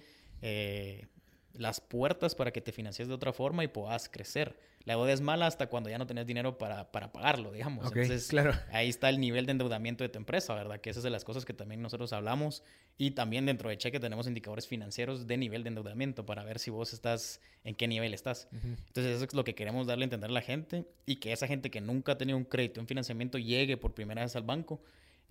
las 1.54 1.80
puertas 1.80 2.34
para 2.34 2.52
que 2.52 2.60
te 2.60 2.72
financies 2.72 3.08
de 3.08 3.14
otra 3.14 3.32
forma 3.32 3.64
y 3.64 3.68
puedas 3.68 4.08
crecer. 4.08 4.58
La 4.84 4.94
deuda 4.94 5.12
es 5.12 5.20
mala 5.20 5.46
hasta 5.46 5.66
cuando 5.66 5.90
ya 5.90 5.98
no 5.98 6.06
tenés 6.06 6.26
dinero 6.26 6.56
para, 6.56 6.90
para 6.90 7.12
pagarlo, 7.12 7.52
digamos. 7.52 7.86
Entonces, 7.86 8.28
claro. 8.28 8.54
ahí 8.72 8.88
está 8.88 9.10
el 9.10 9.20
nivel 9.20 9.44
de 9.44 9.52
endeudamiento 9.52 10.04
de 10.04 10.08
tu 10.08 10.18
empresa, 10.18 10.54
¿verdad? 10.54 10.80
Que 10.80 10.88
esas 10.88 11.02
son 11.02 11.12
las 11.12 11.24
cosas 11.24 11.44
que 11.44 11.52
también 11.52 11.82
nosotros 11.82 12.12
hablamos. 12.14 12.62
Y 12.96 13.10
también 13.10 13.44
dentro 13.44 13.68
de 13.68 13.76
Cheque 13.76 14.00
tenemos 14.00 14.26
indicadores 14.26 14.66
financieros 14.66 15.26
de 15.26 15.36
nivel 15.36 15.64
de 15.64 15.68
endeudamiento 15.68 16.24
para 16.24 16.44
ver 16.44 16.58
si 16.58 16.70
vos 16.70 16.94
estás, 16.94 17.40
en 17.64 17.74
qué 17.74 17.88
nivel 17.88 18.14
estás. 18.14 18.48
Entonces, 18.52 19.16
eso 19.16 19.24
es 19.24 19.34
lo 19.34 19.44
que 19.44 19.54
queremos 19.54 19.86
darle 19.86 20.04
a 20.04 20.06
entender 20.06 20.30
a 20.30 20.32
la 20.32 20.42
gente 20.42 20.86
y 21.04 21.16
que 21.16 21.32
esa 21.32 21.46
gente 21.46 21.70
que 21.70 21.80
nunca 21.82 22.12
ha 22.12 22.18
tenido 22.18 22.38
un 22.38 22.44
crédito, 22.44 22.80
un 22.80 22.86
financiamiento, 22.86 23.36
llegue 23.36 23.76
por 23.76 23.92
primera 23.92 24.22
vez 24.22 24.34
al 24.36 24.44
banco 24.44 24.80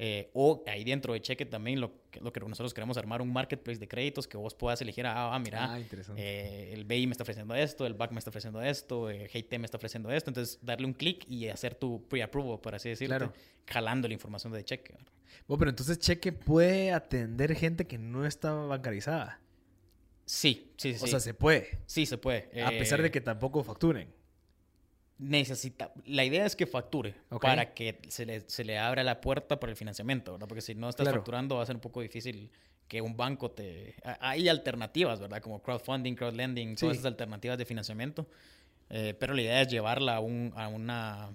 eh, 0.01 0.29
o 0.33 0.63
ahí 0.65 0.85
dentro 0.85 1.11
de 1.11 1.21
Cheque 1.21 1.45
también 1.45 1.81
lo, 1.81 1.91
lo, 2.21 2.31
que 2.31 2.39
nosotros 2.39 2.73
queremos 2.73 2.95
armar 2.97 3.21
un 3.21 3.33
marketplace 3.33 3.81
de 3.81 3.87
créditos 3.89 4.29
que 4.29 4.37
vos 4.37 4.55
puedas 4.55 4.79
elegir, 4.79 5.05
ah, 5.05 5.35
ah 5.35 5.39
mira, 5.39 5.73
ah, 5.73 5.79
eh, 6.15 6.71
el 6.73 6.85
BI 6.85 7.05
me 7.05 7.11
está 7.11 7.23
ofreciendo 7.23 7.53
esto, 7.53 7.85
el 7.85 7.95
BAC 7.95 8.13
me 8.13 8.19
está 8.19 8.29
ofreciendo 8.29 8.61
esto, 8.61 9.09
el 9.09 9.27
GT 9.27 9.59
me 9.59 9.65
está 9.65 9.75
ofreciendo 9.75 10.09
esto, 10.09 10.29
entonces 10.29 10.57
darle 10.61 10.87
un 10.87 10.93
clic 10.93 11.29
y 11.29 11.49
hacer 11.49 11.75
tu 11.75 12.07
pre-approval, 12.07 12.61
por 12.61 12.75
así 12.75 12.87
decirlo, 12.87 13.33
jalando 13.67 14.07
la 14.07 14.13
información 14.13 14.53
de 14.53 14.63
Cheque. 14.63 14.95
Bueno, 15.49 15.59
pero 15.59 15.69
entonces 15.71 15.99
Cheque 15.99 16.31
puede 16.31 16.93
atender 16.93 17.53
gente 17.53 17.85
que 17.85 17.97
no 17.97 18.25
está 18.25 18.53
bancarizada. 18.53 19.41
Sí, 20.23 20.71
sí, 20.77 20.93
sí. 20.93 21.03
O 21.03 21.07
sea, 21.07 21.19
se 21.19 21.33
puede. 21.33 21.77
Sí, 21.87 22.05
se 22.05 22.17
puede. 22.17 22.63
A 22.63 22.69
pesar 22.69 23.01
de 23.01 23.09
eh, 23.09 23.11
que 23.11 23.19
tampoco 23.19 23.65
facturen 23.65 24.07
necesita, 25.19 25.91
la 26.05 26.23
idea 26.23 26.45
es 26.45 26.55
que 26.55 26.65
facture 26.65 27.13
para 27.41 27.73
que 27.73 27.99
se 28.07 28.25
le, 28.25 28.41
se 28.49 28.63
le 28.63 28.79
abra 28.79 29.03
la 29.03 29.21
puerta 29.21 29.59
para 29.59 29.69
el 29.69 29.77
financiamiento, 29.77 30.31
¿verdad? 30.31 30.47
Porque 30.47 30.61
si 30.61 30.73
no 30.73 30.89
estás 30.89 31.09
facturando 31.09 31.57
va 31.57 31.63
a 31.63 31.65
ser 31.65 31.75
un 31.75 31.81
poco 31.81 32.01
difícil 32.01 32.49
que 32.87 33.01
un 33.01 33.15
banco 33.15 33.51
te... 33.51 33.95
Hay 34.21 34.49
alternativas, 34.49 35.19
¿verdad? 35.19 35.41
Como 35.41 35.61
crowdfunding, 35.61 36.15
crowdlending, 36.15 36.75
todas 36.75 36.95
esas 36.95 37.05
alternativas 37.05 37.57
de 37.57 37.65
financiamiento. 37.65 38.27
Eh, 38.89 39.13
pero 39.19 39.33
la 39.35 39.41
idea 39.41 39.61
es 39.61 39.67
llevarla 39.67 40.15
a, 40.15 40.19
un, 40.19 40.51
a 40.55 40.67
una 40.67 41.29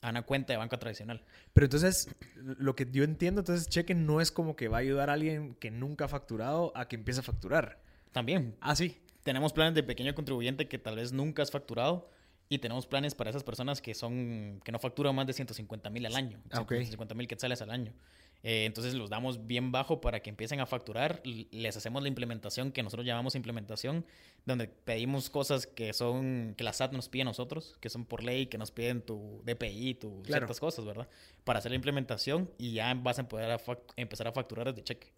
a 0.00 0.10
una 0.10 0.22
cuenta 0.22 0.52
de 0.52 0.56
banca 0.56 0.78
tradicional. 0.78 1.22
Pero 1.52 1.66
entonces, 1.66 2.08
lo 2.34 2.74
que 2.74 2.88
yo 2.90 3.04
entiendo, 3.04 3.40
entonces 3.40 3.68
cheque 3.68 3.94
no 3.94 4.20
es 4.20 4.32
como 4.32 4.56
que 4.56 4.66
va 4.66 4.78
a 4.78 4.80
ayudar 4.80 5.10
a 5.10 5.12
alguien 5.12 5.54
que 5.54 5.70
nunca 5.70 6.06
ha 6.06 6.08
facturado 6.08 6.72
a 6.74 6.88
que 6.88 6.96
empiece 6.96 7.20
a 7.20 7.22
facturar. 7.22 7.80
También. 8.10 8.56
Ah, 8.60 8.74
sí. 8.74 8.98
Tenemos 9.22 9.52
planes 9.52 9.74
de 9.74 9.84
pequeño 9.84 10.12
contribuyente 10.14 10.66
que 10.66 10.78
tal 10.78 10.96
vez 10.96 11.12
nunca 11.12 11.42
has 11.42 11.52
facturado 11.52 12.10
y 12.52 12.58
tenemos 12.58 12.86
planes 12.86 13.14
para 13.14 13.30
esas 13.30 13.42
personas 13.44 13.80
que 13.80 13.94
son 13.94 14.60
que 14.62 14.72
no 14.72 14.78
facturan 14.78 15.14
más 15.14 15.26
de 15.26 15.32
150 15.32 15.88
mil 15.88 16.04
al 16.04 16.14
año. 16.14 16.38
Ah, 16.50 16.60
ok. 16.60 16.68
150 16.72 17.14
mil 17.14 17.26
quetzales 17.26 17.62
al 17.62 17.70
año. 17.70 17.94
Eh, 18.42 18.66
entonces 18.66 18.92
los 18.92 19.08
damos 19.08 19.46
bien 19.46 19.72
bajo 19.72 20.02
para 20.02 20.20
que 20.20 20.28
empiecen 20.28 20.60
a 20.60 20.66
facturar. 20.66 21.22
Les 21.24 21.78
hacemos 21.78 22.02
la 22.02 22.08
implementación 22.08 22.70
que 22.70 22.82
nosotros 22.82 23.06
llamamos 23.06 23.36
implementación, 23.36 24.04
donde 24.44 24.68
pedimos 24.68 25.30
cosas 25.30 25.66
que 25.66 25.94
son 25.94 26.52
que 26.54 26.62
la 26.62 26.74
SAT 26.74 26.92
nos 26.92 27.08
pide 27.08 27.22
a 27.22 27.24
nosotros, 27.24 27.78
que 27.80 27.88
son 27.88 28.04
por 28.04 28.22
ley, 28.22 28.46
que 28.48 28.58
nos 28.58 28.70
piden 28.70 29.00
tu 29.00 29.40
DPI, 29.46 29.94
tu 29.94 30.22
Claro. 30.24 30.40
ciertas 30.40 30.60
cosas, 30.60 30.84
¿verdad? 30.84 31.08
Para 31.44 31.60
hacer 31.60 31.70
la 31.72 31.76
implementación 31.76 32.50
y 32.58 32.74
ya 32.74 32.92
vas 32.92 33.18
a 33.18 33.28
poder 33.28 33.50
a 33.50 33.60
empezar 33.96 34.28
a 34.28 34.32
facturar 34.32 34.66
desde 34.66 34.84
cheque. 34.84 35.10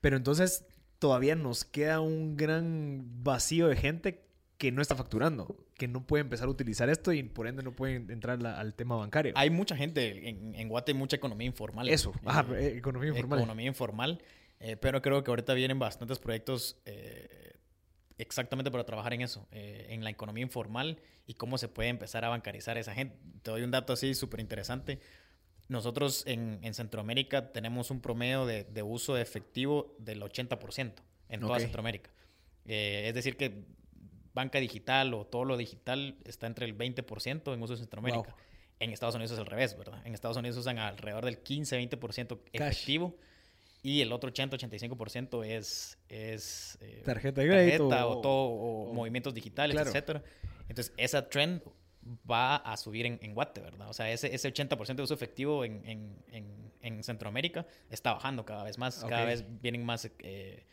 Pero 0.00 0.16
entonces 0.16 0.64
todavía 0.98 1.34
nos 1.34 1.66
queda 1.66 2.00
un 2.00 2.36
gran 2.38 3.04
vacío 3.22 3.68
de 3.68 3.76
gente 3.76 4.27
que 4.58 4.72
no 4.72 4.82
está 4.82 4.96
facturando, 4.96 5.56
que 5.76 5.86
no 5.88 6.04
puede 6.06 6.22
empezar 6.22 6.48
a 6.48 6.50
utilizar 6.50 6.90
esto 6.90 7.12
y 7.12 7.22
por 7.22 7.46
ende 7.46 7.62
no 7.62 7.72
puede 7.76 7.94
entrar 7.94 8.42
la- 8.42 8.58
al 8.58 8.74
tema 8.74 8.96
bancario. 8.96 9.32
Hay 9.36 9.50
mucha 9.50 9.76
gente 9.76 10.28
en, 10.28 10.54
en 10.56 10.68
Guate, 10.68 10.90
hay 10.92 10.98
mucha 10.98 11.14
economía 11.16 11.46
informal. 11.46 11.88
Eso, 11.88 12.12
Eh, 12.12 12.54
eh, 12.74 12.76
economía 12.76 13.10
informal. 13.10 13.38
Economía 13.38 13.66
informal. 13.66 14.22
eh, 14.60 14.76
pero 14.76 15.00
creo 15.00 15.22
que 15.22 15.30
ahorita 15.30 15.54
vienen 15.54 15.78
bastantes 15.78 16.18
proyectos 16.18 16.76
exactamente 18.18 18.70
para 18.70 18.84
trabajar 18.84 19.12
en 19.14 19.20
eso, 19.22 19.46
en 19.52 20.02
la 20.02 20.10
economía 20.10 20.42
informal 20.42 21.00
y 21.26 21.34
cómo 21.34 21.56
se 21.58 21.68
puede 21.68 21.88
empezar 21.88 22.24
a 22.24 22.28
bancarizar 22.28 22.76
a 22.76 22.80
esa 22.80 22.92
gente. 22.94 23.16
Te 23.42 23.50
doy 23.52 23.62
un 23.62 23.70
dato 23.70 23.92
así 23.92 24.14
súper 24.14 24.40
interesante. 24.40 24.98
Nosotros 25.68 26.24
en, 26.26 26.58
en 26.62 26.74
Centroamérica 26.74 27.52
tenemos 27.52 27.90
un 27.92 28.00
promedio 28.00 28.46
de, 28.46 28.64
de 28.64 28.82
uso 28.82 29.14
de 29.14 29.22
efectivo 29.22 29.94
del 30.00 30.20
80% 30.22 30.94
en 31.28 31.40
toda. 31.40 31.60
Centroamérica. 31.60 32.10
Es 32.64 33.14
decir, 33.14 33.36
que 33.36 33.64
banca 34.38 34.58
digital 34.60 35.12
o 35.14 35.26
todo 35.26 35.44
lo 35.44 35.56
digital 35.56 36.16
está 36.24 36.46
entre 36.46 36.64
el 36.66 36.76
20% 36.78 37.52
en 37.54 37.62
uso 37.62 37.74
en 37.74 37.78
Centroamérica. 37.78 38.30
Wow. 38.30 38.38
En 38.80 38.92
Estados 38.92 39.14
Unidos 39.16 39.32
es 39.32 39.38
al 39.38 39.46
revés, 39.46 39.76
¿verdad? 39.76 40.00
En 40.06 40.14
Estados 40.14 40.36
Unidos 40.36 40.56
usan 40.56 40.78
alrededor 40.78 41.24
del 41.24 41.42
15-20% 41.42 42.38
Cash. 42.52 42.70
efectivo 42.70 43.16
y 43.82 44.00
el 44.00 44.12
otro 44.12 44.30
80-85% 44.32 45.44
es, 45.44 45.98
es 46.08 46.78
eh, 46.80 47.02
Tarjeta 47.04 47.40
de 47.40 47.48
crédito 47.48 47.88
tarjeta 47.88 48.06
o- 48.06 48.18
o, 48.18 48.20
todo, 48.20 48.44
o 48.48 48.90
o- 48.90 48.94
movimientos 48.94 49.34
digitales, 49.34 49.74
Claro. 49.74 49.90
etcétera. 49.90 50.22
Entonces, 50.68 50.92
esa 50.96 51.28
trend 51.28 51.62
va 52.30 52.56
a 52.56 52.76
subir 52.76 53.06
en, 53.06 53.18
en 53.22 53.34
Guate, 53.34 53.60
¿verdad? 53.60 53.88
O 53.88 53.92
sea, 53.92 54.10
ese, 54.10 54.34
ese 54.34 54.48
80% 54.52 54.94
de 54.94 55.02
uso 55.02 55.14
efectivo 55.14 55.64
en, 55.64 55.84
en, 55.84 56.16
en, 56.30 56.72
en 56.80 57.02
Centroamérica 57.02 57.66
está 57.90 58.12
bajando 58.14 58.44
cada 58.44 58.62
vez 58.64 58.78
más. 58.78 58.98
Cada 59.08 59.22
Ok. 59.22 59.26
vez 59.28 59.44
vienen 59.60 59.84
más, 59.84 60.08
eh, 60.20 60.64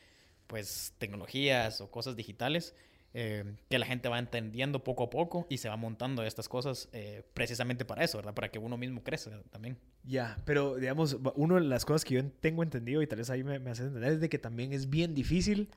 pues, 0.47 0.93
tecnologías 0.99 1.81
o 1.81 1.89
cosas 1.89 2.15
digitales 2.15 2.75
eh, 3.17 3.45
que 3.69 3.79
la 3.79 3.85
gente 3.85 4.09
va 4.09 4.19
entendiendo 4.19 4.83
poco 4.83 5.05
a 5.05 5.09
poco 5.09 5.47
y 5.49 5.59
se 5.59 5.69
va 5.69 5.77
montando 5.77 6.21
estas 6.23 6.49
cosas 6.49 6.89
eh, 6.91 7.23
precisamente 7.33 7.85
para 7.85 8.03
eso, 8.03 8.17
¿verdad? 8.17 8.33
Para 8.33 8.49
que 8.51 8.59
uno 8.59 8.75
mismo 8.75 9.03
crezca 9.03 9.41
también. 9.51 9.77
Ya, 10.03 10.35
pero 10.43 10.75
digamos, 10.75 11.15
una 11.35 11.55
de 11.55 11.61
las 11.61 11.85
cosas 11.85 12.03
que 12.03 12.15
yo 12.15 12.25
tengo 12.41 12.61
entendido 12.61 13.01
y 13.01 13.07
tal 13.07 13.19
vez 13.19 13.29
ahí 13.29 13.41
me, 13.41 13.57
me 13.57 13.71
entender 13.71 14.11
es 14.11 14.19
de 14.19 14.27
que 14.27 14.37
también 14.37 14.73
es 14.73 14.89
bien 14.89 15.15
difícil, 15.15 15.69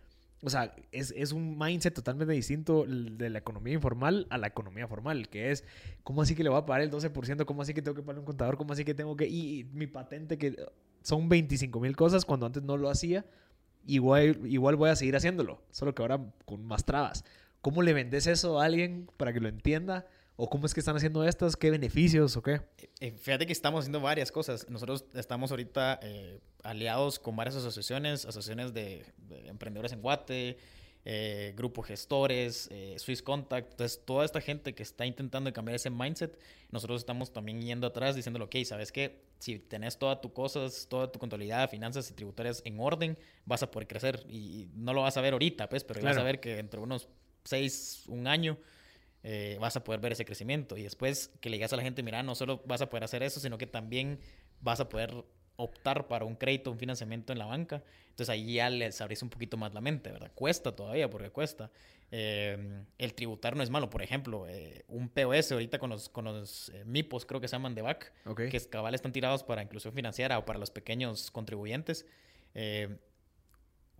o 0.42 0.50
sea, 0.50 0.74
es, 0.90 1.14
es 1.16 1.30
un 1.30 1.56
mindset 1.56 1.94
totalmente 1.94 2.34
distinto 2.34 2.84
de 2.88 3.30
la 3.30 3.38
economía 3.38 3.74
informal 3.74 4.26
a 4.30 4.38
la 4.38 4.48
economía 4.48 4.88
formal, 4.88 5.28
que 5.28 5.52
es, 5.52 5.62
¿cómo 6.02 6.22
así 6.22 6.34
que 6.34 6.42
le 6.42 6.48
voy 6.48 6.58
a 6.58 6.66
pagar 6.66 6.82
el 6.82 6.90
12%? 6.90 7.44
¿Cómo 7.44 7.62
así 7.62 7.72
que 7.72 7.82
tengo 7.82 7.94
que 7.94 8.02
pagar 8.02 8.18
un 8.18 8.24
contador? 8.24 8.56
¿Cómo 8.56 8.72
así 8.72 8.84
que 8.84 8.94
tengo 8.94 9.16
que... 9.16 9.28
Y, 9.28 9.60
y 9.60 9.64
mi 9.64 9.86
patente 9.86 10.38
que 10.38 10.56
son 11.02 11.28
25 11.28 11.78
mil 11.78 11.94
cosas 11.94 12.24
cuando 12.24 12.46
antes 12.46 12.64
no 12.64 12.76
lo 12.76 12.90
hacía, 12.90 13.24
igual, 13.88 14.38
igual 14.44 14.76
voy 14.76 14.90
a 14.90 14.96
seguir 14.96 15.16
haciéndolo, 15.16 15.60
solo 15.70 15.94
que 15.94 16.02
ahora 16.02 16.20
con 16.44 16.64
más 16.64 16.84
trabas. 16.84 17.24
¿Cómo 17.60 17.82
le 17.82 17.92
vendes 17.92 18.26
eso 18.26 18.60
a 18.60 18.64
alguien 18.64 19.10
para 19.16 19.32
que 19.32 19.40
lo 19.40 19.48
entienda? 19.48 20.06
¿O 20.36 20.48
cómo 20.48 20.66
es 20.66 20.74
que 20.74 20.78
están 20.78 20.94
haciendo 20.96 21.24
estas? 21.24 21.56
¿Qué 21.56 21.70
beneficios 21.70 22.36
o 22.36 22.42
qué? 22.42 22.60
Eh, 23.00 23.10
fíjate 23.10 23.44
que 23.46 23.52
estamos 23.52 23.80
haciendo 23.80 24.00
varias 24.00 24.30
cosas. 24.30 24.68
Nosotros 24.68 25.04
estamos 25.14 25.50
ahorita 25.50 25.98
eh, 26.00 26.38
aliados 26.62 27.18
con 27.18 27.34
varias 27.34 27.56
asociaciones, 27.56 28.24
asociaciones 28.24 28.72
de, 28.72 29.04
de 29.16 29.48
emprendedores 29.48 29.90
en 29.90 30.00
Guate, 30.00 30.58
eh, 31.04 31.54
grupos 31.56 31.86
gestores, 31.86 32.68
eh, 32.70 32.94
Swiss 32.98 33.22
Contact. 33.22 33.70
Entonces, 33.70 34.02
toda 34.04 34.24
esta 34.24 34.40
gente 34.40 34.74
que 34.74 34.82
está 34.82 35.06
intentando 35.06 35.52
cambiar 35.52 35.76
ese 35.76 35.90
mindset, 35.90 36.38
nosotros 36.70 37.00
estamos 37.00 37.32
también 37.32 37.62
yendo 37.62 37.86
atrás 37.86 38.14
diciéndole, 38.14 38.44
ok, 38.44 38.56
¿sabes 38.64 38.92
qué? 38.92 39.22
Si 39.38 39.58
tenés 39.58 39.98
todas 39.98 40.20
tus 40.20 40.32
cosas, 40.32 40.86
toda 40.88 41.10
tu 41.10 41.18
contabilidad, 41.18 41.70
finanzas 41.70 42.10
y 42.10 42.14
tributarias 42.14 42.62
en 42.64 42.78
orden, 42.80 43.18
vas 43.46 43.62
a 43.62 43.70
poder 43.70 43.88
crecer. 43.88 44.26
Y 44.28 44.68
no 44.74 44.92
lo 44.92 45.02
vas 45.02 45.16
a 45.16 45.20
ver 45.20 45.32
ahorita, 45.32 45.68
pues, 45.68 45.84
pero 45.84 46.02
vas 46.02 46.16
a 46.16 46.22
ver 46.22 46.40
que 46.40 46.56
dentro 46.56 46.80
de 46.80 46.84
unos 46.84 47.08
seis, 47.44 48.04
un 48.08 48.26
año, 48.26 48.58
eh, 49.22 49.56
vas 49.60 49.76
a 49.76 49.84
poder 49.84 50.00
ver 50.00 50.12
ese 50.12 50.24
crecimiento. 50.24 50.76
Y 50.76 50.82
después 50.82 51.30
que 51.40 51.50
le 51.50 51.56
digas 51.56 51.72
a 51.72 51.76
la 51.76 51.82
gente, 51.82 52.02
mira, 52.02 52.22
no 52.22 52.34
solo 52.34 52.62
vas 52.66 52.82
a 52.82 52.88
poder 52.88 53.04
hacer 53.04 53.22
eso, 53.22 53.40
sino 53.40 53.58
que 53.58 53.66
también 53.66 54.20
vas 54.60 54.80
a 54.80 54.88
poder 54.88 55.24
optar 55.62 56.06
para 56.06 56.24
un 56.24 56.36
crédito, 56.36 56.70
un 56.70 56.78
financiamiento 56.78 57.32
en 57.32 57.38
la 57.38 57.46
banca. 57.46 57.82
Entonces 58.10 58.28
ahí 58.30 58.54
ya 58.54 58.70
les 58.70 59.00
abrís 59.00 59.22
un 59.22 59.28
poquito 59.28 59.56
más 59.56 59.74
la 59.74 59.80
mente, 59.80 60.10
¿verdad? 60.10 60.30
Cuesta 60.34 60.74
todavía, 60.74 61.10
porque 61.10 61.30
cuesta. 61.30 61.70
Eh, 62.10 62.84
el 62.96 63.14
tributar 63.14 63.56
no 63.56 63.62
es 63.62 63.68
malo. 63.68 63.90
Por 63.90 64.02
ejemplo, 64.02 64.46
eh, 64.48 64.84
un 64.88 65.08
POS 65.08 65.52
ahorita 65.52 65.78
con 65.78 65.90
los, 65.90 66.08
con 66.08 66.24
los 66.24 66.68
eh, 66.70 66.84
MIPOS, 66.84 67.26
creo 67.26 67.40
que 67.40 67.48
se 67.48 67.56
llaman 67.56 67.74
de 67.74 67.82
BAC, 67.82 68.12
Ok. 68.26 68.42
que 68.50 68.56
es 68.56 68.66
cabal 68.68 68.94
están 68.94 69.12
tirados 69.12 69.42
para 69.42 69.62
inclusión 69.62 69.92
financiera 69.92 70.38
o 70.38 70.44
para 70.44 70.58
los 70.58 70.70
pequeños 70.70 71.30
contribuyentes. 71.30 72.06
Eh, 72.54 72.96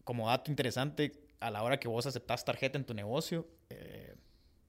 como 0.05 0.29
dato 0.29 0.51
interesante, 0.51 1.13
a 1.41 1.51
la 1.51 1.63
hora 1.63 1.79
que 1.79 1.89
vos 1.89 2.07
aceptás 2.07 2.45
tarjeta 2.45 2.79
en 2.79 2.85
tu 2.85 2.95
negocio, 2.95 3.47
eh, 3.69 4.15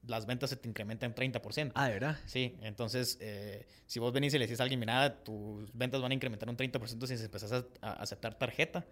las 0.06 0.26
ventas 0.26 0.50
se 0.50 0.56
te 0.56 0.68
incrementan 0.68 1.14
30%. 1.14 1.72
Ah, 1.74 1.86
¿de 1.88 1.94
verdad? 1.94 2.18
Sí, 2.26 2.56
entonces, 2.62 3.18
eh, 3.20 3.66
si 3.86 3.98
vos 4.00 4.12
venís 4.12 4.32
y 4.34 4.38
le 4.38 4.46
decís 4.46 4.60
a 4.60 4.62
alguien, 4.62 4.80
mira, 4.80 5.22
tus 5.22 5.72
ventas 5.72 6.00
van 6.00 6.10
a 6.12 6.14
incrementar 6.14 6.48
un 6.48 6.56
30% 6.56 7.06
si 7.06 7.14
empezás 7.14 7.52
a, 7.52 7.64
a 7.82 7.92
aceptar 7.94 8.34
tarjeta, 8.38 8.84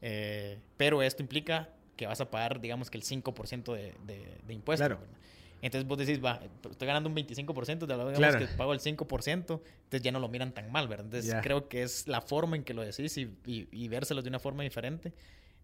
eh, 0.00 0.58
pero 0.76 1.02
esto 1.02 1.22
implica 1.22 1.68
que 1.96 2.06
vas 2.06 2.20
a 2.20 2.30
pagar, 2.30 2.60
digamos 2.60 2.90
que 2.90 2.98
el 2.98 3.04
5% 3.04 3.72
de, 3.74 3.94
de, 4.06 4.38
de 4.46 4.54
impuestos. 4.54 4.86
Claro. 4.86 5.00
¿verdad? 5.00 5.16
Entonces 5.62 5.86
vos 5.86 5.96
decís, 5.98 6.22
va, 6.24 6.40
estoy 6.68 6.86
ganando 6.88 7.08
un 7.08 7.14
25%, 7.14 7.86
de 7.86 7.96
la 7.96 8.04
digamos 8.04 8.18
Claro. 8.18 8.38
que 8.38 8.46
pago 8.56 8.72
el 8.72 8.80
5%, 8.80 9.60
entonces 9.84 10.02
ya 10.02 10.10
no 10.10 10.18
lo 10.18 10.28
miran 10.28 10.52
tan 10.52 10.72
mal, 10.72 10.88
¿verdad? 10.88 11.06
Entonces 11.06 11.30
Ya. 11.30 11.40
creo 11.40 11.68
que 11.68 11.82
es 11.82 12.08
la 12.08 12.20
forma 12.20 12.56
en 12.56 12.64
que 12.64 12.74
lo 12.74 12.82
decís 12.82 13.16
y, 13.16 13.36
y, 13.46 13.68
y 13.70 13.88
vérselos 13.88 14.24
de 14.24 14.28
una 14.30 14.40
forma 14.40 14.64
diferente, 14.64 15.12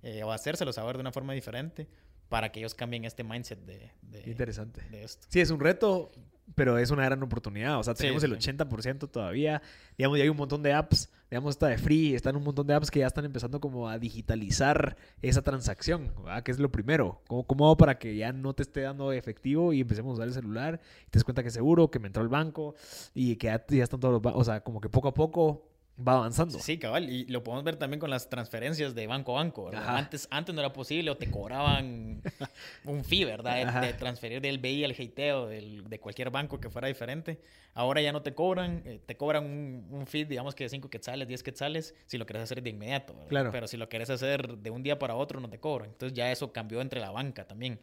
eh, 0.02 0.22
o 0.22 0.30
hacérselos 0.30 0.76
saber 0.76 0.96
de 0.96 1.00
una 1.00 1.10
forma 1.10 1.32
diferente, 1.32 1.88
para 2.28 2.50
que 2.52 2.60
ellos 2.60 2.74
cambien 2.74 3.04
este 3.04 3.24
mindset 3.24 3.58
de, 3.64 3.90
de, 4.02 4.30
interesante. 4.30 4.82
de 4.90 5.04
esto. 5.04 5.26
Sí, 5.30 5.40
es 5.40 5.50
un 5.50 5.60
reto, 5.60 6.10
pero 6.54 6.78
es 6.78 6.90
una 6.90 7.04
gran 7.04 7.22
oportunidad. 7.22 7.78
O 7.78 7.82
sea, 7.82 7.94
Sí, 7.94 8.02
tenemos 8.02 8.22
el 8.24 8.40
sí. 8.40 8.50
80% 8.50 9.10
todavía. 9.10 9.62
Digamos, 9.96 10.18
ya 10.18 10.24
hay 10.24 10.30
un 10.30 10.36
montón 10.36 10.62
de 10.62 10.72
apps. 10.72 11.10
Digamos, 11.30 11.56
está 11.56 11.66
de 11.66 11.76
free. 11.78 12.14
Están 12.14 12.36
un 12.36 12.42
montón 12.44 12.66
de 12.66 12.74
apps 12.74 12.90
que 12.90 13.00
ya 13.00 13.06
están 13.06 13.24
empezando 13.26 13.60
como 13.60 13.88
a 13.88 13.98
digitalizar 13.98 14.96
esa 15.20 15.42
transacción. 15.42 16.12
¿verdad? 16.24 16.42
Que 16.42 16.50
es 16.50 16.58
lo 16.58 16.70
primero. 16.70 17.20
¿Cómo, 17.28 17.46
¿Cómo 17.46 17.66
hago 17.66 17.76
para 17.76 17.98
que 17.98 18.16
ya 18.16 18.32
no 18.32 18.54
te 18.54 18.62
esté 18.62 18.80
dando 18.82 19.12
efectivo 19.12 19.72
y 19.72 19.80
empecemos 19.82 20.10
a 20.10 20.14
usar 20.14 20.28
el 20.28 20.34
celular? 20.34 20.80
Y 21.06 21.10
te 21.10 21.18
das 21.18 21.24
cuenta 21.24 21.42
que 21.42 21.48
es 21.48 21.54
seguro, 21.54 21.90
que 21.90 21.98
me 21.98 22.06
entró 22.06 22.22
el 22.22 22.28
banco 22.28 22.74
y 23.14 23.36
que 23.36 23.48
ya, 23.48 23.64
ya 23.68 23.84
están 23.84 24.00
todos 24.00 24.12
los 24.12 24.22
bancos. 24.22 24.40
O 24.40 24.44
sea, 24.44 24.60
como 24.62 24.80
que 24.80 24.88
poco 24.88 25.08
a 25.08 25.14
poco 25.14 25.67
va 26.06 26.14
avanzando. 26.14 26.58
Sí, 26.58 26.78
cabal. 26.78 27.08
Y 27.10 27.24
lo 27.26 27.42
podemos 27.42 27.64
ver 27.64 27.76
también 27.76 27.98
con 28.00 28.10
las 28.10 28.28
transferencias 28.28 28.94
de 28.94 29.06
banco 29.06 29.32
a 29.38 29.42
banco. 29.42 29.70
Antes, 29.74 30.28
antes 30.30 30.54
no 30.54 30.60
era 30.60 30.72
posible 30.72 31.10
o 31.10 31.16
te 31.16 31.30
cobraban 31.30 32.22
un 32.84 33.04
fee, 33.04 33.24
¿verdad? 33.24 33.80
De, 33.82 33.92
transferir 33.94 34.40
del 34.40 34.58
BI 34.58 34.84
al 34.84 34.92
GIT 34.94 35.18
o 35.34 35.46
del- 35.48 35.88
de 35.88 35.98
cualquier 35.98 36.30
banco 36.30 36.60
que 36.60 36.70
fuera 36.70 36.88
diferente. 36.88 37.40
Ahora 37.74 38.00
ya 38.00 38.12
no 38.12 38.22
te 38.22 38.34
cobran. 38.34 38.82
eh, 38.84 39.00
te 39.04 39.16
cobran 39.16 39.44
un, 39.44 39.86
un 39.90 40.06
fee, 40.06 40.24
digamos 40.24 40.54
que 40.54 40.64
de 40.64 40.70
5 40.70 40.88
quetzales, 40.88 41.26
10 41.28 41.42
quetzales, 41.42 41.94
si 42.06 42.18
lo 42.18 42.26
quieres 42.26 42.44
hacer 42.44 42.62
de 42.62 42.70
inmediato. 42.70 43.12
¿verdad? 43.14 43.28
Claro. 43.28 43.50
Pero 43.52 43.66
si 43.68 43.76
lo 43.76 43.88
quieres 43.88 44.10
hacer 44.10 44.58
de 44.58 44.70
un 44.70 44.82
día 44.82 44.98
para 44.98 45.14
otro, 45.14 45.40
no 45.40 45.48
te 45.50 45.58
cobran. 45.58 45.90
Entonces 45.90 46.16
ya 46.16 46.30
eso 46.30 46.52
cambió 46.52 46.80
entre 46.80 47.00
la 47.00 47.10
banca 47.10 47.46
también. 47.46 47.80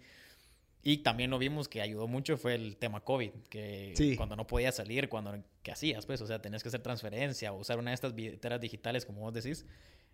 Y 0.87 0.97
también 0.97 1.31
lo 1.31 1.39
vimos 1.39 1.67
que 1.67 1.81
ayudó 1.81 2.07
mucho 2.07 2.37
fue 2.37 2.53
el 2.53 2.77
tema 2.77 2.99
COVID, 3.03 3.31
que 3.49 3.93
Sí. 3.95 4.15
cuando 4.15 4.35
no 4.35 4.45
podías 4.45 4.75
salir, 4.75 5.09
cuando 5.09 5.35
¿qué 5.63 5.71
hacías? 5.71 6.05
Pues, 6.05 6.21
o 6.21 6.27
sea, 6.27 6.39
tenías 6.43 6.61
que 6.61 6.69
hacer 6.69 6.81
transferencia 6.83 7.51
o 7.51 7.57
usar 7.59 7.79
una 7.79 7.89
de 7.89 7.95
estas 7.95 8.13
billeteras 8.13 8.61
digitales, 8.61 9.03
como 9.03 9.21
vos 9.21 9.33
decís. 9.33 9.65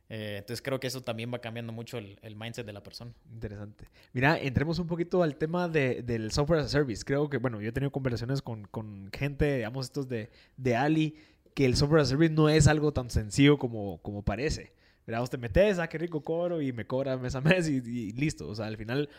Eh, 0.08 0.36
entonces 0.40 0.62
creo 0.62 0.80
que 0.80 0.88
eso 0.88 1.02
también 1.02 1.30
va 1.34 1.40
cambiando 1.40 1.74
mucho 1.74 1.98
el, 1.98 2.18
el 2.22 2.38
mindset 2.38 2.66
de 2.66 2.72
la 2.72 2.82
persona. 2.82 3.14
Interesante. 3.34 3.86
Mira, 4.14 4.40
entremos 4.40 4.80
un 4.80 4.88
poquito 4.88 5.24
al 5.24 5.36
tema 5.36 5.68
de- 5.68 6.04
del 6.04 6.32
software 6.32 6.62
as 6.62 6.68
a 6.68 6.70
service. 6.70 7.04
Creo 7.04 7.30
que, 7.30 7.36
bueno, 7.36 7.60
yo 7.60 7.68
he 7.68 7.72
tenido 7.74 7.92
conversaciones 7.92 8.42
con, 8.42 8.64
con 8.68 9.10
gente, 9.12 9.58
digamos, 9.58 9.88
estos 9.88 10.08
de, 10.08 10.30
de 10.56 10.76
Ali, 10.78 11.16
que 11.54 11.66
el 11.66 11.76
software 11.76 12.00
as 12.02 12.08
a 12.08 12.12
service 12.12 12.34
no 12.34 12.48
es 12.48 12.68
algo 12.68 12.94
tan 12.94 13.10
sencillo 13.10 13.58
como, 13.58 14.02
como 14.02 14.24
parece. 14.24 14.72
¿Verdad? 15.06 15.20
Vos 15.20 15.30
te 15.30 15.38
metes, 15.38 15.80
ah, 15.80 15.90
qué 15.90 15.98
rico 15.98 16.24
cobro 16.24 16.62
y 16.62 16.72
me 16.72 16.88
cobra 16.88 17.18
mes 17.18 17.36
a 17.36 17.42
mes 17.42 17.68
y, 17.68 17.76
y 17.78 18.12
listo. 18.14 18.48
O 18.48 18.56
sea, 18.56 18.68
al 18.68 18.78
final 18.78 19.10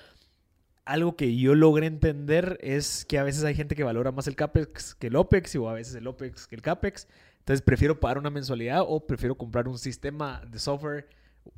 algo 0.84 1.16
que 1.16 1.36
yo 1.36 1.54
logré 1.54 1.86
entender 1.86 2.58
es 2.60 3.04
que 3.04 3.18
a 3.18 3.22
veces 3.22 3.44
hay 3.44 3.54
gente 3.54 3.74
que 3.74 3.84
valora 3.84 4.12
más 4.12 4.26
el 4.26 4.36
CAPEX 4.36 4.94
que 4.94 5.08
el 5.08 5.16
OPEX 5.16 5.56
o 5.56 5.68
a 5.68 5.74
veces 5.74 5.94
el 5.94 6.06
OPEX 6.06 6.46
que 6.46 6.54
el 6.54 6.62
CAPEX. 6.62 7.06
Entonces 7.38 7.62
prefiero 7.62 7.98
pagar 7.98 8.18
una 8.18 8.30
mensualidad 8.30 8.82
o 8.86 9.06
prefiero 9.06 9.36
comprar 9.36 9.68
un 9.68 9.78
sistema 9.78 10.42
de 10.48 10.58
software 10.58 11.08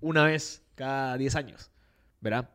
una 0.00 0.24
vez 0.24 0.62
cada 0.74 1.16
10 1.16 1.36
años, 1.36 1.70
¿verdad? 2.20 2.50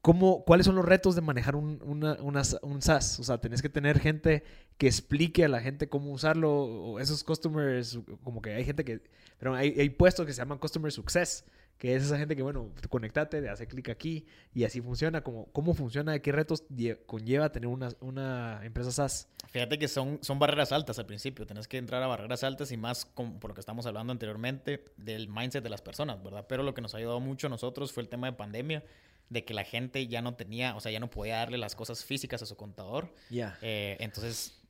¿Cómo, 0.00 0.44
¿Cuáles 0.44 0.66
son 0.66 0.74
los 0.74 0.84
retos 0.84 1.14
de 1.14 1.20
manejar 1.20 1.54
un, 1.54 1.80
una, 1.84 2.16
un 2.62 2.82
SaaS? 2.82 3.20
O 3.20 3.24
sea, 3.24 3.38
tenés 3.38 3.62
que 3.62 3.68
tener 3.68 4.00
gente 4.00 4.42
que 4.76 4.88
explique 4.88 5.44
a 5.44 5.48
la 5.48 5.60
gente 5.60 5.88
cómo 5.88 6.10
usarlo, 6.10 6.98
esos 6.98 7.22
customers, 7.22 8.00
como 8.24 8.42
que 8.42 8.52
hay 8.54 8.64
gente 8.64 8.84
que, 8.84 9.00
pero 9.38 9.54
hay, 9.54 9.78
hay 9.78 9.90
puestos 9.90 10.26
que 10.26 10.32
se 10.32 10.38
llaman 10.38 10.58
Customer 10.58 10.90
Success, 10.90 11.44
que 11.78 11.96
es 11.96 12.04
esa 12.04 12.16
gente 12.16 12.36
que, 12.36 12.42
bueno, 12.42 12.70
conectate, 12.88 13.48
hace 13.48 13.66
clic 13.66 13.88
aquí 13.88 14.24
y 14.54 14.64
así 14.64 14.80
funciona. 14.80 15.22
Como, 15.22 15.46
¿Cómo 15.46 15.74
funciona? 15.74 16.18
¿Qué 16.20 16.30
retos 16.30 16.64
conlleva 17.06 17.50
tener 17.50 17.68
una, 17.68 17.88
una, 18.00 18.60
empresa 18.62 18.92
SaaS? 18.92 19.28
Fíjate 19.50 19.78
que 19.78 19.88
son, 19.88 20.20
son 20.22 20.38
barreras 20.38 20.70
altas 20.70 20.98
al 20.98 21.06
principio. 21.06 21.44
Tenés 21.44 21.66
que 21.66 21.78
entrar 21.78 22.02
a 22.02 22.06
barreras 22.06 22.44
altas 22.44 22.70
y 22.70 22.76
más 22.76 23.04
por 23.04 23.48
lo 23.48 23.54
que 23.54 23.60
estamos 23.60 23.86
hablando 23.86 24.12
anteriormente 24.12 24.84
del 24.96 25.28
mindset 25.28 25.64
de 25.64 25.70
las 25.70 25.82
personas, 25.82 26.22
¿verdad? 26.22 26.46
Pero 26.48 26.62
lo 26.62 26.72
que 26.72 26.80
nos 26.80 26.94
ha 26.94 26.98
ayudado 26.98 27.18
mucho 27.18 27.48
a 27.48 27.50
nosotros 27.50 27.92
fue 27.92 28.04
el 28.04 28.08
tema 28.08 28.28
de 28.28 28.34
pandemia 28.34 28.84
de 29.28 29.44
que 29.44 29.54
la 29.54 29.64
gente 29.64 30.06
ya 30.06 30.22
no 30.22 30.34
tenía, 30.34 30.76
o 30.76 30.80
sea, 30.80 30.92
ya 30.92 31.00
no 31.00 31.10
podía 31.10 31.38
darle 31.38 31.58
las 31.58 31.74
cosas 31.74 32.04
físicas 32.04 32.42
a 32.42 32.46
su 32.46 32.56
contador. 32.56 33.12
Ya. 33.30 33.58
Eh, 33.62 33.96
entonces, 33.98 34.61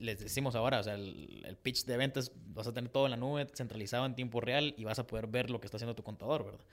les 0.00 0.18
decimos 0.18 0.54
ahora, 0.54 0.80
o 0.80 0.82
sea, 0.82 0.94
el, 0.94 1.56
pitch 1.62 1.84
de 1.84 1.96
ventas 1.96 2.32
vas 2.46 2.66
a 2.66 2.72
tener 2.72 2.90
todo 2.90 3.04
en 3.04 3.10
la 3.10 3.16
nube, 3.16 3.46
centralizado 3.54 4.06
en 4.06 4.14
tiempo 4.14 4.40
real 4.40 4.74
y 4.76 4.84
vas 4.84 4.98
a 4.98 5.06
poder 5.06 5.26
ver 5.26 5.50
lo 5.50 5.60
que 5.60 5.66
está 5.66 5.76
haciendo 5.76 5.94
tu 5.94 6.02
contador, 6.02 6.44
¿verdad? 6.44 6.64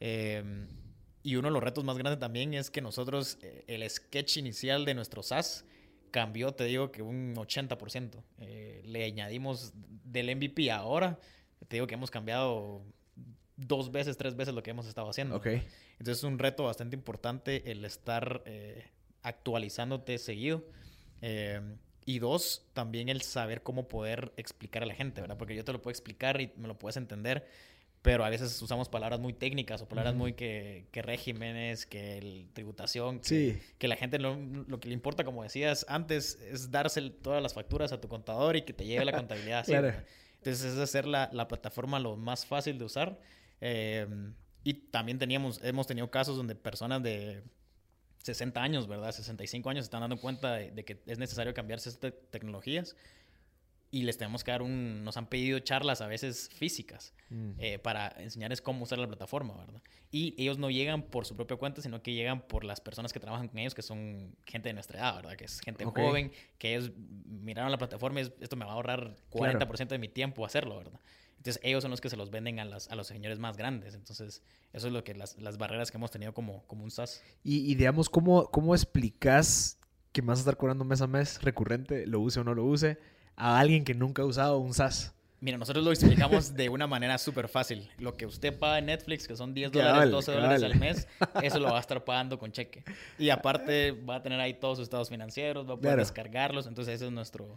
Em, 0.00 0.66
y 1.22 1.36
uno 1.36 1.48
de 1.48 1.52
los 1.52 1.62
retos 1.62 1.84
más 1.84 1.98
grandes 1.98 2.18
también 2.18 2.54
es 2.54 2.70
que 2.70 2.80
nosotros, 2.80 3.38
eh, 3.42 3.64
el 3.66 3.88
sketch 3.88 4.38
inicial 4.38 4.86
de 4.86 4.94
nuestro 4.94 5.22
SaaS 5.22 5.66
cambió, 6.10 6.52
te 6.52 6.64
digo 6.64 6.90
que 6.90 7.02
un 7.02 7.34
80%. 7.36 8.24
Eh, 8.38 8.82
le 8.84 9.04
añadimos 9.04 9.74
del 10.04 10.34
MVP 10.34 10.70
ahora, 10.70 11.18
te 11.68 11.76
digo 11.76 11.86
que 11.86 11.94
hemos 11.94 12.10
cambiado 12.10 12.82
dos 13.56 13.92
veces, 13.92 14.16
tres 14.16 14.34
veces 14.34 14.54
lo 14.54 14.62
que 14.62 14.70
hemos 14.70 14.86
estado 14.86 15.10
haciendo. 15.10 15.36
Okay. 15.36 15.62
Entonces 15.92 16.18
es 16.18 16.24
un 16.24 16.38
reto 16.38 16.64
bastante 16.64 16.96
importante 16.96 17.70
el 17.70 17.84
estar 17.84 18.42
eh, 18.46 18.86
actualizándote 19.22 20.16
seguido. 20.16 20.64
Y 22.04 22.18
dos, 22.18 22.66
también 22.72 23.08
el 23.08 23.22
saber 23.22 23.62
cómo 23.62 23.88
poder 23.88 24.32
explicar 24.36 24.82
a 24.82 24.86
la 24.86 24.94
gente, 24.94 25.20
¿verdad? 25.20 25.36
Porque 25.36 25.54
yo 25.54 25.64
te 25.64 25.72
lo 25.72 25.82
puedo 25.82 25.92
explicar 25.92 26.40
y 26.40 26.52
me 26.56 26.66
lo 26.66 26.78
puedes 26.78 26.96
entender, 26.96 27.46
pero 28.02 28.24
a 28.24 28.30
veces 28.30 28.60
usamos 28.62 28.88
palabras 28.88 29.20
muy 29.20 29.34
técnicas 29.34 29.82
o 29.82 29.88
palabras 29.88 30.14
muy 30.14 30.32
que, 30.32 30.86
que, 30.90 31.02
regímenes, 31.02 31.84
que 31.84 32.18
el, 32.18 32.48
tributación, 32.54 33.20
que, 33.20 33.60
que 33.78 33.88
la 33.88 33.96
gente 33.96 34.18
lo, 34.18 34.36
lo, 34.36 34.80
que 34.80 34.88
le 34.88 34.94
importa, 34.94 35.24
como 35.24 35.42
decías 35.42 35.84
antes, 35.88 36.40
es 36.50 36.70
darse 36.70 37.02
todas 37.10 37.42
las 37.42 37.52
facturas 37.52 37.92
a 37.92 38.00
tu 38.00 38.08
contador 38.08 38.56
y 38.56 38.62
que 38.62 38.72
te 38.72 38.86
lleve 38.86 39.04
la 39.04 39.12
contabilidad. 39.12 39.64
claro. 39.66 39.92
Entonces 40.38 40.72
es 40.72 40.78
hacer 40.78 41.06
la, 41.06 41.28
la, 41.34 41.46
plataforma 41.48 42.00
lo 42.00 42.16
más 42.16 42.46
fácil 42.46 42.78
de 42.78 42.84
usar. 42.86 43.20
Eh, 43.60 44.06
y 44.64 44.74
también 44.74 45.18
teníamos, 45.18 45.60
hemos 45.62 45.86
tenido 45.86 46.10
casos 46.10 46.36
donde 46.36 46.54
personas 46.54 47.02
de 47.02 47.42
60 48.22 48.62
años, 48.62 48.86
¿verdad? 48.86 49.12
65 49.12 49.70
años 49.70 49.84
están 49.84 50.00
dando 50.00 50.18
cuenta 50.18 50.54
de, 50.54 50.84
que 50.84 51.00
es 51.06 51.18
necesario 51.18 51.54
cambiarse 51.54 51.88
estas 51.88 52.12
tecnologías 52.30 52.96
y 53.92 54.02
les 54.02 54.18
tenemos 54.18 54.44
que 54.44 54.52
dar 54.52 54.62
un... 54.62 55.02
Nos 55.02 55.16
han 55.16 55.26
pedido 55.26 55.58
charlas 55.58 56.00
a 56.00 56.06
veces 56.06 56.48
físicas 56.54 57.12
mm. 57.30 57.50
eh, 57.58 57.78
para 57.78 58.08
enseñarles 58.18 58.60
cómo 58.60 58.84
usar 58.84 58.98
la 58.98 59.08
plataforma, 59.08 59.56
¿verdad? 59.56 59.82
Y 60.12 60.34
ellos 60.40 60.58
no 60.58 60.70
llegan 60.70 61.02
por 61.02 61.26
su 61.26 61.34
propia 61.34 61.56
cuenta, 61.56 61.82
sino 61.82 62.00
que 62.02 62.12
llegan 62.12 62.42
por 62.42 62.64
las 62.64 62.80
personas 62.80 63.12
que 63.12 63.18
trabajan 63.18 63.48
con 63.48 63.58
ellos, 63.58 63.74
que 63.74 63.82
son 63.82 64.36
gente 64.44 64.68
de 64.68 64.74
nuestra 64.74 65.00
edad, 65.00 65.16
¿verdad? 65.16 65.36
Que 65.36 65.46
es 65.46 65.60
gente 65.60 65.84
joven, 65.84 66.30
que 66.58 66.76
ellos 66.76 66.92
miraron 67.24 67.72
la 67.72 67.78
plataforma 67.78 68.20
y 68.20 68.32
esto 68.40 68.54
me 68.54 68.64
va 68.64 68.72
a 68.72 68.74
ahorrar 68.74 69.16
40% 69.30 69.88
de 69.88 69.98
mi 69.98 70.08
tiempo 70.08 70.44
hacerlo, 70.46 70.78
¿verdad? 70.78 71.00
Entonces 71.40 71.58
ellos 71.64 71.80
son 71.80 71.90
los 71.90 72.02
que 72.02 72.10
se 72.10 72.18
los 72.18 72.30
venden 72.30 72.60
a, 72.60 72.66
las, 72.66 72.90
a 72.90 72.94
los 72.94 73.06
señores 73.06 73.38
más 73.38 73.56
grandes. 73.56 73.94
Entonces 73.94 74.42
eso 74.74 74.86
es 74.88 74.92
lo 74.92 75.02
que 75.02 75.14
las, 75.14 75.40
las 75.40 75.56
barreras 75.56 75.90
que 75.90 75.96
hemos 75.96 76.10
tenido 76.10 76.34
como, 76.34 76.66
como 76.66 76.84
un 76.84 76.90
SaaS. 76.90 77.22
Y, 77.42 77.74
digamos, 77.76 78.10
¿cómo, 78.10 78.50
¿cómo 78.50 78.74
explicas 78.74 79.78
que 80.12 80.20
vas 80.20 80.38
a 80.38 80.40
estar 80.40 80.58
cobrando 80.58 80.84
mes 80.84 81.00
a 81.00 81.06
mes 81.06 81.40
recurrente, 81.40 82.06
lo 82.06 82.20
use 82.20 82.40
o 82.40 82.44
no 82.44 82.54
lo 82.54 82.66
use, 82.66 82.98
a 83.36 83.58
alguien 83.58 83.84
que 83.84 83.94
nunca 83.94 84.20
ha 84.20 84.26
usado 84.26 84.58
un 84.58 84.74
SaaS? 84.74 85.14
Mira, 85.40 85.56
nosotros 85.56 85.82
lo 85.82 85.92
explicamos 85.92 86.54
de 86.54 86.68
una 86.68 86.86
manera 86.86 87.16
súper 87.16 87.48
fácil. 87.48 87.88
Lo 87.96 88.14
que 88.18 88.26
usted 88.26 88.58
paga 88.58 88.78
en 88.78 88.84
Netflix, 88.86 89.26
que 89.26 89.34
son 89.34 89.54
10 89.54 89.72
dólares, 89.72 90.10
12 90.10 90.32
dólares 90.32 90.62
al 90.62 90.78
mes, 90.78 91.08
eso 91.42 91.58
lo 91.58 91.70
va 91.70 91.78
a 91.78 91.80
estar 91.80 92.04
pagando 92.04 92.38
con 92.38 92.52
cheque. 92.52 92.84
Y 93.18 93.30
aparte 93.30 93.92
va 93.92 94.16
a 94.16 94.22
tener 94.22 94.38
ahí 94.38 94.52
todos 94.52 94.76
sus 94.76 94.82
estados 94.82 95.08
financieros, 95.08 95.66
va 95.66 95.72
a 95.72 95.76
poder 95.78 95.96
descargarlos. 95.96 96.66
Entonces 96.66 96.96
ese 96.96 97.06
es 97.06 97.12
nuestro, 97.12 97.56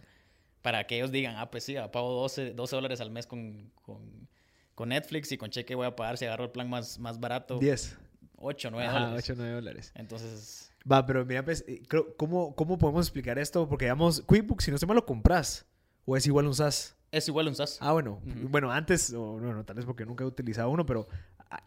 para 0.64 0.86
que 0.86 0.96
ellos 0.96 1.12
digan, 1.12 1.36
ah, 1.36 1.50
pues 1.50 1.62
sí, 1.62 1.76
pago 1.92 2.22
12, 2.22 2.54
12 2.54 2.76
dólares 2.76 2.98
al 3.02 3.10
mes 3.10 3.26
con, 3.26 3.70
con, 3.82 4.88
Netflix 4.88 5.30
y 5.30 5.36
con 5.36 5.50
cheque 5.50 5.74
voy 5.74 5.86
a 5.86 5.94
pagar 5.94 6.16
si 6.16 6.24
agarro 6.24 6.44
el 6.44 6.52
plan 6.52 6.70
más, 6.70 6.98
más 6.98 7.20
barato. 7.20 7.58
10. 7.58 7.98
8, 8.38 8.70
9 8.70 8.90
dólares. 8.90 9.24
8, 9.24 9.34
9 9.36 9.52
dólares. 9.52 9.92
Entonces... 9.94 10.72
Va, 10.90 11.04
pero 11.04 11.26
mira, 11.26 11.44
pues, 11.44 11.66
eh, 11.68 11.82
¿cómo, 12.16 12.56
¿cómo 12.56 12.78
podemos 12.78 13.04
explicar 13.04 13.38
esto? 13.38 13.68
Porque, 13.68 13.84
digamos, 13.84 14.22
QuickBooks, 14.22 14.64
si 14.64 14.70
no 14.70 14.78
se 14.78 14.86
me 14.86 14.94
lo 14.94 15.04
compras, 15.04 15.66
o 16.06 16.16
es 16.16 16.26
igual 16.26 16.46
un 16.46 16.54
SaaS. 16.54 16.96
Es 17.12 17.28
igual 17.28 17.46
un 17.48 17.54
SaaS. 17.54 17.76
Ah, 17.82 17.92
bueno. 17.92 18.22
Bueno, 18.24 18.72
antes, 18.72 19.12
o 19.12 19.38
no, 19.38 19.64
tal 19.66 19.76
vez 19.76 19.84
porque 19.84 20.06
nunca 20.06 20.24
he 20.24 20.26
utilizado 20.26 20.70
uno, 20.70 20.86
pero 20.86 21.08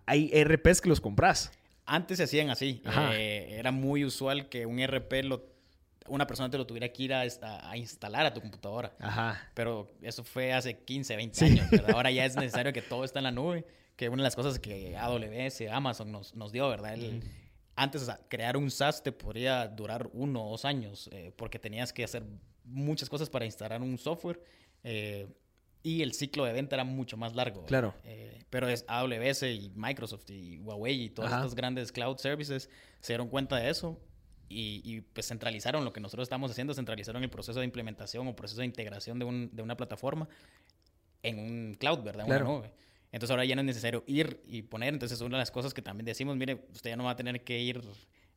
hay 0.08 0.32
RPs 0.43 0.82
que 0.82 0.89
los 0.89 1.02
compras. 1.02 1.52
Antes 1.86 2.18
se 2.18 2.24
hacían 2.24 2.50
así. 2.50 2.82
Eh, 3.14 3.58
era 3.60 3.72
muy 3.72 4.04
usual 4.04 4.50
que 4.50 4.66
un 4.66 4.84
RP 4.84 5.24
lo 5.24 5.57
una 6.08 6.28
persona 6.28 6.49
te 6.49 6.58
lo 6.58 6.66
tuviera 6.66 6.89
que 6.89 7.03
ir 7.03 7.14
a, 7.14 7.22
a, 7.22 7.78
instalar 7.78 8.26
a 8.26 8.34
tu 8.34 8.41
computadora. 8.41 8.93
Ajá. 8.99 9.49
Pero 9.53 9.88
eso 10.01 10.24
fue 10.24 10.53
hace 10.53 10.80
15, 10.80 11.16
20 11.16 11.45
años. 11.45 11.70
¿verdad? 11.70 11.91
Ahora 11.91 12.12
ya 12.12 12.26
es 12.26 12.36
necesario 12.38 12.74
que 12.74 12.82
todo 12.82 13.03
esté 13.03 13.20
en 13.20 13.24
la 13.24 13.32
nube. 13.32 13.66
Que 13.95 14.10
una 14.10 14.18
de 14.18 14.28
las 14.28 14.36
cosas 14.36 14.60
que 14.60 14.95
AWS, 14.95 15.62
Amazon 15.72 16.12
nos, 16.12 16.36
nos 16.36 16.51
dio, 16.51 16.70
¿verdad? 16.70 16.93
El, 16.93 17.24
Antes, 17.76 18.10
crear 18.28 18.58
un 18.58 18.72
SaaS 18.72 19.03
te 19.03 19.12
podría 19.12 19.68
durar 19.68 20.10
uno 20.14 20.47
o 20.47 20.51
dos 20.51 20.66
años, 20.66 21.10
eh, 21.12 21.32
porque 21.36 21.60
tenías 21.60 21.93
que 21.93 22.03
hacer 22.03 22.24
muchas 22.64 23.10
cosas 23.10 23.30
para 23.30 23.45
instalar 23.45 23.82
un 23.82 23.97
software. 23.97 24.41
Eh, 24.84 25.28
y 25.84 26.01
el 26.01 26.14
ciclo 26.14 26.43
de 26.45 26.53
venta 26.53 26.76
era 26.76 26.84
mucho 26.84 27.18
más 27.18 27.36
largo. 27.36 27.64
Claro. 27.66 27.93
Eh, 28.03 28.43
pero 28.49 28.68
es 28.68 28.84
AWS 28.88 29.43
y 29.43 29.72
Microsoft 29.76 30.30
y 30.30 30.58
Huawei 30.60 31.03
y 31.03 31.10
todos 31.10 31.32
estos 31.32 31.55
grandes 31.55 31.91
cloud 31.91 32.18
services 32.18 32.70
se 32.99 33.14
dieron 33.14 33.30
cuenta 33.30 33.58
de 33.58 33.70
eso 33.70 33.99
y, 34.50 35.02
pues 35.02 35.28
centralizaron 35.28 35.84
lo 35.84 35.91
que 35.93 36.00
nosotros 36.00 36.26
estamos 36.26 36.52
haciendo, 36.52 36.74
centralizaron 36.74 37.24
el 37.24 37.30
proceso 37.30 37.60
de 37.60 37.66
implementación 37.66 38.28
o 38.28 38.36
proceso 38.36 38.62
de 38.62 38.66
integración 38.66 39.20
de, 39.20 39.26
un, 39.26 39.50
de 39.54 39.62
una 39.62 39.76
plataforma 39.76 40.28
en 41.24 41.39
un 41.39 41.74
cloud, 41.76 42.00
¿verdad? 42.00 42.26
Una 42.26 42.39
nube. 42.39 42.72
Entonces 43.12 43.32
ahora 43.32 43.45
ya 43.45 43.56
no 43.56 43.62
es 43.62 43.68
necesario 43.68 44.04
ir 44.08 44.41
y 44.48 44.62
poner. 44.62 44.93
Entonces 44.93 45.20
una 45.22 45.38
de 45.38 45.41
las 45.41 45.52
cosas 45.52 45.74
que 45.74 45.82
también 45.82 46.06
decimos, 46.06 46.36
mire, 46.36 46.66
usted 46.74 46.91
ya 46.91 46.95
no 46.95 47.06
va 47.06 47.12
a 47.12 47.16
tener 47.16 47.43
que 47.43 47.60
ir 47.60 47.82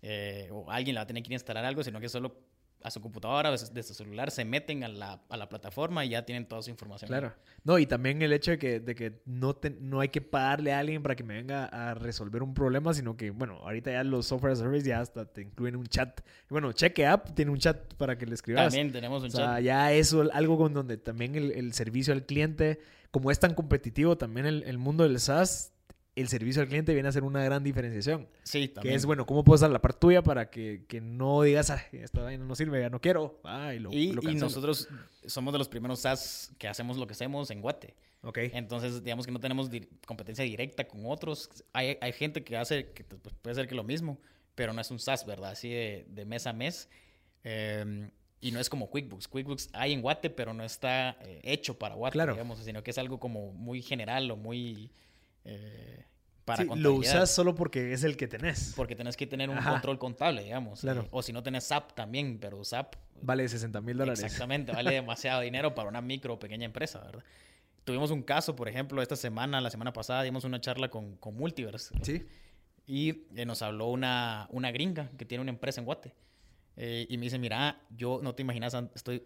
eh, 0.02 0.48
o 0.52 0.70
alguien 0.70 0.94
le 0.94 0.98
va 0.98 1.02
a 1.02 1.06
tener 1.06 1.22
que 1.22 1.32
instalar 1.32 1.64
algo, 1.64 1.82
sino 1.82 2.00
que 2.00 2.08
solo 2.08 2.36
a 2.82 2.90
su 2.90 3.00
computadora, 3.00 3.50
de 3.50 3.82
su 3.82 3.94
celular, 3.94 4.30
se 4.30 4.44
meten 4.44 4.84
a 4.84 4.88
la, 4.88 5.22
a 5.28 5.36
la, 5.36 5.48
plataforma 5.48 6.04
y 6.04 6.10
ya 6.10 6.24
tienen 6.24 6.46
toda 6.46 6.62
su 6.62 6.70
información. 6.70 7.08
Claro. 7.08 7.34
No, 7.64 7.78
y 7.78 7.86
también 7.86 8.22
el 8.22 8.32
hecho 8.32 8.52
de 8.52 8.58
que, 8.58 8.80
de 8.80 8.94
que 8.94 9.20
no, 9.26 9.56
no 9.80 10.00
hay 10.00 10.08
que 10.08 10.20
pagarle 10.20 10.72
a 10.72 10.78
alguien 10.78 11.02
para 11.02 11.14
que 11.14 11.24
me 11.24 11.34
venga 11.34 11.66
a 11.66 11.94
resolver 11.94 12.42
un 12.42 12.54
problema, 12.54 12.94
sino 12.94 13.16
que, 13.16 13.30
bueno, 13.30 13.58
ahorita 13.62 13.92
ya 13.92 14.04
los 14.04 14.26
software 14.26 14.56
service 14.56 14.86
ya 14.88 15.00
hasta 15.00 15.26
te 15.26 15.42
incluyen 15.42 15.76
un 15.76 15.86
chat. 15.86 16.20
Bueno, 16.48 16.72
Cheque 16.72 17.06
App 17.06 17.34
tiene 17.34 17.50
un 17.50 17.58
chat 17.58 17.94
para 17.94 18.16
que 18.16 18.26
le 18.26 18.34
escribas. 18.34 18.68
También 18.68 18.92
tenemos 18.92 19.22
un 19.22 19.28
o 19.28 19.32
sea, 19.32 19.60
ya 19.60 19.92
eso, 19.92 20.28
algo 20.32 20.56
con 20.56 20.72
donde 20.72 20.96
también 20.96 21.34
el, 21.34 21.52
el, 21.52 21.72
servicio 21.74 22.14
al 22.14 22.24
cliente, 22.24 22.80
como 23.10 23.30
es 23.30 23.38
tan 23.38 23.54
competitivo 23.54 24.16
también 24.16 24.46
el, 24.46 24.62
el 24.64 24.78
mundo 24.78 25.04
del 25.04 25.20
SaaS, 25.20 25.72
el 26.20 26.28
servicio 26.28 26.62
al 26.62 26.68
cliente 26.68 26.92
viene 26.92 27.08
a 27.08 27.12
ser 27.12 27.24
una 27.24 27.42
gran 27.44 27.62
diferenciación. 27.62 28.28
Sí, 28.42 28.68
también. 28.68 28.92
Que 28.92 28.96
es, 28.96 29.06
bueno, 29.06 29.26
¿cómo 29.26 29.44
puedes 29.44 29.60
dar 29.60 29.70
la 29.70 29.80
parte 29.80 29.98
tuya 30.00 30.22
para 30.22 30.50
que, 30.50 30.84
que 30.88 31.00
no 31.00 31.42
digas, 31.42 31.70
ah, 31.70 31.82
esta 31.92 32.22
vaina 32.22 32.44
no 32.44 32.54
sirve, 32.54 32.80
ya 32.80 32.90
no 32.90 33.00
quiero? 33.00 33.40
Ah, 33.44 33.74
y, 33.74 33.78
lo, 33.78 33.92
y, 33.92 34.12
nosotros 34.34 34.88
somos 35.26 35.52
de 35.52 35.58
los 35.58 35.68
primeros 35.68 36.00
SaaS 36.00 36.52
que 36.58 36.68
hacemos 36.68 36.96
lo 36.96 37.06
que 37.06 37.12
hacemos 37.12 37.50
en 37.50 37.60
Guate. 37.60 37.94
Ok. 38.22 38.38
Entonces, 38.52 39.02
digamos 39.02 39.26
que 39.26 39.32
no 39.32 39.40
tenemos 39.40 39.70
competencia 40.06 40.44
directa 40.44 40.86
con 40.86 41.06
otros. 41.06 41.48
Hay, 41.72 41.96
hay 42.00 42.12
gente 42.12 42.44
que 42.44 42.56
hace, 42.56 42.90
que 42.92 43.04
pues, 43.04 43.34
puede 43.40 43.54
ser 43.54 43.66
que 43.66 43.74
lo 43.74 43.84
mismo, 43.84 44.20
pero 44.54 44.72
no 44.72 44.80
es 44.80 44.90
un 44.90 44.98
SaaS, 44.98 45.24
¿verdad? 45.26 45.52
Así 45.52 45.70
de, 45.70 46.06
de 46.08 46.24
mes 46.24 46.46
a 46.46 46.52
mes. 46.52 46.88
Em, 47.44 48.10
y 48.40 48.52
no 48.52 48.60
es 48.60 48.70
como 48.70 48.90
QuickBooks. 48.90 49.28
QuickBooks 49.28 49.70
hay 49.72 49.92
en 49.92 50.02
Guate, 50.02 50.30
pero 50.30 50.54
no 50.54 50.64
está 50.64 51.16
eh, 51.22 51.40
hecho 51.42 51.78
para 51.78 51.94
Guate, 51.94 52.12
claro. 52.12 52.32
digamos, 52.32 52.58
sino 52.60 52.82
que 52.82 52.90
es 52.90 52.98
algo 52.98 53.20
como 53.20 53.52
muy 53.52 53.82
general 53.82 54.30
o 54.30 54.36
muy 54.36 54.90
eh, 55.44 56.04
para 56.50 56.62
sí, 56.62 56.80
Lo 56.80 56.94
usas 56.94 57.30
solo 57.30 57.54
porque 57.54 57.92
es 57.92 58.04
el 58.04 58.16
que 58.16 58.28
tenés. 58.28 58.72
Porque 58.76 58.96
tenés 58.96 59.16
que 59.16 59.26
tener 59.26 59.50
un 59.50 59.58
control 59.58 59.98
contable, 59.98 60.42
digamos. 60.44 60.80
Claro. 60.80 61.06
o 61.10 61.22
si 61.22 61.32
no 61.32 61.42
tenés 61.42 61.64
SAP 61.64 61.92
también, 61.94 62.38
pero 62.38 62.62
SAP... 62.64 62.96
Vale 63.22 63.48
60 63.48 63.80
mil 63.80 63.96
dólares. 63.96 64.22
Exactamente, 64.22 64.72
vale 64.72 64.92
demasiado 64.92 65.42
dinero 65.42 65.74
para 65.74 65.88
una 65.88 66.00
micro 66.00 66.34
o 66.34 66.38
pequeña 66.38 66.64
empresa, 66.64 67.00
¿verdad? 67.00 67.22
Tuvimos 67.84 68.10
un 68.10 68.22
caso, 68.22 68.56
por 68.56 68.68
ejemplo, 68.68 69.02
esta 69.02 69.16
semana, 69.16 69.60
la 69.60 69.70
semana 69.70 69.92
pasada, 69.92 70.22
dimos 70.22 70.44
una 70.44 70.60
charla 70.60 70.90
con, 70.90 71.16
con 71.16 71.36
Multiverse. 71.36 71.94
Sí. 72.02 72.26
Y 72.86 73.24
eh, 73.36 73.46
nos 73.46 73.62
habló 73.62 73.88
una, 73.88 74.48
una 74.50 74.70
gringa 74.70 75.10
que 75.16 75.24
tiene 75.24 75.42
una 75.42 75.50
empresa 75.50 75.80
en 75.80 75.86
Guate. 75.86 76.14
Eh, 76.76 77.06
y 77.08 77.18
me 77.18 77.24
dice, 77.24 77.38
mira, 77.38 77.80
yo 77.90 78.20
no 78.22 78.34
te 78.34 78.42
imaginas, 78.42 78.74
estoy 78.94 79.22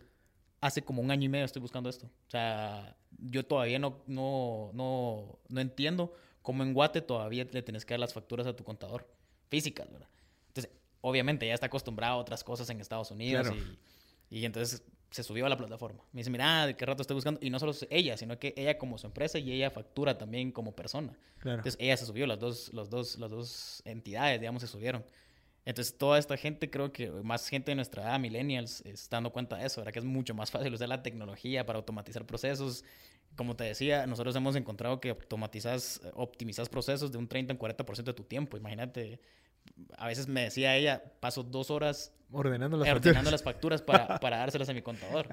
hace 0.65 0.83
como 0.83 1.03
un 1.03 1.11
año 1.11 1.27
y 1.27 1.29
medio 1.29 1.45
estoy 1.45 1.61
buscando 1.61 1.91
esto. 1.91 2.07
O 2.07 2.31
sea, 2.31 2.97
yo 3.19 3.45
todavía 3.45 3.79
no, 3.79 4.03
no, 4.07 4.71
no, 4.73 5.39
no 5.49 5.61
entiendo 5.61 6.15
cómo 6.45 6.63
en 6.63 6.75
Guate 6.75 7.01
todavía 7.01 7.47
le 7.51 7.63
tienes 7.63 7.87
que 7.87 7.95
dar 7.95 8.01
las 8.01 8.13
facturas 8.13 8.47
a 8.47 8.55
tu 8.55 8.65
contador 8.65 9.09
físicas, 9.49 9.91
¿verdad? 9.91 10.09
Entonces, 10.49 10.71
obviamente 11.01 11.47
ya 11.47 11.55
está 11.55 11.67
acostumbrado 11.67 12.15
a 12.15 12.17
otras 12.19 12.45
cosas 12.45 12.69
en 12.69 12.81
Estados 12.81 13.11
Unidos 13.11 13.51
y, 14.31 14.39
y, 14.41 14.45
entonces 14.45 14.85
se 15.11 15.23
subió 15.23 15.47
a 15.47 15.49
la 15.49 15.57
plataforma. 15.57 16.05
Me 16.13 16.21
dice, 16.21 16.29
mira, 16.29 16.67
¿de 16.67 16.77
qué 16.77 16.85
rato 16.85 17.01
estoy 17.01 17.15
buscando? 17.15 17.41
Y 17.43 17.49
no 17.49 17.59
solo 17.59 17.73
ella, 17.89 18.19
sino 18.19 18.39
que 18.39 18.53
ella 18.59 18.77
como 18.77 18.99
su 18.99 19.07
empresa 19.07 19.39
y 19.39 19.53
ella 19.53 19.71
factura 19.71 20.19
también 20.19 20.53
como 20.53 20.77
persona. 20.77 21.17
Entonces, 21.43 21.77
ella 21.81 21.97
se 21.97 22.05
subió, 22.05 22.27
las 22.27 22.39
dos, 22.39 22.71
los 22.75 22.91
dos, 22.91 23.19
las 23.19 23.31
dos 23.31 23.83
entidades, 23.87 24.39
digamos, 24.39 24.61
se 24.61 24.69
subieron. 24.69 25.03
Entonces, 25.65 25.97
toda 25.97 26.19
esta 26.19 26.37
gente, 26.37 26.69
creo 26.69 26.93
que 26.93 27.11
más 27.11 27.49
gente 27.49 27.71
de 27.71 27.77
nuestra 27.77 28.03
edad, 28.03 28.21
millennials, 28.21 28.83
está 28.83 29.17
dando 29.17 29.33
cuenta 29.33 29.57
de 29.57 29.65
eso, 29.65 29.81
¿verdad? 29.81 29.95
Que 29.95 30.01
es 30.01 30.05
mucho 30.05 30.35
más 30.35 30.51
fácil 30.51 30.75
usar 30.75 30.91
la 30.91 31.03
tecnología 31.03 31.65
para 31.65 31.79
automatizar 31.79 32.27
procesos. 32.27 32.85
Como 33.37 33.57
te 33.57 33.65
decía, 33.65 34.07
nosotros 34.07 34.35
hemos 34.37 34.57
encontrado 34.57 35.01
que 35.01 35.11
automatizas, 35.11 36.01
optimizas 36.15 36.69
procesos 36.69 37.11
de 37.11 37.19
un 37.19 37.29
30 37.29 37.55
en 37.55 37.59
40% 37.59 38.05
de 38.05 38.13
tu 38.13 38.25
tiempo. 38.25 38.57
Imagínate, 38.57 39.21
a 39.97 40.07
veces 40.07 40.29
me 40.29 40.43
decía 40.43 40.77
ella, 40.77 41.03
paso 41.21 41.43
dos 41.43 41.71
horas 41.71 42.13
ordenando 42.33 42.77
las 42.77 42.89
ordenando 42.89 43.31
facturas, 43.31 43.33
las 43.33 43.43
facturas 43.43 43.83
para, 43.83 44.19
para, 44.21 44.39
dárselas 44.39 44.69
a 44.69 44.75
mi 44.75 44.83
contador. 44.83 45.29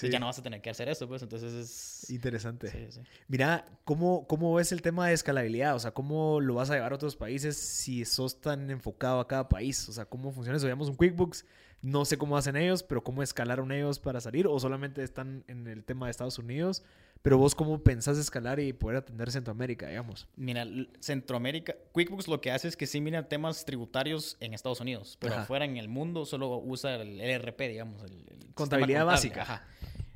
ya 0.00 0.18
no 0.18 0.26
vas 0.26 0.38
a 0.38 0.42
tener 0.42 0.60
que 0.62 0.70
hacer 0.70 0.88
eso, 0.88 1.06
pues 1.06 1.22
entonces 1.22 1.52
es... 1.52 2.10
Interesante. 2.10 2.88
Mira, 3.28 3.66
¿cómo, 3.84 4.26
¿cómo 4.26 4.54
ves 4.54 4.72
el 4.72 4.82
tema 4.82 5.08
de 5.08 5.14
escalabilidad? 5.14 5.74
O 5.74 5.78
sea, 5.78 5.92
¿cómo 5.92 6.40
lo 6.40 6.54
vas 6.54 6.70
a 6.70 6.74
llevar 6.74 6.92
a 6.92 6.94
otros 6.96 7.16
países 7.16 7.56
si 7.56 8.04
sos 8.04 8.40
tan 8.40 8.70
enfocado 8.70 9.20
a 9.20 9.28
cada 9.28 9.48
país? 9.48 9.88
O 9.88 9.92
sea, 9.92 10.06
¿cómo 10.06 10.32
funciona 10.32 10.56
eso? 10.56 10.66
Veamos 10.66 10.88
un 10.88 10.96
QuickBooks, 10.96 11.44
no 11.82 12.04
sé 12.04 12.16
cómo 12.16 12.36
hacen 12.36 12.56
ellos, 12.56 12.82
pero 12.82 13.04
¿cómo 13.04 13.22
escalaron 13.22 13.70
ellos 13.70 13.98
para 13.98 14.20
salir? 14.20 14.46
¿O 14.46 14.58
solamente 14.58 15.02
están 15.02 15.44
en 15.48 15.66
el 15.66 15.84
tema 15.84 16.06
de 16.06 16.10
Estados 16.10 16.38
Unidos? 16.38 16.82
Pero 17.26 17.38
vos, 17.38 17.56
¿cómo 17.56 17.82
pensás 17.82 18.18
escalar 18.18 18.60
y 18.60 18.72
poder 18.72 18.98
atender 18.98 19.32
Centroamérica, 19.32 19.88
digamos? 19.88 20.28
Mira, 20.36 20.64
Centroamérica, 21.00 21.74
QuickBooks 21.90 22.28
lo 22.28 22.40
que 22.40 22.52
hace 22.52 22.68
es 22.68 22.76
que 22.76 22.86
sí 22.86 23.00
mira 23.00 23.28
temas 23.28 23.64
tributarios 23.64 24.36
en 24.38 24.54
Estados 24.54 24.80
Unidos, 24.80 25.16
pero 25.18 25.34
afuera 25.34 25.64
en 25.64 25.76
el 25.76 25.88
mundo 25.88 26.24
solo 26.24 26.56
usa 26.58 26.94
el 26.94 27.20
ERP, 27.20 27.62
digamos. 27.62 28.00
El, 28.04 28.52
Contabilidad 28.54 29.04
básica. 29.04 29.66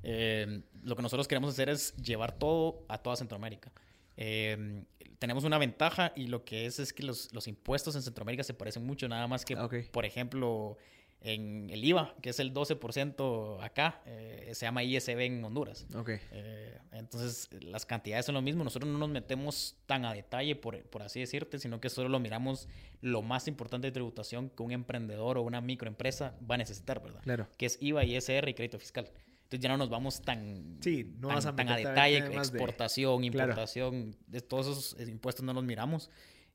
Eh, 0.05 0.63
lo 0.85 0.95
que 0.95 1.03
nosotros 1.03 1.27
queremos 1.27 1.51
hacer 1.51 1.69
es 1.69 1.97
llevar 1.97 2.31
todo 2.31 2.85
a 2.87 2.99
toda 2.99 3.17
Centroamérica. 3.17 3.73
Eh, 4.17 4.85
tenemos 5.19 5.43
una 5.43 5.59
ventaja 5.59 6.13
y 6.15 6.29
lo 6.29 6.45
que 6.45 6.67
es 6.67 6.79
es 6.79 6.93
que 6.93 7.03
los, 7.03 7.35
los, 7.35 7.49
impuestos 7.49 7.97
en 7.97 8.03
Centroamérica 8.03 8.45
se 8.45 8.55
parecen 8.55 8.87
mucho, 8.87 9.09
nada 9.09 9.27
más 9.27 9.45
que, 9.45 9.57
por 9.91 10.07
ejemplo, 10.07 10.79
en 11.23 11.69
el 11.71 11.85
IVA, 11.85 12.15
que 12.23 12.31
es 12.31 12.41
el 12.41 12.55
12% 12.55 13.63
acá, 13.63 14.01
eh, 14.07 14.51
se 14.55 14.65
llama 14.65 14.83
ISB 14.83 15.21
en 15.21 15.45
Honduras. 15.45 15.87
Okay. 15.95 16.19
Eh, 16.31 16.79
entonces, 16.93 17.49
las 17.61 17.85
cantidades 17.85 18.27
son 18.27 18.35
lo 18.35 18.43
mismo. 18.43 18.65
Nosotros 18.65 18.91
no 18.91 18.99
nos 18.99 19.11
metemos 19.11 19.77
tan 19.87 20.05
a 20.05 20.15
detalle, 20.15 20.57
por, 20.57 20.83
por, 20.85 21.03
así 21.03 21.21
decirte, 21.21 21.59
sino 21.59 21.81
que 21.81 21.91
solo 21.91 22.09
lo 22.09 22.21
miramos 22.21 22.69
lo 23.03 23.21
más 23.23 23.49
importante 23.49 23.89
de 23.89 23.93
tributación 23.93 24.49
que 24.49 24.63
un 24.63 24.73
emprendedor 24.73 25.37
o 25.37 25.43
una 25.43 25.61
microempresa 25.61 26.37
va 26.51 26.55
a 26.55 26.59
necesitar, 26.59 27.03
¿verdad? 27.03 27.21
Claro. 27.23 27.49
Que 27.59 27.67
es 27.67 27.77
IVA, 27.81 28.05
ISR 28.05 28.49
y 28.49 28.55
crédito 28.55 28.79
fiscal. 28.79 29.11
Entonces 29.51 29.65
ya 29.65 29.69
no 29.69 29.79
nos 29.79 29.91
vamos 29.91 30.23
tan, 30.23 30.79
sí, 30.81 31.13
no 31.19 31.29
tan, 31.29 31.69
a, 31.69 31.77
detalle, 31.77 32.19
exportación, 32.19 33.25
importación, 33.25 34.17
de 34.29 34.41
todos 34.41 34.69
esos 34.69 35.09
impuestos 35.09 35.45
no 35.45 35.53
los 35.53 35.65
miramos. 35.65 36.09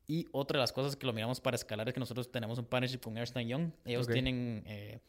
Y 0.08 0.28
otra 0.32 0.58
de 0.58 0.62
las 0.62 0.72
cosas 0.72 0.96
que 0.96 1.06
lo 1.08 1.14
miramos 1.14 1.42
para 1.42 1.56
escalar 1.56 1.88
es 1.88 1.94
que 1.94 2.00
nosotros 2.00 2.32
tenemos 2.32 2.60
un 2.60 2.66
partnership 2.66 3.00
con 3.00 3.18
Ernst 3.18 3.38
Young. 3.38 3.72
Ellos 3.86 4.08
tienen 4.08 4.64
eh, 4.68 5.00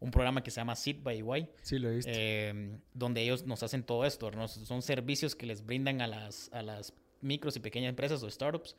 un 0.00 0.10
programa 0.10 0.42
que 0.42 0.50
se 0.50 0.60
llama 0.60 0.74
Seed 0.76 1.02
by 1.02 1.18
EY. 1.18 1.48
Sí, 1.62 1.78
lo 1.78 1.90
he 1.90 1.96
visto. 1.96 2.10
Eh, 2.14 2.78
donde 2.94 3.22
ellos 3.22 3.46
nos 3.46 3.62
hacen 3.62 3.82
todo 3.82 4.04
esto. 4.04 4.30
son 4.48 4.82
servicios 4.82 5.34
que 5.34 5.46
les 5.46 5.64
brindan 5.64 6.00
a 6.00 6.06
las, 6.06 6.50
a 6.52 6.62
las 6.62 6.94
micros 7.20 7.56
y 7.56 7.60
pequeñas 7.60 7.90
empresas 7.90 8.22
o 8.22 8.30
startups 8.30 8.76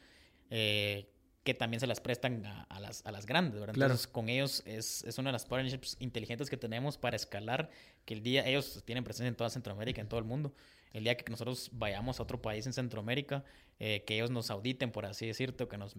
eh, 0.49 1.09
que 1.43 1.53
también 1.53 1.79
se 1.79 1.87
las 1.87 2.01
prestan 2.01 2.45
a, 2.45 2.79
las, 2.81 3.05
a 3.05 3.11
las 3.11 3.25
grandes, 3.25 3.57
¿verdad? 3.57 3.73
Entonces, 3.73 4.05
con 4.05 4.27
ellos 4.27 4.63
es, 4.65 5.05
es, 5.05 5.17
una 5.17 5.29
de 5.29 5.33
las 5.33 5.45
partnerships 5.45 5.95
inteligentes 6.01 6.49
que 6.49 6.57
tenemos 6.57 6.97
para 6.97 7.15
escalar, 7.15 7.69
que 8.03 8.15
el 8.15 8.21
día 8.21 8.45
ellos 8.45 8.83
tienen 8.83 9.05
presencia 9.05 9.29
en 9.29 9.35
toda 9.35 9.49
Centroamérica, 9.49 10.01
en 10.01 10.09
todo 10.09 10.19
el 10.19 10.25
mundo. 10.25 10.53
El 10.93 11.03
día 11.03 11.15
que 11.15 11.29
nosotros 11.29 11.69
vayamos 11.73 12.19
a 12.19 12.23
otro 12.23 12.41
país 12.41 12.65
en 12.65 12.73
Centroamérica, 12.73 13.43
eh, 13.79 14.03
que 14.05 14.15
ellos 14.15 14.31
nos 14.31 14.49
auditen, 14.49 14.91
por 14.91 15.05
así 15.05 15.27
decirte, 15.27 15.63
o 15.63 15.67
que 15.67 15.77
nos 15.77 15.95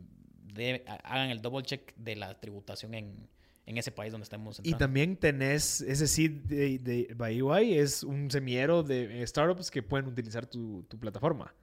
hagan 1.05 1.30
el 1.30 1.41
double 1.41 1.62
check 1.62 1.95
de 1.97 2.16
la 2.16 2.41
tributación 2.41 2.95
en, 2.95 3.28
en 3.66 3.76
ese 3.76 3.93
país 3.93 4.12
donde 4.12 4.24
estamos. 4.24 4.61
Y 4.62 4.74
también 4.74 5.16
tenés 5.16 5.82
ese 5.82 6.07
seed 6.07 6.32
de, 6.45 6.78
de 6.78 7.14
by 7.14 7.78
es 7.78 8.03
un 8.03 8.30
semillero 8.30 8.82
de 8.82 9.24
startups 9.26 9.70
que 9.70 9.82
pueden 9.82 10.07
utilizar 10.07 10.47
tu, 10.47 10.84
tu 10.89 10.99
plataforma. 10.99 11.55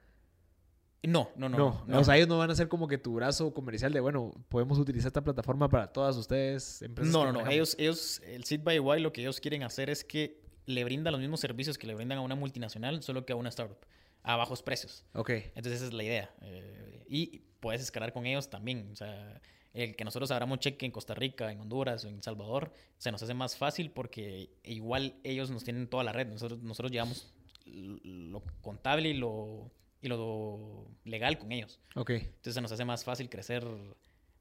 No, 1.02 1.30
no, 1.36 1.48
no, 1.48 1.84
no, 1.86 2.00
O 2.00 2.04
sea, 2.04 2.16
ellos 2.16 2.28
no 2.28 2.38
van 2.38 2.50
a 2.50 2.54
ser 2.54 2.68
como 2.68 2.88
que 2.88 2.98
tu 2.98 3.14
brazo 3.14 3.52
comercial 3.54 3.92
de, 3.92 4.00
bueno, 4.00 4.32
podemos 4.48 4.78
utilizar 4.78 5.08
esta 5.08 5.22
plataforma 5.22 5.68
para 5.68 5.86
todas 5.86 6.16
ustedes, 6.16 6.82
empresas. 6.82 7.12
No, 7.12 7.24
no, 7.24 7.44
no. 7.44 7.46
Ellos, 7.48 7.76
ellos, 7.78 8.20
el 8.26 8.44
Seed 8.44 8.62
by 8.64 8.76
EY 8.76 9.00
lo 9.00 9.12
que 9.12 9.20
ellos 9.20 9.40
quieren 9.40 9.62
hacer 9.62 9.88
es 9.88 10.02
que 10.02 10.40
le 10.66 10.84
brinda 10.84 11.10
los 11.10 11.20
mismos 11.20 11.40
servicios 11.40 11.78
que 11.78 11.86
le 11.86 11.94
brindan 11.94 12.18
a 12.18 12.20
una 12.20 12.34
multinacional, 12.34 13.02
solo 13.02 13.24
que 13.24 13.32
a 13.32 13.36
una 13.36 13.48
startup, 13.48 13.78
a 14.22 14.36
bajos 14.36 14.62
precios. 14.62 15.04
Ok. 15.14 15.30
Entonces 15.30 15.74
esa 15.74 15.86
es 15.86 15.92
la 15.92 16.02
idea. 16.02 16.34
Eh, 16.42 17.04
y 17.08 17.42
puedes 17.60 17.80
escalar 17.80 18.12
con 18.12 18.26
ellos 18.26 18.50
también. 18.50 18.90
O 18.92 18.96
sea, 18.96 19.40
el 19.72 19.96
que 19.96 20.04
nosotros 20.04 20.30
abramos 20.30 20.58
cheque 20.58 20.86
en 20.86 20.92
Costa 20.92 21.14
Rica, 21.14 21.50
en 21.50 21.60
Honduras 21.60 22.04
o 22.04 22.08
en 22.08 22.22
Salvador, 22.22 22.72
se 22.98 23.10
nos 23.12 23.22
hace 23.22 23.34
más 23.34 23.56
fácil 23.56 23.90
porque 23.90 24.50
igual 24.64 25.14
ellos 25.22 25.50
nos 25.50 25.64
tienen 25.64 25.88
toda 25.88 26.04
la 26.04 26.12
red. 26.12 26.26
Nosotros, 26.26 26.62
nosotros 26.62 26.92
llevamos 26.92 27.32
lo 27.64 28.42
contable 28.60 29.08
y 29.08 29.14
lo 29.14 29.70
y 30.00 30.08
lo 30.08 30.86
legal 31.04 31.38
con 31.38 31.52
ellos. 31.52 31.80
Ok. 31.94 32.10
Entonces 32.10 32.54
se 32.54 32.60
nos 32.60 32.72
hace 32.72 32.84
más 32.84 33.04
fácil 33.04 33.28
crecer 33.28 33.66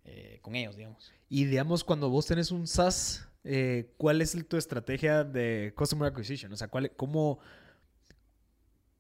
eh, 0.06 0.40
con 0.42 0.56
ellos, 0.56 0.76
digamos. 0.76 1.12
Y 1.30 1.46
digamos, 1.46 1.84
cuando 1.84 2.10
vos 2.10 2.28
tenés 2.28 2.52
un 2.52 2.68
SaaS, 2.68 3.28
eh, 3.44 3.92
¿cuál 3.98 4.22
es 4.22 4.38
tu 4.48 4.56
estrategia 4.56 5.24
de 5.24 5.74
Customer 5.76 6.08
Acquisition? 6.08 6.54
O 6.54 6.56
sea, 6.56 6.68
¿cuál, 6.68 6.92
cómo, 6.92 7.40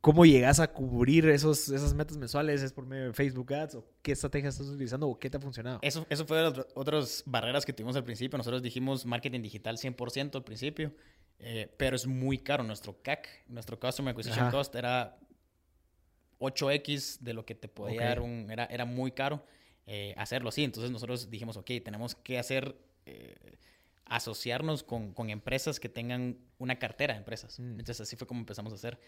¿cómo 0.02 0.26
llegas 0.26 0.60
a 0.60 0.72
cubrir 0.72 1.30
esos, 1.30 1.70
esas 1.70 1.94
metas 1.94 2.18
mensuales? 2.18 2.64
¿Es 2.64 2.74
por 2.74 2.88
medio 2.88 3.06
de 3.06 3.14
Facebook 3.14 3.54
Ads? 3.54 3.76
¿O 3.76 3.86
qué 4.02 4.14
estrategia 4.14 4.50
estás 4.50 4.68
utilizando? 4.68 5.08
¿O 5.08 5.20
qué 5.20 5.30
te 5.30 5.38
ha 5.38 5.40
funcionado? 5.40 5.78
Eso, 5.84 6.08
eso 6.10 6.26
fue 6.26 6.38
de 6.38 6.44
las 6.44 6.66
otras 6.74 7.24
barreras 7.28 7.66
que 7.66 7.74
tuvimos 7.74 7.96
al 7.96 8.04
principio. 8.04 8.38
Nosotros 8.38 8.64
dijimos 8.64 9.06
marketing 9.06 9.42
digital 9.42 9.78
100% 9.78 10.36
al 10.36 10.44
principio. 10.44 10.92
Eh, 11.38 11.70
pero 11.78 11.96
es 11.96 12.08
muy 12.08 12.40
caro. 12.40 12.64
Nuestro 12.64 13.00
CAC, 13.04 13.28
nuestro 13.48 13.80
Customer 13.80 14.12
Acquisition 14.12 14.50
Cost, 14.50 14.74
era 14.74 15.20
8X 16.40 17.20
de 17.20 17.34
lo 17.34 17.46
que 17.46 17.54
te 17.54 17.68
podía 17.68 18.06
dar 18.06 18.22
un... 18.22 18.50
Era, 18.50 18.66
era 18.66 18.86
muy 18.86 19.12
caro 19.12 19.46
eh, 19.88 20.14
hacerlo 20.18 20.50
así. 20.50 20.64
Entonces 20.64 20.92
nosotros 20.92 21.30
dijimos, 21.30 21.58
ok, 21.58 21.72
tenemos 21.84 22.16
que 22.16 22.40
hacer... 22.40 22.76
Eh, 23.06 23.58
asociarnos 24.08 24.84
con, 24.84 25.14
con, 25.14 25.32
empresas 25.32 25.80
que 25.80 25.90
tengan 25.90 26.38
una 26.60 26.78
cartera 26.78 27.16
de 27.16 27.18
empresas. 27.18 27.60
Mm. 27.60 27.80
Entonces 27.80 28.02
así 28.02 28.16
fue 28.16 28.28
como 28.28 28.40
empezamos 28.40 28.72
a 28.72 28.76
hacer. 28.76 29.00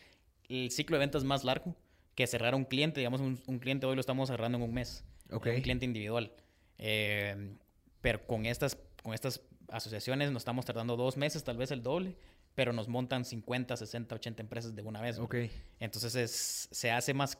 El 0.50 0.72
ciclo 0.72 0.96
de 0.96 1.02
ventas 1.02 1.24
más 1.24 1.44
largo 1.44 1.76
que 2.16 2.26
cerrar 2.26 2.56
un 2.56 2.66
cliente. 2.66 3.00
Digamos, 3.00 3.22
un, 3.22 3.60
cliente 3.60 3.86
hoy 3.86 3.94
lo 3.94 4.02
estamos 4.02 4.28
cerrando 4.28 4.58
en 4.58 4.64
un 4.64 4.74
mes. 4.74 5.06
Un 5.30 5.40
cliente 5.40 5.86
individual. 5.86 6.34
Eh, 6.80 7.56
pero 8.02 8.26
con 8.26 8.48
estas, 8.48 8.76
con 9.04 9.14
estas 9.14 9.40
asociaciones 9.70 10.32
nos 10.32 10.42
estamos 10.42 10.66
tardando 10.66 10.96
dos 10.98 11.16
meses, 11.16 11.44
tal 11.44 11.58
vez 11.58 11.70
el 11.70 11.84
doble 11.84 12.18
pero 12.58 12.74
nos 12.74 12.88
montan 12.88 13.24
50, 13.24 13.78
60, 13.78 14.16
80 14.16 14.42
empresas 14.42 14.74
de 14.74 14.82
una 14.82 15.00
vez. 15.00 15.20
Entonces 15.80 16.16
es, 16.16 16.68
se 16.72 16.90
hace 16.90 17.14
más, 17.14 17.38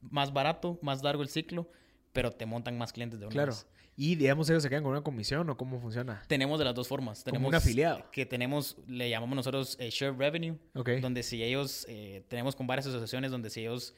más 0.00 0.32
barato, 0.32 0.78
más 0.80 1.02
largo 1.02 1.22
el 1.22 1.28
ciclo, 1.28 1.70
pero 2.16 2.30
te 2.32 2.46
montan 2.46 2.78
más 2.78 2.94
clientes 2.94 3.20
de 3.20 3.26
una 3.26 3.32
claro. 3.32 3.52
vez. 3.52 3.66
Y 3.94 4.14
digamos, 4.14 4.48
ellos 4.48 4.62
se 4.62 4.70
quedan 4.70 4.82
con 4.82 4.92
una 4.92 5.02
comisión 5.02 5.50
o 5.50 5.56
cómo 5.58 5.78
funciona? 5.78 6.22
Tenemos 6.26 6.58
de 6.58 6.64
las 6.64 6.74
dos 6.74 6.88
formas. 6.88 7.22
Tenemos 7.22 7.46
un 7.46 7.54
afiliado. 7.54 8.10
Que 8.10 8.24
tenemos, 8.24 8.78
le 8.88 9.10
llamamos 9.10 9.36
nosotros 9.36 9.76
eh, 9.78 9.90
Share 9.90 10.16
Revenue. 10.16 10.56
Okay. 10.74 11.00
Donde 11.00 11.22
si 11.22 11.42
ellos, 11.42 11.84
eh, 11.90 12.24
tenemos 12.28 12.56
con 12.56 12.66
varias 12.66 12.86
asociaciones 12.86 13.30
donde 13.30 13.50
si 13.50 13.60
ellos 13.60 13.92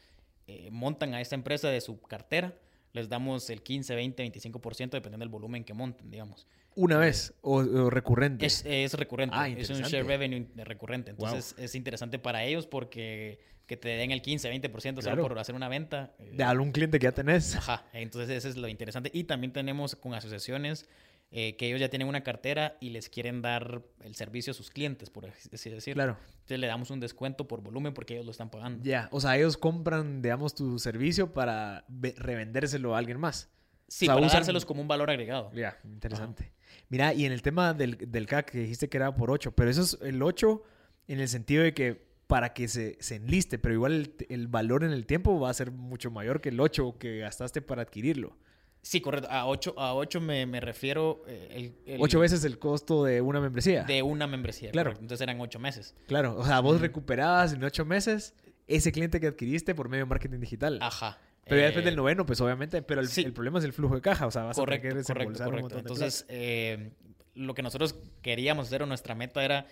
eh, 0.48 0.68
montan 0.72 1.14
a 1.14 1.20
esta 1.20 1.36
empresa 1.36 1.68
de 1.68 1.80
su 1.80 2.00
cartera, 2.02 2.58
les 2.92 3.08
damos 3.08 3.50
el 3.50 3.62
15, 3.62 3.94
20, 3.94 4.24
25% 4.32 4.90
dependiendo 4.90 5.18
del 5.18 5.28
volumen 5.28 5.62
que 5.62 5.74
monten, 5.74 6.10
digamos. 6.10 6.48
¿Una 6.74 6.98
vez 6.98 7.34
o, 7.42 7.62
recurrente? 7.88 8.46
Es, 8.46 8.64
es 8.66 8.94
recurrente. 8.94 9.36
Ah, 9.38 9.48
es 9.48 9.70
un 9.70 9.82
share 9.82 10.04
revenue 10.04 10.44
recurrente. 10.56 11.12
Entonces 11.12 11.54
es 11.56 11.76
interesante 11.76 12.18
para 12.18 12.44
ellos 12.44 12.66
porque 12.66 13.38
que 13.68 13.76
te 13.76 13.90
den 13.90 14.10
el 14.10 14.22
15, 14.22 14.50
20% 14.50 15.02
solo 15.02 15.22
por 15.22 15.38
hacer 15.38 15.54
una 15.54 15.68
venta. 15.68 16.14
De 16.18 16.42
algún 16.42 16.72
cliente 16.72 16.98
que 16.98 17.04
ya 17.04 17.12
tenés. 17.12 17.54
Ajá. 17.54 17.84
Entonces 17.92 18.30
eso 18.30 18.48
es 18.48 18.56
lo 18.56 18.66
interesante. 18.66 19.10
Y 19.12 19.24
también 19.24 19.52
tenemos 19.52 19.94
con 19.94 20.14
asociaciones 20.14 20.88
eh, 21.30 21.54
que 21.56 21.66
ellos 21.66 21.78
ya 21.78 21.90
tienen 21.90 22.08
una 22.08 22.22
cartera 22.22 22.78
y 22.80 22.88
les 22.88 23.10
quieren 23.10 23.42
dar 23.42 23.82
el 24.02 24.14
servicio 24.14 24.52
a 24.52 24.54
sus 24.54 24.70
clientes, 24.70 25.10
por 25.10 25.26
así 25.26 25.68
decirlo. 25.68 26.02
Claro. 26.02 26.16
Entonces 26.30 26.58
le 26.58 26.66
damos 26.66 26.90
un 26.90 26.98
descuento 26.98 27.46
por 27.46 27.60
volumen 27.60 27.92
porque 27.92 28.14
ellos 28.14 28.24
lo 28.24 28.32
están 28.32 28.48
pagando. 28.48 28.82
Ya, 28.82 29.10
o 29.12 29.20
sea, 29.20 29.36
ellos 29.36 29.58
compran, 29.58 30.22
digamos, 30.22 30.54
tu 30.54 30.78
servicio 30.78 31.34
para 31.34 31.84
revendérselo 32.16 32.96
a 32.96 32.98
alguien 32.98 33.20
más. 33.20 33.50
Sí, 33.86 34.06
para 34.06 34.26
dárselos 34.26 34.64
como 34.64 34.80
un 34.80 34.88
valor 34.88 35.10
agregado. 35.10 35.52
Ya, 35.52 35.78
interesante. 35.84 36.52
Mira, 36.88 37.12
y 37.12 37.26
en 37.26 37.32
el 37.32 37.42
tema 37.42 37.74
del, 37.74 38.10
del 38.10 38.26
CAC 38.26 38.50
que 38.50 38.58
dijiste 38.60 38.88
que 38.88 38.96
era 38.96 39.14
por 39.14 39.30
8, 39.30 39.52
pero 39.54 39.68
eso 39.68 39.82
es 39.82 39.98
el 40.00 40.22
8 40.22 40.62
en 41.08 41.20
el 41.20 41.28
sentido 41.28 41.62
de 41.62 41.74
que 41.74 42.07
para 42.28 42.54
que 42.54 42.68
se, 42.68 42.96
se 43.00 43.16
enliste, 43.16 43.58
pero 43.58 43.74
igual 43.74 43.92
el, 43.92 44.26
el, 44.28 44.46
valor 44.46 44.84
en 44.84 44.92
el 44.92 45.06
tiempo 45.06 45.40
va 45.40 45.50
a 45.50 45.54
ser 45.54 45.72
mucho 45.72 46.12
mayor 46.12 46.40
que 46.40 46.50
el 46.50 46.60
8 46.60 46.96
que 46.98 47.18
gastaste 47.18 47.60
para 47.60 47.82
adquirirlo. 47.82 48.36
Sí, 48.82 49.00
correcto. 49.00 49.28
A 49.30 49.46
8, 49.46 49.74
a 49.76 49.94
8 49.94 50.20
me, 50.20 50.46
me 50.46 50.60
refiero... 50.60 51.22
Eh, 51.26 51.74
el, 51.84 51.94
el, 51.94 52.00
8 52.00 52.20
veces 52.20 52.44
el 52.44 52.60
costo 52.60 53.04
de 53.04 53.20
una 53.20 53.40
membresía. 53.40 53.82
De 53.82 54.02
una 54.02 54.26
membresía, 54.26 54.70
claro. 54.70 54.90
Correcto. 54.90 55.04
Entonces 55.04 55.22
eran 55.22 55.40
8 55.40 55.58
meses. 55.58 55.94
Claro, 56.06 56.36
o 56.38 56.44
sea, 56.44 56.60
vos 56.60 56.80
recuperabas 56.80 57.52
en 57.54 57.64
8 57.64 57.84
meses 57.84 58.34
ese 58.68 58.92
cliente 58.92 59.18
que 59.18 59.26
adquiriste 59.26 59.74
por 59.74 59.88
medio 59.88 60.04
de 60.04 60.10
marketing 60.10 60.38
digital. 60.38 60.78
Ajá. 60.80 61.18
Pero 61.44 61.60
ya 61.60 61.66
después 61.66 61.84
del 61.84 61.94
eh, 61.94 61.96
noveno, 61.96 62.26
pues 62.26 62.40
obviamente, 62.40 62.82
pero 62.82 63.00
el, 63.00 63.08
el, 63.16 63.32
problema 63.32 63.58
es 63.58 63.64
el 63.64 63.72
flujo 63.72 63.94
de 63.94 64.02
caja, 64.02 64.26
o 64.26 64.30
sea, 64.30 64.42
vas 64.42 64.56
correcto, 64.56 64.86
a 64.86 64.90
tener 64.90 65.04
que 65.04 65.12
correcto, 65.12 65.44
correcto. 65.44 65.78
Entonces, 65.78 66.26
eh, 66.28 66.90
lo 67.34 67.54
que 67.54 67.62
nosotros 67.62 67.96
queríamos 68.20 68.66
hacer 68.66 68.82
o 68.82 68.86
nuestra 68.86 69.14
meta 69.14 69.42
era, 69.42 69.66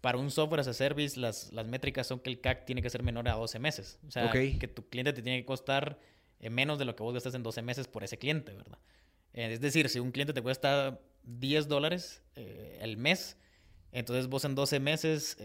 para 0.00 0.18
un 0.18 0.30
software 0.30 0.60
as 0.60 0.68
a 0.68 0.74
service, 0.74 1.18
las, 1.18 1.52
las 1.52 1.66
métricas 1.66 2.06
son 2.06 2.20
que 2.20 2.30
el 2.30 2.40
CAC 2.40 2.64
tiene 2.64 2.82
que 2.82 2.90
ser 2.90 3.02
menor 3.02 3.28
a 3.28 3.34
12 3.34 3.58
meses. 3.58 3.98
O 4.06 4.10
sea, 4.10 4.30
que 4.30 4.68
tu 4.68 4.88
cliente 4.88 5.12
te 5.12 5.22
tiene 5.22 5.38
que 5.38 5.44
costar 5.44 5.98
eh, 6.40 6.50
menos 6.50 6.78
de 6.78 6.84
lo 6.84 6.96
que 6.96 7.02
vos 7.02 7.14
gastas 7.14 7.34
en 7.34 7.42
12 7.42 7.62
meses 7.62 7.88
por 7.88 8.04
ese 8.04 8.18
cliente, 8.18 8.52
¿verdad? 8.52 8.78
es 9.32 9.60
decir, 9.60 9.88
si 9.88 10.00
un 10.00 10.10
cliente 10.10 10.32
te 10.32 10.42
cuesta 10.42 10.98
10 11.22 11.68
dólares 11.68 12.22
el 12.34 12.96
mes, 12.96 13.36
entonces 13.92 14.26
vos 14.26 14.44
en 14.44 14.56
12 14.56 14.80
meses, 14.80 15.36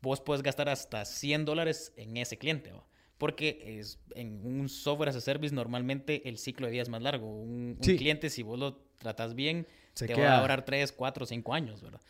vos 0.00 0.20
puedes 0.20 0.44
gastar 0.44 0.68
hasta 0.68 1.04
100 1.04 1.44
dólares 1.44 1.92
en 1.96 2.16
ese 2.16 2.38
cliente, 2.38 2.70
¿va? 2.70 2.86
porque 3.22 3.78
es, 3.78 4.00
en 4.16 4.44
un 4.44 4.68
software 4.68 5.08
as 5.10 5.14
a 5.14 5.20
service 5.20 5.54
normalmente 5.54 6.28
el 6.28 6.38
ciclo 6.38 6.66
de 6.66 6.72
vida 6.72 6.82
es 6.82 6.88
más 6.88 7.02
largo. 7.02 7.28
Un, 7.28 7.78
cliente, 7.80 8.28
si 8.30 8.42
vos 8.42 8.58
lo 8.58 8.78
tratas 8.98 9.36
bien, 9.36 9.68
te 9.94 10.12
va 10.12 10.38
a 10.38 10.40
durar 10.40 10.64
3, 10.64 10.90
4, 10.90 11.26
5 11.26 11.54
años, 11.54 11.82
¿verdad? 11.82 12.00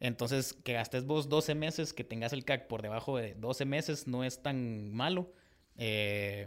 Entonces, 0.00 0.52
que 0.52 0.72
gastes 0.72 1.04
vos 1.04 1.28
12 1.28 1.54
meses, 1.54 1.92
que 1.92 2.04
tengas 2.04 2.32
el 2.32 2.44
CAC 2.44 2.66
por 2.66 2.82
debajo 2.82 3.16
de 3.16 3.34
12 3.34 3.64
meses, 3.64 4.06
no 4.06 4.24
es 4.24 4.42
tan 4.42 4.92
malo 4.92 5.32
eh, 5.76 6.46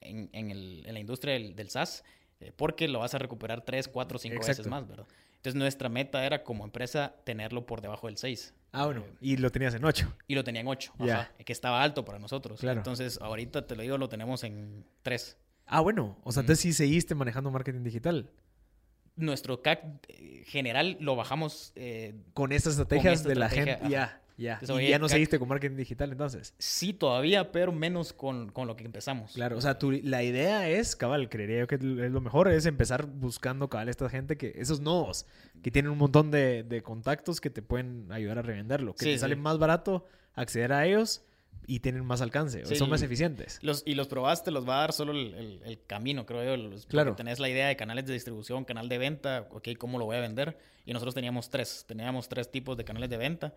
en, 0.00 0.30
en, 0.32 0.50
el, 0.50 0.84
en, 0.86 0.94
la 0.94 1.00
industria 1.00 1.34
del, 1.34 1.54
del 1.54 1.70
SaaS, 1.70 2.04
eh, 2.40 2.52
porque 2.54 2.88
lo 2.88 3.00
vas 3.00 3.14
a 3.14 3.18
recuperar 3.18 3.64
3, 3.64 3.88
4, 3.88 4.18
5 4.18 4.46
veces 4.46 4.66
más, 4.66 4.86
¿verdad? 4.86 5.06
Entonces, 5.36 5.54
nuestra 5.54 5.88
meta 5.88 6.24
era 6.24 6.42
como 6.42 6.64
empresa 6.64 7.14
tenerlo 7.24 7.64
por 7.66 7.80
debajo 7.80 8.06
del 8.06 8.16
6. 8.16 8.54
Ah, 8.72 8.86
bueno. 8.86 9.04
y 9.20 9.36
lo 9.36 9.50
tenías 9.50 9.74
en 9.74 9.84
8. 9.84 10.16
Y 10.26 10.34
lo 10.34 10.44
tenía 10.44 10.60
en 10.60 10.68
8. 10.68 10.94
Ajá. 10.98 11.30
Que 11.44 11.52
estaba 11.52 11.82
alto 11.82 12.04
para 12.04 12.18
nosotros. 12.18 12.60
Claro. 12.60 12.80
Entonces, 12.80 13.18
ahorita 13.20 13.66
te 13.66 13.76
lo 13.76 13.82
digo, 13.82 13.98
lo 13.98 14.08
tenemos 14.08 14.44
en 14.44 14.84
3. 15.02 15.36
Ah, 15.66 15.80
bueno. 15.80 16.18
O 16.24 16.32
sea, 16.32 16.40
entonces 16.40 16.62
sí 16.62 16.72
seguiste 16.72 17.14
manejando 17.14 17.50
marketing 17.50 17.82
digital 17.82 18.30
nuestro 19.18 19.62
CAC 19.62 19.82
eh, 20.08 20.44
general 20.46 20.96
lo 21.00 21.16
bajamos. 21.16 21.72
Eh, 21.76 22.14
con 22.34 22.52
estas 22.52 22.72
estrategias 22.72 23.24
de 23.24 23.34
la 23.34 23.48
gente. 23.48 23.78
Ya, 23.88 24.20
ya. 24.36 24.60
¿Y 24.80 24.88
ya 24.88 24.98
no 24.98 25.08
seguiste 25.08 25.38
con 25.38 25.48
marketing 25.48 25.76
digital 25.76 26.12
entonces? 26.12 26.54
Sí, 26.58 26.92
todavía, 26.92 27.52
pero 27.52 27.72
menos 27.72 28.12
con, 28.12 28.50
con 28.50 28.66
lo 28.66 28.76
que 28.76 28.84
empezamos. 28.84 29.32
Claro, 29.32 29.58
o 29.58 29.60
sea, 29.60 29.78
tu, 29.78 29.90
la 29.90 30.22
idea 30.22 30.68
es, 30.68 30.96
cabal, 30.96 31.28
creería 31.28 31.60
yo 31.60 31.66
que 31.66 31.74
es 31.74 31.82
lo 31.82 32.20
mejor 32.20 32.48
es 32.48 32.64
empezar 32.66 33.06
buscando, 33.06 33.68
cabal, 33.68 33.88
esta 33.88 34.08
gente 34.08 34.36
que, 34.36 34.52
esos 34.56 34.80
nodos, 34.80 35.26
que 35.62 35.70
tienen 35.70 35.90
un 35.90 35.98
montón 35.98 36.30
de, 36.30 36.62
de 36.62 36.82
contactos 36.82 37.40
que 37.40 37.50
te 37.50 37.62
pueden 37.62 38.10
ayudar 38.12 38.38
a 38.38 38.42
revenderlo. 38.42 38.94
Que 38.94 39.06
te 39.06 39.18
sale 39.18 39.36
más 39.36 39.58
barato 39.58 40.06
acceder 40.34 40.72
a 40.72 40.86
ellos 40.86 41.22
y 41.66 41.80
tienen 41.80 42.04
más 42.04 42.20
alcance, 42.20 42.64
son 42.76 42.88
más 42.88 43.02
eficientes. 43.02 43.58
Los, 43.62 43.82
y 43.86 43.94
los 43.94 44.08
probaste, 44.08 44.50
los 44.50 44.68
va 44.68 44.76
a 44.76 44.80
dar 44.80 44.92
solo 44.92 45.12
el, 45.12 45.60
el, 45.64 45.78
camino, 45.86 46.24
creo 46.24 46.56
yo. 46.56 46.76
claro. 46.88 47.14
Tenés 47.14 47.38
la 47.38 47.48
idea 47.48 47.68
de 47.68 47.76
canales 47.76 48.06
de 48.06 48.14
distribución, 48.14 48.64
canal 48.64 48.88
de 48.88 48.98
venta, 48.98 49.48
ok, 49.50 49.68
¿cómo 49.78 49.98
lo 49.98 50.06
voy 50.06 50.16
a 50.16 50.20
vender? 50.20 50.58
Y 50.86 50.92
nosotros 50.92 51.14
teníamos 51.14 51.50
tres, 51.50 51.84
teníamos 51.86 52.28
tres 52.28 52.50
tipos 52.50 52.76
de 52.76 52.84
canales 52.84 53.10
de 53.10 53.16
venta. 53.16 53.54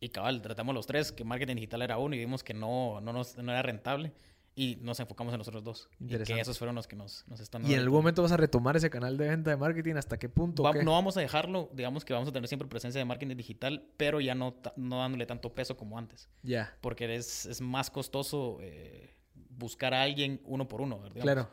Y 0.00 0.10
cabal, 0.10 0.42
tratamos 0.42 0.74
los 0.74 0.86
tres, 0.86 1.12
que 1.12 1.24
marketing 1.24 1.54
digital 1.54 1.82
era 1.82 1.98
uno 1.98 2.14
y 2.14 2.18
vimos 2.18 2.44
que 2.44 2.52
no, 2.52 3.00
no, 3.00 3.12
nos, 3.12 3.36
no 3.38 3.52
era 3.52 3.62
rentable 3.62 4.12
y 4.58 4.78
nos 4.80 4.98
enfocamos 5.00 5.34
en 5.34 5.38
nosotros 5.38 5.62
dos. 5.62 5.88
Y 6.00 6.16
que 6.16 6.40
esos 6.40 6.58
fueron 6.58 6.74
los 6.74 6.88
que 6.88 6.96
nos, 6.96 7.24
nos 7.28 7.40
están 7.40 7.64
¿Y 7.66 7.74
en 7.74 7.80
algún 7.80 7.98
momento 7.98 8.22
vas 8.22 8.32
a 8.32 8.38
retomar 8.38 8.74
ese 8.74 8.88
canal 8.88 9.18
de 9.18 9.28
venta 9.28 9.50
de 9.50 9.56
marketing? 9.58 9.96
¿Hasta 9.96 10.18
qué 10.18 10.30
punto? 10.30 10.62
no 10.82 10.92
vamos 10.92 11.18
a 11.18 11.20
dejarlo, 11.20 11.70
digamos 11.74 12.06
que 12.06 12.14
vamos 12.14 12.30
a 12.30 12.32
tener 12.32 12.48
siempre 12.48 12.66
presencia 12.66 12.98
de 12.98 13.04
marketing 13.04 13.36
digital, 13.36 13.86
pero 13.98 14.18
ya 14.18 14.34
no, 14.34 14.56
no 14.76 15.00
dándole 15.00 15.26
tanto 15.26 15.54
peso 15.54 15.76
como 15.76 15.98
antes. 15.98 16.30
Ya. 16.42 16.74
Porque 16.80 17.14
es, 17.14 17.44
es, 17.44 17.60
más 17.60 17.90
costoso 17.90 18.56
eh, 18.62 19.14
buscar 19.50 19.92
a 19.92 20.02
alguien 20.02 20.40
uno 20.46 20.66
por 20.66 20.80
uno, 20.80 21.00
¿verdad? 21.00 21.20
Claro. 21.20 21.50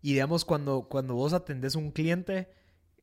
Y 0.00 0.12
digamos, 0.12 0.44
cuando, 0.44 0.86
cuando 0.88 1.16
vos 1.16 1.32
atendés 1.32 1.74
a 1.74 1.80
un 1.80 1.90
cliente, 1.90 2.48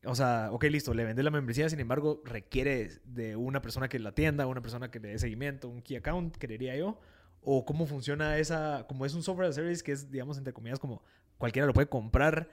o 0.06 0.14
sea, 0.14 0.48
ok, 0.52 0.64
listo, 0.64 0.94
le 0.94 1.04
vendes 1.04 1.22
la 1.22 1.30
membresía, 1.30 1.68
sin 1.68 1.80
embargo, 1.80 2.22
requiere 2.24 2.92
de 3.04 3.36
una 3.36 3.60
persona 3.60 3.90
que 3.90 3.98
la 3.98 4.08
atienda, 4.08 4.46
una 4.46 4.62
persona 4.62 4.90
que 4.90 5.00
le 5.00 5.08
dé 5.08 5.18
seguimiento, 5.18 5.68
un 5.68 5.82
key 5.82 5.96
account, 5.96 6.38
creería 6.38 6.74
yo 6.76 6.98
o 7.44 7.64
cómo 7.64 7.86
funciona 7.86 8.38
esa, 8.38 8.86
como 8.88 9.06
es 9.06 9.14
un 9.14 9.22
software 9.22 9.48
as 9.48 9.54
service 9.54 9.82
que 9.82 9.92
es, 9.92 10.10
digamos, 10.10 10.38
entre 10.38 10.52
comillas, 10.52 10.78
como 10.78 11.02
cualquiera 11.38 11.66
lo 11.66 11.74
puede 11.74 11.88
comprar, 11.88 12.48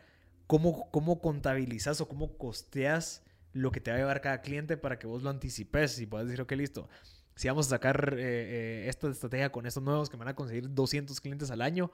¿cómo, 0.47 0.89
cómo 0.91 1.21
contabilizas 1.21 2.01
o 2.01 2.07
cómo 2.07 2.37
costeas 2.37 3.23
lo 3.53 3.71
que 3.71 3.79
te 3.81 3.91
va 3.91 3.97
a 3.97 3.99
llevar 3.99 4.21
cada 4.21 4.41
cliente 4.41 4.77
para 4.77 4.99
que 4.99 5.07
vos 5.07 5.23
lo 5.23 5.29
anticipes 5.29 5.99
y 5.99 6.05
puedas 6.05 6.27
decir, 6.27 6.41
ok, 6.41 6.51
listo, 6.53 6.89
si 7.35 7.47
vamos 7.47 7.67
a 7.67 7.69
sacar 7.71 8.15
eh, 8.17 8.83
eh, 8.83 8.89
esta 8.89 9.09
estrategia 9.09 9.51
con 9.51 9.65
estos 9.65 9.83
nuevos 9.83 10.09
que 10.09 10.17
van 10.17 10.27
a 10.27 10.35
conseguir 10.35 10.73
200 10.73 11.19
clientes 11.21 11.51
al 11.51 11.61
año, 11.61 11.91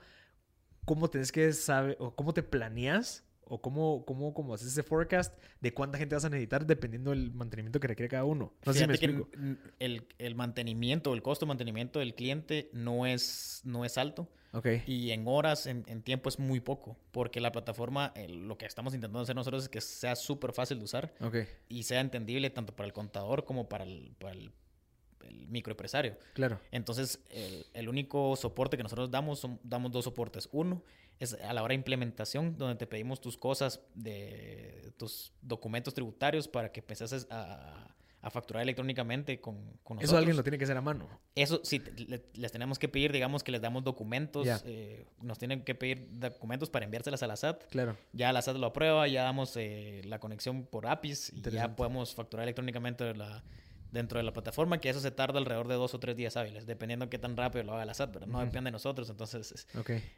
¿cómo 0.86 1.10
tenés 1.10 1.32
que 1.32 1.54
saber 1.54 1.98
o 2.00 2.16
cómo 2.16 2.34
te 2.34 2.44
planeas 2.44 3.27
o 3.50 3.62
cómo, 3.62 4.04
cómo, 4.06 4.34
cómo 4.34 4.54
haces 4.54 4.68
ese 4.68 4.84
forecast 4.84 5.38
de 5.62 5.74
cuánta 5.74 5.98
gente 5.98 6.16
vas 6.16 6.26
a 6.26 6.30
necesitar 6.30 6.66
dependiendo 6.66 7.12
del 7.12 7.32
mantenimiento 7.32 7.80
que 7.80 7.88
requiere 7.88 8.10
cada 8.10 8.24
uno. 8.24 8.54
No 8.66 8.74
sé 8.74 8.80
si 8.80 8.88
me 8.88 8.94
explico. 8.94 9.30
el, 9.80 10.08
el, 10.18 10.36
mantenimiento, 10.36 11.14
el 11.14 11.22
costo 11.22 11.46
de 11.46 11.50
mantenimiento 11.50 12.00
del 12.00 12.16
cliente 12.16 12.70
no 12.74 13.06
es, 13.06 13.62
no 13.64 13.86
es 13.86 13.98
alto. 13.98 14.30
Okay. 14.54 14.82
Y 14.88 15.12
en 15.12 15.28
horas, 15.28 15.68
en, 15.68 15.84
en, 15.88 16.02
tiempo 16.02 16.30
es 16.30 16.40
muy 16.40 16.62
poco, 16.62 16.98
porque 17.12 17.42
la 17.42 17.52
plataforma, 17.52 18.14
lo 18.30 18.58
que 18.58 18.66
estamos 18.66 18.94
intentando 18.94 19.20
hacer 19.20 19.36
nosotros 19.36 19.64
es 19.64 19.70
que 19.70 19.82
sea 19.82 20.16
súper 20.16 20.54
fácil 20.54 20.80
de 20.80 20.86
usar 20.86 21.14
okay. 21.20 21.48
y 21.68 21.84
sea 21.84 22.00
entendible 22.00 22.50
tanto 22.50 22.76
para 22.76 22.88
el 22.88 22.94
contador 22.94 23.44
como 23.44 23.68
para 23.68 23.84
el, 23.84 24.16
para 24.18 24.34
el, 24.34 24.52
el 25.28 25.48
microempresario. 25.50 26.18
Claro. 26.34 26.60
Entonces, 26.72 27.20
el, 27.30 27.66
el, 27.74 27.90
único 27.90 28.36
soporte 28.36 28.78
que 28.78 28.84
nosotros 28.84 29.12
damos, 29.12 29.40
son, 29.40 29.60
damos 29.64 29.92
dos 29.92 30.06
soportes. 30.06 30.48
Uno 30.52 30.82
es 31.20 31.34
a 31.34 31.54
la 31.54 31.64
hora 31.64 31.72
de 31.72 31.76
implementación, 31.76 32.58
donde 32.58 32.76
te 32.76 32.88
pedimos 32.88 33.22
tus 33.22 33.38
cosas, 33.38 33.82
de 33.96 34.94
tus 34.98 35.34
documentos 35.42 35.94
tributarios 35.94 36.48
para 36.48 36.72
que 36.72 36.80
empezases 36.80 37.28
a, 37.30 37.96
a 38.22 38.30
facturar 38.30 38.64
electrónicamente 38.64 39.40
con, 39.40 39.56
con, 39.84 39.98
nosotros. 39.98 40.10
Eso 40.10 40.18
alguien 40.18 40.36
lo 40.36 40.44
tiene 40.44 40.58
que 40.58 40.64
hacer 40.64 40.78
a 40.78 40.82
mano. 40.82 41.08
Eso 41.36 41.62
sí, 41.64 41.82
les 42.34 42.52
tenemos 42.52 42.80
que 42.80 42.90
pedir, 42.90 43.12
digamos 43.12 43.44
que 43.44 43.52
les 43.52 43.62
damos 43.62 43.84
documentos, 43.84 44.48
eh, 44.66 45.06
nos 45.22 45.38
tienen 45.38 45.64
que 45.64 45.76
pedir 45.76 46.08
documentos 46.12 46.70
para 46.70 46.86
enviárselas 46.86 47.22
a 47.24 47.28
la 47.28 47.36
SAT. 47.36 47.66
Claro. 47.70 47.96
Ya 48.14 48.34
la 48.34 48.42
SAT 48.42 48.58
lo 48.58 48.68
aprueba, 48.68 49.08
ya 49.08 49.24
damos 49.24 49.56
eh, 49.56 50.02
la 50.06 50.20
conexión 50.20 50.66
por 50.66 50.88
APIs 50.88 51.32
y 51.34 51.42
ya 51.42 51.76
podemos 51.76 52.16
facturar 52.16 52.44
electrónicamente 52.44 53.14
la 53.14 53.44
dentro 53.92 54.18
de 54.20 54.24
la 54.24 54.34
plataforma, 54.34 54.80
que 54.80 54.90
eso 54.90 55.00
se 55.00 55.12
tarda 55.12 55.40
alrededor 55.40 55.68
de 55.68 55.76
dos 55.76 55.94
o 55.94 56.00
tres 56.00 56.16
días 56.16 56.36
hábiles, 56.38 56.66
dependiendo 56.66 57.06
de 57.06 57.10
qué 57.10 57.18
tan 57.18 57.36
rápido 57.38 57.64
lo 57.64 57.74
haga 57.74 57.86
la 57.86 57.94
SAT, 57.94 58.12
pero 58.12 58.26
no 58.28 58.40
depende 58.40 58.68
de 58.68 58.72
nosotros, 58.72 59.10
entonces 59.10 59.68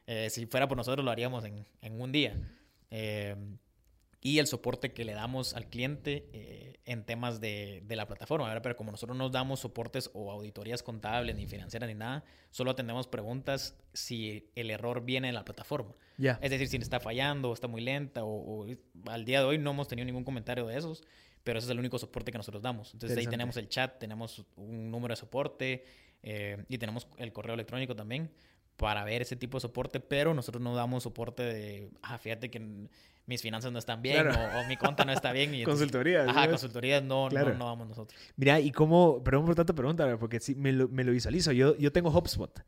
eh, 0.08 0.30
si 0.30 0.46
fuera 0.46 0.68
por 0.68 0.78
nosotros 0.78 1.04
lo 1.06 1.12
haríamos 1.12 1.44
en, 1.46 1.66
en 1.82 2.02
un 2.02 2.12
día. 2.12 2.36
Eh, 2.92 3.36
y 4.22 4.40
el 4.40 4.48
soporte 4.48 4.92
que 4.92 5.06
le 5.06 5.14
damos 5.14 5.54
al 5.54 5.68
cliente 5.68 6.28
eh, 6.34 6.80
en 6.86 7.06
temas 7.06 7.40
de, 7.40 7.84
de 7.86 7.96
la 7.96 8.08
plataforma, 8.08 8.54
pero 8.62 8.76
como 8.76 8.92
nosotros 8.92 9.18
no 9.18 9.30
damos 9.30 9.62
soportes 9.62 10.10
o 10.14 10.32
auditorías 10.32 10.84
contables, 10.84 11.36
ni 11.36 11.48
financieras, 11.48 11.88
ni 11.88 11.96
nada, 11.96 12.24
solo 12.52 12.72
atendemos 12.72 13.08
preguntas 13.08 13.76
si 13.94 14.50
el 14.56 14.72
error 14.72 15.06
viene 15.06 15.28
de 15.28 15.34
la 15.34 15.46
plataforma. 15.46 15.94
Es 16.42 16.52
decir, 16.52 16.68
si 16.68 16.78
está 16.78 17.00
fallando, 17.00 17.50
o 17.50 17.54
está 17.54 17.68
muy 17.68 17.82
lenta, 17.82 18.26
o, 18.26 18.66
o 18.66 18.68
al 19.06 19.24
día 19.24 19.40
de 19.40 19.46
hoy 19.46 19.58
no 19.58 19.72
hemos 19.72 19.88
tenido 19.88 20.06
ningún 20.06 20.24
comentario 20.24 20.68
de 20.68 20.78
esos 20.78 21.04
pero 21.42 21.58
ese 21.58 21.68
es 21.68 21.72
el 21.72 21.80
único 21.80 21.98
soporte 21.98 22.32
que 22.32 22.38
nosotros 22.38 22.62
damos. 22.62 22.94
Entonces 22.94 23.18
ahí 23.18 23.26
tenemos 23.26 23.58
el 23.58 23.70
chat, 23.70 23.98
tenemos 23.98 24.46
un 24.56 24.92
número 24.92 25.14
de 25.14 25.16
soporte 25.16 25.84
eh, 26.22 26.64
y 26.68 26.78
tenemos 26.78 27.08
el 27.18 27.32
correo 27.32 27.54
electrónico 27.56 27.96
también 27.96 28.30
para 28.80 29.04
ver 29.04 29.22
ese 29.22 29.36
tipo 29.36 29.58
de 29.58 29.62
soporte, 29.62 30.00
pero 30.00 30.34
nosotros 30.34 30.64
no 30.64 30.74
damos 30.74 31.04
soporte 31.04 31.44
de, 31.44 31.92
ah, 32.02 32.18
fíjate 32.18 32.50
que 32.50 32.88
mis 33.26 33.42
finanzas 33.42 33.72
no 33.72 33.78
están 33.78 34.02
bien 34.02 34.28
o, 34.28 34.68
mi 34.68 34.78
cuenta 34.78 35.04
no 35.06 35.12
está 35.12 35.34
bien. 35.34 35.54
Y 35.54 35.64
consultorías. 35.66 36.28
Ajá, 36.28 36.50
consultorías 36.50 37.04
no, 37.04 37.30
no, 37.30 37.54
no, 37.54 37.66
vamos 37.66 37.90
nosotros. 37.90 38.20
Mira, 38.38 38.60
¿y 38.60 38.72
cómo? 38.72 39.22
Perdón 39.24 39.46
por 39.46 39.56
tanta 39.56 39.74
pregunta, 39.74 40.18
porque 40.18 40.40
sí, 40.40 40.56
me 40.56 40.72
lo, 40.72 40.88
me 40.88 41.04
lo 41.04 41.12
visualizo. 41.12 41.52
Yo, 41.52 41.78
yo 41.78 41.92
tengo 41.92 42.10
HubSpot. 42.10 42.60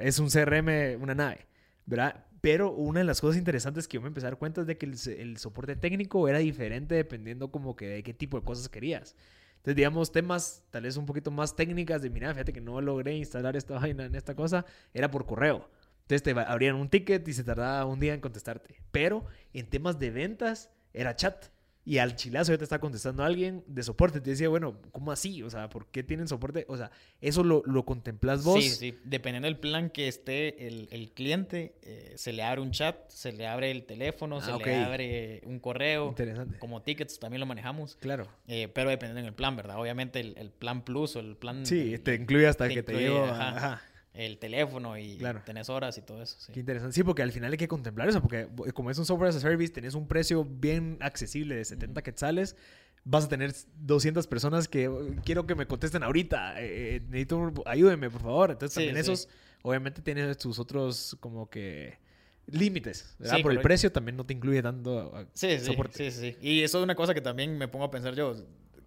Es 0.00 0.18
un 0.18 0.30
CRM, 0.30 1.00
una 1.00 1.14
nave, 1.14 1.46
¿verdad? 1.86 2.24
Pero 2.40 2.72
una 2.72 3.00
de 3.00 3.04
las 3.04 3.20
cosas 3.20 3.36
interesantes 3.36 3.86
que 3.86 3.96
yo 3.96 4.00
me 4.00 4.08
empecé 4.08 4.26
a 4.26 4.30
dar 4.30 4.38
cuenta 4.38 4.62
es 4.62 4.66
de 4.66 4.78
que 4.78 4.86
el, 4.86 5.36
soporte 5.38 5.76
técnico 5.76 6.28
era 6.28 6.38
diferente 6.38 6.94
dependiendo 6.94 7.50
como 7.50 7.76
que 7.76 7.88
de 7.88 8.02
qué 8.02 8.14
tipo 8.14 8.38
de 8.38 8.44
cosas 8.44 8.68
querías. 8.68 9.14
Entonces, 9.58 9.76
digamos, 9.76 10.10
temas 10.12 10.64
tal 10.70 10.84
vez 10.84 10.96
un 10.96 11.06
poquito 11.06 11.30
más 11.30 11.54
técnicas 11.54 12.00
de, 12.00 12.10
mira, 12.10 12.32
fíjate 12.32 12.52
que 12.52 12.60
no 12.60 12.80
logré 12.80 13.14
instalar 13.16 13.56
esta 13.56 13.74
vaina 13.78 14.06
en 14.06 14.14
esta 14.14 14.34
cosa, 14.34 14.64
era 14.94 15.10
por 15.10 15.26
correo. 15.26 15.68
Entonces 16.02 16.22
te 16.22 16.30
abrían 16.40 16.76
un 16.76 16.88
ticket 16.88 17.26
y 17.28 17.34
se 17.34 17.44
tardaba 17.44 17.84
un 17.84 18.00
día 18.00 18.14
en 18.14 18.20
contestarte. 18.20 18.80
Pero 18.90 19.26
en 19.52 19.68
temas 19.68 19.98
de 19.98 20.10
ventas 20.10 20.70
era 20.94 21.14
chat. 21.16 21.46
Y 21.88 21.96
al 21.96 22.16
chilazo 22.16 22.52
ya 22.52 22.58
te 22.58 22.64
está 22.64 22.78
contestando 22.80 23.24
alguien 23.24 23.64
de 23.66 23.82
soporte. 23.82 24.20
Te 24.20 24.28
decía, 24.28 24.50
bueno, 24.50 24.76
¿cómo 24.92 25.10
así? 25.10 25.42
O 25.42 25.48
sea, 25.48 25.70
¿por 25.70 25.86
qué 25.86 26.02
tienen 26.02 26.28
soporte? 26.28 26.66
O 26.68 26.76
sea, 26.76 26.90
¿eso 27.22 27.42
lo, 27.42 27.62
lo 27.64 27.86
contemplas 27.86 28.44
vos? 28.44 28.62
Sí, 28.62 28.68
sí. 28.68 28.98
Dependiendo 29.04 29.46
del 29.46 29.56
plan 29.56 29.88
que 29.88 30.06
esté 30.06 30.66
el, 30.66 30.88
el 30.90 31.12
cliente, 31.12 31.76
eh, 31.80 32.12
se 32.16 32.34
le 32.34 32.42
abre 32.42 32.60
un 32.60 32.72
chat, 32.72 33.08
se 33.08 33.32
le 33.32 33.46
abre 33.46 33.70
el 33.70 33.84
teléfono, 33.86 34.36
Ah, 34.36 34.42
se 34.42 34.64
le 34.64 34.74
abre 34.76 35.40
un 35.46 35.60
correo. 35.60 36.08
Interesante. 36.08 36.58
Como 36.58 36.82
tickets 36.82 37.18
también 37.18 37.40
lo 37.40 37.46
manejamos. 37.46 37.96
Claro. 38.00 38.28
Eh, 38.48 38.68
pero 38.74 38.90
dependiendo 38.90 39.22
del 39.24 39.32
plan, 39.34 39.56
¿verdad? 39.56 39.80
Obviamente 39.80 40.20
el, 40.20 40.36
el 40.36 40.50
plan 40.50 40.82
plus 40.84 41.16
o 41.16 41.20
el 41.20 41.36
plan... 41.36 41.64
Sí, 41.64 41.94
el- 41.94 42.00
te 42.02 42.14
incluye 42.16 42.48
hasta 42.48 42.68
te 42.68 42.74
que 42.74 42.82
te 42.82 42.92
llevo. 42.98 43.24
ajá. 43.24 43.48
Ajá. 43.56 43.82
El 44.14 44.38
teléfono 44.38 44.98
y 44.98 45.18
Claro. 45.18 45.42
tenés 45.44 45.68
horas 45.68 45.96
y 45.98 46.02
todo 46.02 46.22
eso. 46.22 46.36
Sí. 46.40 46.52
Qué 46.52 46.60
interesante. 46.60 46.94
Sí, 46.94 47.02
porque 47.04 47.22
al 47.22 47.30
final 47.32 47.52
hay 47.52 47.58
que 47.58 47.68
contemplar 47.68 48.08
eso, 48.08 48.20
porque 48.20 48.48
eh, 48.66 48.72
como 48.72 48.90
es 48.90 48.98
un 48.98 49.04
software 49.06 49.28
as 49.30 49.36
a 49.36 49.40
service, 49.40 49.72
tenés 49.72 49.94
un 49.94 50.08
precio 50.08 50.44
bien 50.44 50.98
accesible 51.00 51.54
de 51.56 51.64
70 51.64 52.02
quetzales. 52.02 52.56
Vas 53.04 53.24
a 53.26 53.28
tener 53.28 53.54
200 53.76 54.26
personas 54.26 54.66
que 54.68 54.88
"Oh, 54.88 55.00
quiero 55.24 55.46
que 55.46 55.54
me 55.54 55.66
contesten 55.66 56.02
ahorita. 56.02 56.60
eh, 56.60 56.96
eh, 56.96 57.00
necesito, 57.08 57.52
ayúdenme, 57.64 58.10
por 58.10 58.20
favor. 58.22 58.50
Entonces, 58.50 58.74
Sí, 58.74 58.80
también 58.86 58.96
sí. 59.04 59.12
esos, 59.12 59.28
obviamente, 59.62 60.02
tienen 60.02 60.38
sus 60.38 60.58
otros, 60.58 61.16
como 61.20 61.48
que, 61.48 61.98
límites. 62.46 63.14
¿verdad? 63.18 63.36
Sí, 63.36 63.42
por 63.42 63.52
el 63.52 63.60
precio 63.60 63.92
también 63.92 64.16
no 64.16 64.24
te 64.26 64.32
incluye 64.34 64.62
tanto 64.62 65.10
uh, 65.12 65.26
Sí, 65.34 65.58
sí, 65.58 65.64
soporte. 65.66 66.10
sí, 66.10 66.10
sí, 66.10 66.32
sí. 66.32 66.38
Y 66.40 66.62
eso 66.62 66.78
es 66.78 66.84
una 66.84 66.94
cosa 66.94 67.14
que 67.14 67.20
también 67.20 67.56
me 67.56 67.68
pongo 67.68 67.84
a 67.84 67.90
pensar 67.90 68.14
yo. 68.14 68.34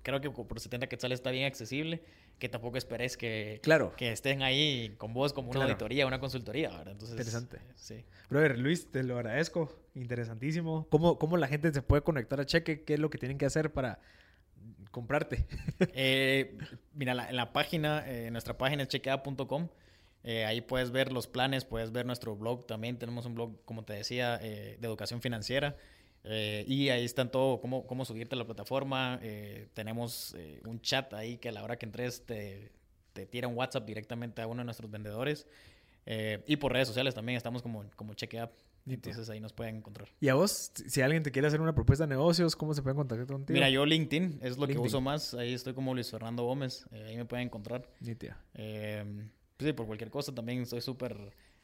Creo 0.04 0.20
que 0.22 0.30
por 0.32 0.60
70 0.60 0.88
quetzales 0.88 1.20
está 1.20 1.32
bien 1.32 1.46
accesible, 1.46 2.02
que 2.40 2.50
tampoco 2.50 2.78
esperes 2.78 3.18
que, 3.18 3.60
Claro. 3.62 3.94
que 3.96 4.12
estén 4.12 4.42
ahí 4.42 4.96
con 4.98 5.14
vos 5.14 5.32
como 5.34 5.50
una 5.50 5.60
Claro. 5.60 5.72
auditoría, 5.74 6.08
una 6.08 6.20
consultoría, 6.20 6.70
¿verdad? 6.70 6.94
Entonces, 6.94 7.12
Interesante. 7.12 7.60
Sí. 7.76 8.04
Brother, 8.30 8.58
Luis, 8.58 8.90
te 8.90 9.04
lo 9.04 9.16
agradezco. 9.18 9.78
Interesantísimo. 9.94 10.88
¿Cómo, 10.90 11.20
¿Cómo 11.20 11.38
la 11.38 11.48
gente 11.48 11.72
se 11.74 11.82
puede 11.82 12.02
conectar 12.02 12.40
a 12.40 12.46
Cheque? 12.46 12.84
¿Qué 12.84 12.96
es 12.96 13.00
lo 13.00 13.10
que 13.10 13.18
tienen 13.18 13.38
que 13.38 13.46
hacer 13.46 13.72
para 13.74 14.00
comprarte? 14.92 15.46
Eh, 15.94 16.58
mira, 16.94 17.14
la- 17.14 17.30
en 17.30 17.36
la 17.36 17.54
página, 17.54 18.04
eh, 18.08 18.30
nuestra 18.32 18.58
página 18.58 18.84
es 18.84 18.90
chequea.com. 18.90 19.70
Eh, 20.24 20.46
ahí 20.46 20.62
puedes 20.62 20.92
ver 20.92 21.12
los 21.12 21.28
planes, 21.28 21.66
puedes 21.66 21.92
ver 21.92 22.06
nuestro 22.06 22.36
blog 22.36 22.66
también. 22.68 22.98
Tenemos 22.98 23.26
un 23.26 23.34
blog, 23.36 23.64
como 23.66 23.84
te 23.84 23.94
decía, 23.94 24.40
eh, 24.42 24.78
de 24.80 24.88
educación 24.88 25.22
financiera. 25.22 25.76
Eh, 26.24 26.64
y 26.68 26.90
ahí 26.90 27.04
están 27.04 27.32
todo, 27.32 27.60
cómo, 27.62 27.88
cómo 27.88 28.06
subirte 28.06 28.36
a 28.36 28.38
la 28.38 28.46
plataforma. 28.46 29.20
Eh, 29.22 29.68
tenemos 29.74 30.36
eh, 30.38 30.62
un 30.66 30.82
chat 30.82 31.14
ahí 31.14 31.38
que 31.38 31.50
a 31.50 31.52
la 31.52 31.64
hora 31.64 31.78
que 31.78 31.86
entres 31.86 32.26
te, 32.26 32.72
te 33.14 33.26
tira 33.26 33.48
un 33.48 33.56
WhatsApp 33.56 33.86
directamente 33.86 34.42
a 34.42 34.48
uno 34.48 34.62
de 34.62 34.66
nuestros 34.66 34.90
vendedores. 34.90 35.48
Eh, 36.06 36.44
y 36.48 36.58
por 36.58 36.74
redes 36.74 36.88
sociales 36.88 37.14
también 37.14 37.38
estamos 37.38 37.62
como, 37.62 37.86
como 37.96 38.14
Chequea. 38.14 38.52
Entonces 38.88 39.30
ahí 39.30 39.40
nos 39.40 39.54
pueden 39.54 39.78
encontrar. 39.78 40.10
Y 40.20 40.30
a 40.30 40.34
vos, 40.34 40.72
si 40.74 41.02
alguien 41.02 41.22
te 41.22 41.32
quiere 41.32 41.48
hacer 41.48 41.62
una 41.62 41.76
propuesta 41.76 42.06
de 42.06 42.10
negocios, 42.10 42.56
¿cómo 42.56 42.74
se 42.74 42.82
pueden 42.82 42.98
contactar 42.98 43.28
contigo? 43.28 43.54
Mira, 43.54 43.70
yo 43.70 43.86
LinkedIn 43.86 44.40
es 44.42 44.58
lo 44.58 44.68
que 44.68 44.78
uso 44.80 45.00
más. 45.02 45.36
Ahí 45.36 45.54
estoy 45.54 45.74
como 45.74 45.94
Luis 45.94 46.10
Fernando 46.10 46.44
Gómez. 46.44 46.86
Eh, 46.92 47.06
ahí 47.10 47.18
me 47.18 47.26
pueden 47.26 47.46
encontrar. 47.46 47.88
Eh, 48.56 49.06
pues 49.56 49.68
sí, 49.68 49.74
por 49.74 49.86
cualquier 49.86 50.10
cosa 50.10 50.34
también 50.34 50.64
estoy 50.64 50.82
súper 50.82 51.16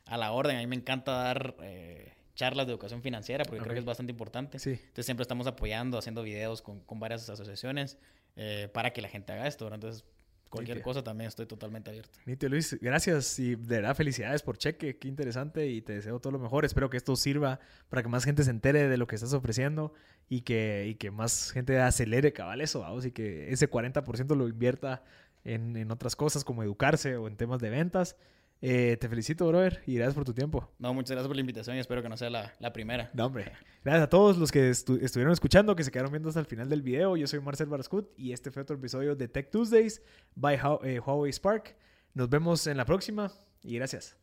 a 0.05 0.18
la 0.18 0.32
orden. 0.32 0.58
A 0.58 0.60
mí 0.60 0.68
me 0.68 0.76
encanta 0.76 1.12
dar 1.12 1.55
eh, 1.64 2.14
charlas 2.38 2.67
de 2.67 2.71
educación 2.71 3.01
financiera 3.01 3.43
porque 3.43 3.59
Ok. 3.59 3.63
creo 3.63 3.73
que 3.73 3.79
es 3.79 3.85
bastante 3.85 4.11
importante. 4.11 4.59
Sí. 4.59 4.69
Entonces 4.71 5.05
siempre 5.05 5.23
estamos 5.23 5.47
apoyando, 5.47 5.97
haciendo 5.97 6.21
videos 6.23 6.61
con, 6.61 6.79
con 6.81 6.99
varias 6.99 7.27
asociaciones 7.29 7.97
eh, 8.38 8.69
para 8.73 8.93
que 8.93 9.01
la 9.01 9.09
gente 9.09 9.33
haga 9.33 9.47
esto. 9.47 9.65
¿verdad? 9.65 9.77
Entonces, 9.77 10.05
cualquier 10.49 10.81
cosa 10.81 11.03
también 11.03 11.27
estoy 11.27 11.45
totalmente 11.47 11.89
abierto. 11.89 12.17
Nítido, 12.25 12.49
Luis. 12.51 12.77
Gracias 12.79 13.38
y 13.39 13.55
de 13.55 13.77
verdad 13.77 13.95
felicidades 13.95 14.43
por 14.43 14.57
Cheque. 14.57 14.97
Qué 14.97 15.07
interesante 15.07 15.67
y 15.67 15.81
te 15.81 15.93
deseo 15.93 16.19
todo 16.19 16.31
lo 16.31 16.39
mejor. 16.39 16.63
Espero 16.63 16.89
que 16.89 16.97
esto 16.97 17.15
sirva 17.15 17.59
para 17.89 18.03
que 18.03 18.07
más 18.07 18.23
gente 18.23 18.43
se 18.43 18.51
entere 18.51 18.88
de 18.88 18.97
lo 18.97 19.07
que 19.07 19.15
estás 19.15 19.33
ofreciendo 19.33 19.93
y 20.29 20.41
que, 20.41 20.85
y 20.88 20.95
que 20.95 21.09
más 21.11 21.51
gente 21.51 21.79
acelere 21.81 22.31
cabal 22.33 22.61
eso, 22.61 22.81
vamos, 22.81 23.05
y 23.05 23.11
que 23.11 23.51
ese 23.51 23.69
40% 23.69 24.35
lo 24.35 24.47
invierta 24.47 25.03
en, 25.43 25.75
en 25.75 25.91
otras 25.91 26.15
cosas 26.15 26.43
como 26.43 26.61
educarse 26.63 27.17
o 27.17 27.27
en 27.27 27.35
temas 27.35 27.59
de 27.59 27.69
ventas. 27.71 28.15
Eh, 28.62 28.97
te 28.99 29.08
felicito, 29.08 29.47
brother, 29.47 29.82
y 29.86 29.95
gracias 29.95 30.16
por 30.16 30.26
tu 30.26 30.34
tiempo. 30.34 30.72
No, 30.80 30.93
muchas 30.93 31.12
gracias 31.12 31.28
por 31.28 31.36
la 31.36 31.41
invitación 31.41 31.78
y 31.78 31.80
espero 31.80 32.01
que 32.01 32.10
no 32.10 32.18
sea 32.18 32.30
la, 32.32 32.53
la 32.60 32.74
primera. 32.74 33.12
No, 33.14 33.28
hombre. 33.28 33.51
Gracias 33.84 34.03
a 34.03 34.10
todos 34.10 34.38
los 34.38 34.51
que 34.51 34.72
estu- 34.72 34.99
estuvieron 35.01 35.32
escuchando, 35.32 35.76
que 35.76 35.84
se 35.84 35.91
quedaron 35.91 36.12
viendo 36.12 36.30
hasta 36.30 36.39
el 36.39 36.47
final 36.47 36.68
del 36.68 36.82
video. 36.82 37.16
Yo 37.18 37.28
soy 37.28 37.39
Marcel 37.39 37.68
Barascut 37.68 38.10
y 38.18 38.32
este 38.34 38.49
fue 38.49 38.64
otro 38.64 38.76
episodio 38.76 39.16
de 39.16 39.28
Tech 39.28 39.51
Tuesdays 39.51 40.01
by 40.36 40.60
eh, 40.84 40.99
Huawei 40.99 41.32
Spark. 41.32 41.76
Nos 42.16 42.30
vemos 42.30 42.66
en 42.66 42.78
la 42.78 42.86
próxima 42.86 43.32
y 43.64 43.76
gracias. 43.76 44.18